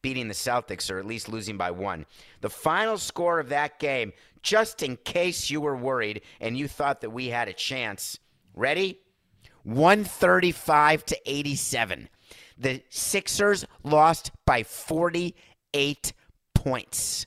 beating 0.00 0.28
the 0.28 0.34
Celtics 0.34 0.92
or 0.92 0.98
at 1.00 1.06
least 1.06 1.28
losing 1.28 1.56
by 1.56 1.72
one. 1.72 2.06
The 2.40 2.48
final 2.48 2.96
score 2.96 3.40
of 3.40 3.48
that 3.48 3.80
game, 3.80 4.12
just 4.42 4.80
in 4.80 4.96
case 4.98 5.50
you 5.50 5.60
were 5.60 5.76
worried 5.76 6.22
and 6.40 6.56
you 6.56 6.68
thought 6.68 7.00
that 7.00 7.10
we 7.10 7.28
had 7.28 7.48
a 7.48 7.52
chance. 7.52 8.20
Ready? 8.54 9.00
135 9.64 11.04
to 11.06 11.18
87. 11.26 12.08
The 12.56 12.80
Sixers 12.88 13.64
lost 13.82 14.30
by 14.46 14.62
48 14.62 16.12
points. 16.54 17.26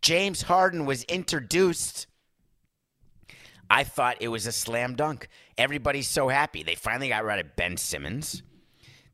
James 0.00 0.40
Harden 0.40 0.86
was 0.86 1.04
introduced 1.04 2.06
I 3.70 3.84
thought 3.84 4.16
it 4.20 4.28
was 4.28 4.46
a 4.46 4.52
slam 4.52 4.94
dunk. 4.94 5.28
Everybody's 5.56 6.08
so 6.08 6.28
happy. 6.28 6.62
They 6.62 6.74
finally 6.74 7.08
got 7.08 7.24
rid 7.24 7.40
of 7.40 7.56
Ben 7.56 7.76
Simmons. 7.76 8.42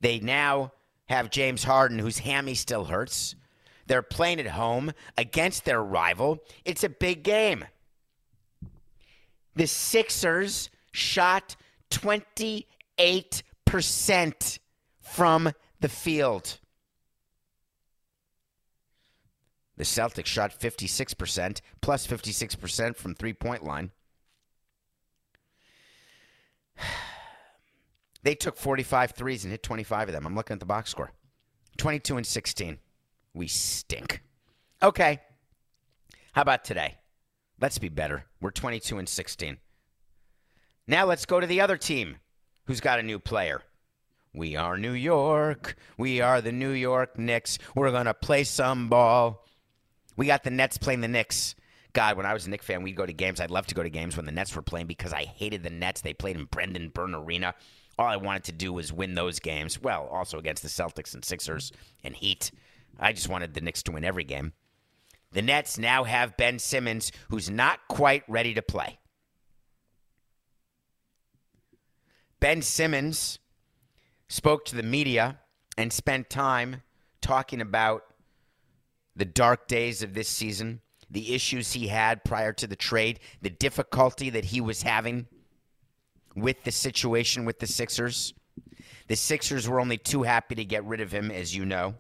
They 0.00 0.20
now 0.20 0.72
have 1.08 1.30
James 1.30 1.64
Harden, 1.64 1.98
whose 1.98 2.18
hammy 2.18 2.54
still 2.54 2.84
hurts. 2.84 3.34
They're 3.86 4.02
playing 4.02 4.40
at 4.40 4.46
home 4.46 4.92
against 5.16 5.64
their 5.64 5.82
rival. 5.82 6.38
It's 6.64 6.84
a 6.84 6.88
big 6.88 7.24
game. 7.24 7.64
The 9.56 9.66
Sixers 9.66 10.70
shot 10.92 11.56
28% 11.90 14.58
from 15.00 15.52
the 15.80 15.88
field. 15.88 16.58
The 19.76 19.84
Celtics 19.84 20.26
shot 20.26 20.58
56%, 20.58 21.60
plus 21.80 22.06
56% 22.06 22.96
from 22.96 23.14
three 23.14 23.32
point 23.32 23.64
line. 23.64 23.90
They 28.22 28.34
took 28.34 28.58
45 28.58 29.12
threes 29.12 29.44
and 29.44 29.50
hit 29.50 29.62
25 29.62 30.08
of 30.08 30.12
them. 30.12 30.26
I'm 30.26 30.34
looking 30.34 30.52
at 30.52 30.60
the 30.60 30.66
box 30.66 30.90
score 30.90 31.10
22 31.78 32.18
and 32.18 32.26
16. 32.26 32.78
We 33.32 33.46
stink. 33.46 34.22
Okay. 34.82 35.20
How 36.32 36.42
about 36.42 36.62
today? 36.62 36.98
Let's 37.60 37.78
be 37.78 37.88
better. 37.88 38.26
We're 38.40 38.50
22 38.50 38.98
and 38.98 39.08
16. 39.08 39.56
Now 40.86 41.06
let's 41.06 41.24
go 41.24 41.40
to 41.40 41.46
the 41.46 41.60
other 41.60 41.76
team 41.76 42.16
who's 42.66 42.80
got 42.80 42.98
a 42.98 43.02
new 43.02 43.18
player. 43.18 43.62
We 44.32 44.54
are 44.54 44.76
New 44.76 44.92
York. 44.92 45.76
We 45.96 46.20
are 46.20 46.40
the 46.40 46.52
New 46.52 46.70
York 46.70 47.18
Knicks. 47.18 47.58
We're 47.74 47.90
going 47.90 48.06
to 48.06 48.14
play 48.14 48.44
some 48.44 48.88
ball. 48.88 49.44
We 50.16 50.26
got 50.26 50.44
the 50.44 50.50
Nets 50.50 50.78
playing 50.78 51.00
the 51.00 51.08
Knicks. 51.08 51.54
God, 51.92 52.16
when 52.16 52.26
I 52.26 52.32
was 52.32 52.46
a 52.46 52.50
Knicks 52.50 52.66
fan, 52.66 52.82
we'd 52.82 52.96
go 52.96 53.06
to 53.06 53.12
games. 53.12 53.40
I'd 53.40 53.50
love 53.50 53.66
to 53.68 53.74
go 53.74 53.82
to 53.82 53.90
games 53.90 54.16
when 54.16 54.26
the 54.26 54.32
Nets 54.32 54.54
were 54.54 54.62
playing 54.62 54.86
because 54.86 55.12
I 55.12 55.24
hated 55.24 55.62
the 55.62 55.70
Nets. 55.70 56.00
They 56.00 56.14
played 56.14 56.36
in 56.36 56.44
Brendan 56.44 56.90
Byrne 56.90 57.14
Arena. 57.14 57.54
All 57.98 58.06
I 58.06 58.16
wanted 58.16 58.44
to 58.44 58.52
do 58.52 58.72
was 58.72 58.92
win 58.92 59.14
those 59.14 59.40
games. 59.40 59.80
Well, 59.80 60.06
also 60.10 60.38
against 60.38 60.62
the 60.62 60.68
Celtics 60.68 61.14
and 61.14 61.24
Sixers 61.24 61.72
and 62.04 62.14
Heat. 62.14 62.50
I 62.98 63.12
just 63.12 63.28
wanted 63.28 63.54
the 63.54 63.60
Knicks 63.60 63.82
to 63.84 63.92
win 63.92 64.04
every 64.04 64.24
game. 64.24 64.52
The 65.32 65.42
Nets 65.42 65.78
now 65.78 66.04
have 66.04 66.36
Ben 66.36 66.58
Simmons, 66.58 67.12
who's 67.28 67.48
not 67.48 67.80
quite 67.88 68.24
ready 68.28 68.54
to 68.54 68.62
play. 68.62 68.98
Ben 72.40 72.62
Simmons 72.62 73.38
spoke 74.28 74.64
to 74.66 74.76
the 74.76 74.82
media 74.82 75.38
and 75.76 75.92
spent 75.92 76.30
time 76.30 76.82
talking 77.20 77.60
about 77.60 78.04
the 79.14 79.24
dark 79.24 79.68
days 79.68 80.02
of 80.02 80.14
this 80.14 80.28
season, 80.28 80.80
the 81.10 81.34
issues 81.34 81.72
he 81.72 81.88
had 81.88 82.24
prior 82.24 82.52
to 82.54 82.66
the 82.66 82.76
trade, 82.76 83.20
the 83.42 83.50
difficulty 83.50 84.30
that 84.30 84.46
he 84.46 84.60
was 84.60 84.82
having 84.82 85.26
with 86.36 86.62
the 86.64 86.70
situation 86.70 87.44
with 87.44 87.58
the 87.58 87.66
Sixers. 87.66 88.32
The 89.08 89.16
Sixers 89.16 89.68
were 89.68 89.80
only 89.80 89.98
too 89.98 90.22
happy 90.22 90.54
to 90.54 90.64
get 90.64 90.84
rid 90.84 91.00
of 91.00 91.12
him, 91.12 91.30
as 91.30 91.54
you 91.54 91.64
know. 91.64 91.94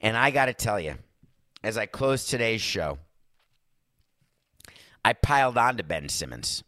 And 0.00 0.16
I 0.16 0.30
got 0.30 0.46
to 0.46 0.54
tell 0.54 0.78
you, 0.78 0.96
as 1.62 1.76
I 1.76 1.86
close 1.86 2.26
today's 2.26 2.60
show, 2.60 2.98
I 5.04 5.14
piled 5.14 5.56
on 5.56 5.76
to 5.78 5.82
Ben 5.82 6.08
Simmons. 6.08 6.62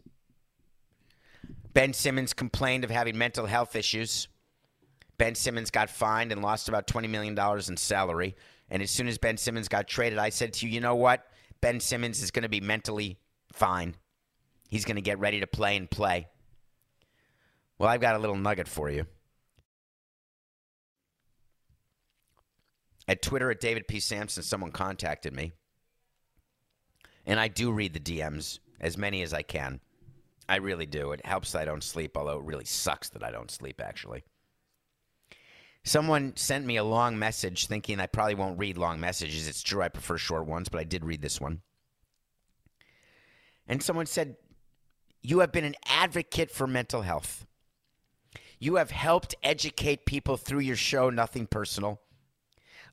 Ben 1.75 1.93
Simmons 1.93 2.33
complained 2.33 2.85
of 2.85 2.91
having 2.91 3.17
mental 3.17 3.47
health 3.47 3.77
issues. 3.77 4.29
Ben 5.19 5.35
Simmons 5.35 5.71
got 5.71 5.89
fined 5.91 6.33
and 6.33 6.43
lost 6.43 6.69
about 6.69 6.87
$20 6.87 7.09
million 7.09 7.39
in 7.69 7.77
salary. 7.77 8.35
And 8.73 8.83
as 8.83 8.91
soon 8.91 9.07
as 9.07 9.19
Ben 9.19 9.37
Simmons 9.37 9.69
got 9.69 9.87
traded, 9.87 10.19
I 10.19 10.31
said 10.31 10.55
to 10.55 10.67
you, 10.67 10.73
you 10.73 10.81
know 10.81 10.95
what? 10.95 11.27
Ben 11.61 11.79
Simmons 11.79 12.23
is 12.23 12.31
going 12.31 12.45
to 12.45 12.49
be 12.49 12.63
mentally 12.63 13.19
fine. 13.53 13.97
He's 14.71 14.87
going 14.87 14.97
to 14.97 15.03
get 15.03 15.19
ready 15.19 15.41
to 15.41 15.47
play 15.47 15.77
and 15.77 15.91
play. 15.91 16.29
Well, 17.79 17.91
I've 17.91 18.01
got 18.01 18.17
a 18.17 18.19
little 18.19 18.35
nugget 18.35 18.67
for 18.67 18.89
you. 18.89 19.05
At 23.07 23.21
Twitter 23.21 23.51
at 23.51 23.61
David 23.61 23.87
P. 23.87 24.01
Samson, 24.01 24.43
someone 24.43 24.73
contacted 24.73 25.35
me. 25.35 25.53
And 27.27 27.39
I 27.39 27.49
do 27.49 27.73
read 27.73 27.93
the 27.93 28.01
DMs, 28.01 28.59
as 28.81 28.97
many 28.97 29.21
as 29.21 29.35
I 29.35 29.43
can. 29.43 29.81
I 30.49 30.57
really 30.57 30.87
do. 30.87 31.13
It 31.13 31.27
helps 31.27 31.53
that 31.53 31.61
I 31.61 31.67
don't 31.67 31.85
sleep, 31.85 32.17
although 32.17 32.39
it 32.39 32.45
really 32.45 32.65
sucks 32.65 33.11
that 33.11 33.23
I 33.23 33.31
don't 33.31 33.51
sleep, 33.51 33.83
actually. 33.83 34.25
Someone 35.85 36.37
sent 36.37 36.65
me 36.65 36.77
a 36.77 36.85
long 36.85 37.19
message 37.19 37.67
thinking 37.67 37.99
I 37.99 38.07
probably 38.07 38.37
won't 38.37 38.59
read 38.59 38.79
long 38.79 39.01
messages. 39.01 39.49
It's 39.49 39.63
true, 39.63 39.83
I 39.83 39.89
prefer 39.89 40.17
short 40.17 40.47
ones, 40.47 40.69
but 40.69 40.81
I 40.81 40.85
did 40.85 41.05
read 41.05 41.23
this 41.23 41.41
one. 41.41 41.63
And 43.67 43.83
someone 43.83 44.07
said, 44.07 44.37
You 45.23 45.41
have 45.41 45.51
been 45.51 45.65
an 45.65 45.75
advocate 45.87 46.51
for 46.51 46.67
mental 46.67 47.03
health. 47.03 47.47
You 48.61 48.77
have 48.77 48.93
helped 48.93 49.35
educate 49.43 50.07
people 50.07 50.37
through 50.37 50.61
your 50.61 50.77
show, 50.77 51.11
Nothing 51.11 51.49
Personal, 51.49 52.01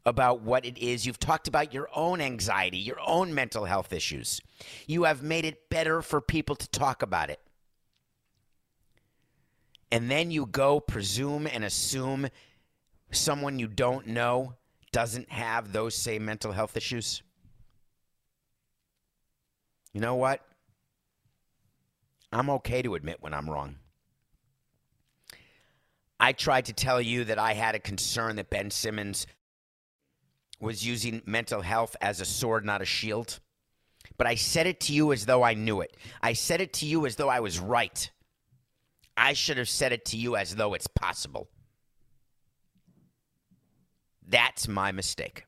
about 0.04 0.42
what 0.42 0.66
it 0.66 0.80
is. 0.80 1.06
You've 1.06 1.20
talked 1.20 1.48
about 1.48 1.74
your 1.74 1.90
own 1.94 2.22
anxiety, 2.22 2.80
your 2.80 3.00
own 3.06 3.36
mental 3.36 3.66
health 3.66 3.94
issues. 3.94 4.42
You 4.88 5.04
have 5.04 5.22
made 5.22 5.46
it 5.46 5.70
better 5.70 6.02
for 6.02 6.22
people 6.22 6.56
to 6.56 6.68
talk 6.70 7.04
about 7.04 7.30
it. 7.30 7.40
And 9.92 10.10
then 10.10 10.32
you 10.32 10.48
go 10.48 10.80
presume 10.80 11.46
and 11.46 11.64
assume 11.64 12.30
someone 13.12 13.60
you 13.60 13.68
don't 13.68 14.08
know 14.08 14.54
doesn't 14.92 15.30
have 15.32 15.72
those 15.72 15.96
same 15.96 16.26
mental 16.26 16.52
health 16.52 16.76
issues? 16.78 17.24
You 19.94 20.02
know 20.02 20.16
what? 20.16 20.42
I'm 22.32 22.50
okay 22.52 22.82
to 22.82 22.96
admit 22.96 23.18
when 23.22 23.34
I'm 23.34 23.50
wrong. 23.50 23.78
I 26.20 26.34
tried 26.34 26.66
to 26.66 26.74
tell 26.74 27.02
you 27.02 27.24
that 27.26 27.40
I 27.40 27.54
had 27.54 27.76
a 27.76 27.80
concern 27.80 28.36
that 28.36 28.50
Ben 28.50 28.70
Simmons 28.72 29.26
was 30.60 30.86
using 30.86 31.22
mental 31.26 31.62
health 31.62 31.96
as 32.02 32.20
a 32.20 32.26
sword, 32.26 32.66
not 32.66 32.82
a 32.82 32.86
shield. 32.86 33.40
But 34.18 34.28
I 34.28 34.36
said 34.36 34.68
it 34.68 34.82
to 34.82 34.94
you 34.94 35.14
as 35.14 35.26
though 35.26 35.44
I 35.44 35.54
knew 35.54 35.82
it. 35.82 35.96
I 36.22 36.34
said 36.34 36.60
it 36.60 36.74
to 36.74 36.86
you 36.86 37.06
as 37.06 37.16
though 37.16 37.30
I 37.30 37.40
was 37.40 37.60
right. 37.60 38.12
I 39.16 39.34
should 39.34 39.58
have 39.58 39.70
said 39.70 39.94
it 39.94 40.06
to 40.06 40.18
you 40.18 40.36
as 40.36 40.56
though 40.56 40.74
it's 40.74 40.88
possible. 40.88 41.50
That's 44.30 44.68
my 44.68 44.92
mistake. 44.92 45.46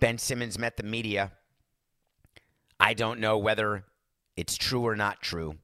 Ben 0.00 0.18
Simmons 0.18 0.58
met 0.58 0.76
the 0.76 0.82
media. 0.82 1.30
I 2.80 2.94
don't 2.94 3.20
know 3.20 3.38
whether 3.38 3.84
it's 4.36 4.56
true 4.56 4.84
or 4.84 4.96
not 4.96 5.22
true, 5.22 5.54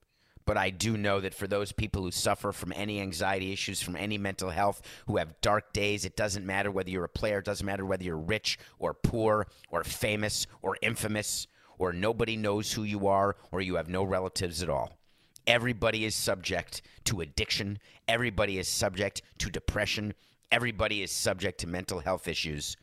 but 0.47 0.57
I 0.57 0.71
do 0.71 0.97
know 0.97 1.19
that 1.19 1.35
for 1.35 1.49
those 1.49 1.73
people 1.73 2.03
who 2.03 2.13
suffer 2.13 2.53
from 2.53 2.73
any 2.77 3.01
anxiety 3.01 3.53
issues, 3.53 3.83
from 3.83 3.97
any 3.97 4.17
mental 4.17 4.51
health, 4.51 4.81
who 5.09 5.17
have 5.17 5.41
dark 5.41 5.73
days, 5.73 6.05
it 6.05 6.17
doesn't 6.17 6.47
matter 6.47 6.71
whether 6.71 6.89
you're 6.89 7.05
a 7.05 7.09
player, 7.09 7.39
it 7.39 7.45
doesn't 7.45 7.67
matter 7.67 7.85
whether 7.85 8.05
you're 8.05 8.17
rich 8.17 8.57
or 8.79 8.95
poor 8.95 9.49
or 9.71 9.83
famous 9.83 10.47
or 10.63 10.77
infamous 10.83 11.49
or 11.79 11.93
nobody 11.93 12.37
knows 12.37 12.73
who 12.73 12.85
you 12.85 13.09
are 13.09 13.35
or 13.51 13.61
you 13.61 13.75
have 13.75 13.89
no 13.89 14.05
relatives 14.05 14.63
at 14.63 14.71
all. 14.71 15.01
Everybody 15.49 16.05
is 16.05 16.15
subject 16.15 16.83
to 17.07 17.21
addiction. 17.21 17.81
Everybody 18.07 18.59
is 18.59 18.69
subject 18.69 19.23
to 19.39 19.51
depression. 19.51 20.15
Everybody 20.51 21.03
is 21.03 21.11
subject 21.11 21.61
to 21.61 21.67
mental 21.67 22.01
health 22.01 22.29
issues. 22.29 22.77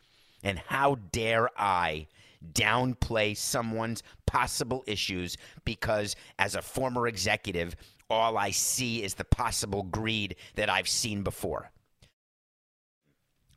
And 0.43 0.59
how 0.59 0.95
dare 1.11 1.49
I 1.59 2.07
downplay 2.53 3.35
someone's 3.35 4.03
possible 4.25 4.83
issues 4.87 5.37
because, 5.65 6.15
as 6.39 6.55
a 6.55 6.61
former 6.61 7.07
executive, 7.07 7.75
all 8.09 8.37
I 8.37 8.51
see 8.51 9.03
is 9.03 9.15
the 9.15 9.25
possible 9.25 9.83
greed 9.83 10.35
that 10.55 10.69
I've 10.69 10.87
seen 10.87 11.23
before. 11.23 11.71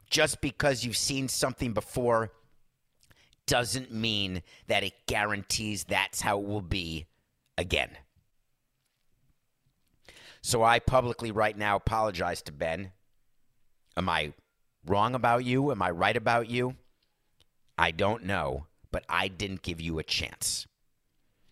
Just 0.08 0.40
because 0.40 0.84
you've 0.84 0.96
seen 0.96 1.28
something 1.28 1.72
before 1.72 2.32
doesn't 3.46 3.92
mean 3.92 4.42
that 4.66 4.82
it 4.82 4.94
guarantees 5.06 5.84
that's 5.84 6.20
how 6.20 6.40
it 6.40 6.46
will 6.46 6.60
be 6.60 7.06
again. 7.56 7.90
So 10.42 10.64
I 10.64 10.78
publicly 10.78 11.30
right 11.30 11.56
now 11.56 11.76
apologize 11.76 12.42
to 12.42 12.52
Ben 12.52 12.92
Am 13.96 14.08
I 14.08 14.32
wrong 14.86 15.14
about 15.14 15.44
you? 15.44 15.70
Am 15.70 15.82
I 15.82 15.90
right 15.90 16.16
about 16.16 16.48
you? 16.48 16.76
I 17.76 17.90
don't 17.90 18.24
know, 18.24 18.66
but 18.90 19.04
I 19.08 19.28
didn't 19.28 19.62
give 19.62 19.80
you 19.80 19.98
a 19.98 20.04
chance. 20.04 20.66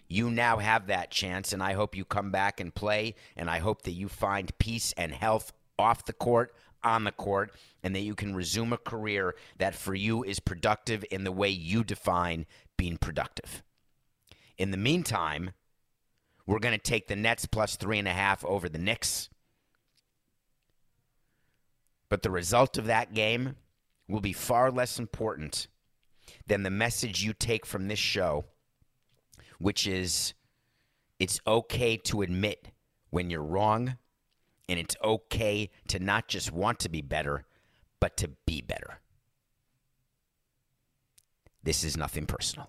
You 0.08 0.30
now 0.30 0.58
have 0.58 0.86
that 0.86 1.10
chance, 1.10 1.52
and 1.52 1.62
I 1.62 1.74
hope 1.74 1.94
you 1.94 2.04
come 2.04 2.30
back 2.30 2.60
and 2.60 2.74
play, 2.74 3.14
and 3.36 3.50
I 3.50 3.58
hope 3.58 3.82
that 3.82 3.92
you 3.92 4.08
find 4.08 4.56
peace 4.58 4.94
and 4.96 5.12
health 5.12 5.52
off 5.78 6.06
the 6.06 6.14
court, 6.14 6.54
on 6.82 7.04
the 7.04 7.12
court, 7.12 7.52
and 7.82 7.94
that 7.94 8.00
you 8.00 8.14
can 8.14 8.34
resume 8.34 8.72
a 8.72 8.78
career 8.78 9.34
that 9.58 9.74
for 9.74 9.94
you 9.94 10.24
is 10.24 10.40
productive 10.40 11.04
in 11.10 11.24
the 11.24 11.32
way 11.32 11.50
you 11.50 11.84
define 11.84 12.46
being 12.76 12.96
productive. 12.96 13.62
In 14.56 14.70
the 14.70 14.76
meantime, 14.76 15.52
we're 16.46 16.58
going 16.58 16.76
to 16.76 16.82
take 16.82 17.08
the 17.08 17.16
Nets 17.16 17.44
plus 17.46 17.76
three 17.76 17.98
and 17.98 18.08
a 18.08 18.12
half 18.12 18.44
over 18.44 18.68
the 18.68 18.78
Knicks. 18.78 19.28
But 22.08 22.22
the 22.22 22.30
result 22.30 22.78
of 22.78 22.86
that 22.86 23.14
game 23.14 23.56
will 24.08 24.20
be 24.20 24.32
far 24.32 24.70
less 24.70 24.98
important 24.98 25.68
than 26.46 26.62
the 26.62 26.70
message 26.70 27.22
you 27.22 27.32
take 27.32 27.66
from 27.66 27.88
this 27.88 27.98
show, 27.98 28.44
which 29.58 29.86
is 29.86 30.34
it's 31.18 31.40
okay 31.46 31.96
to 31.96 32.22
admit 32.22 32.68
when 33.10 33.30
you're 33.30 33.42
wrong, 33.42 33.96
and 34.68 34.78
it's 34.78 34.96
okay 35.02 35.70
to 35.88 35.98
not 35.98 36.28
just 36.28 36.52
want 36.52 36.78
to 36.80 36.88
be 36.88 37.02
better, 37.02 37.44
but 38.00 38.16
to 38.18 38.30
be 38.46 38.60
better. 38.60 39.00
This 41.62 41.84
is 41.84 41.96
nothing 41.96 42.26
personal. 42.26 42.68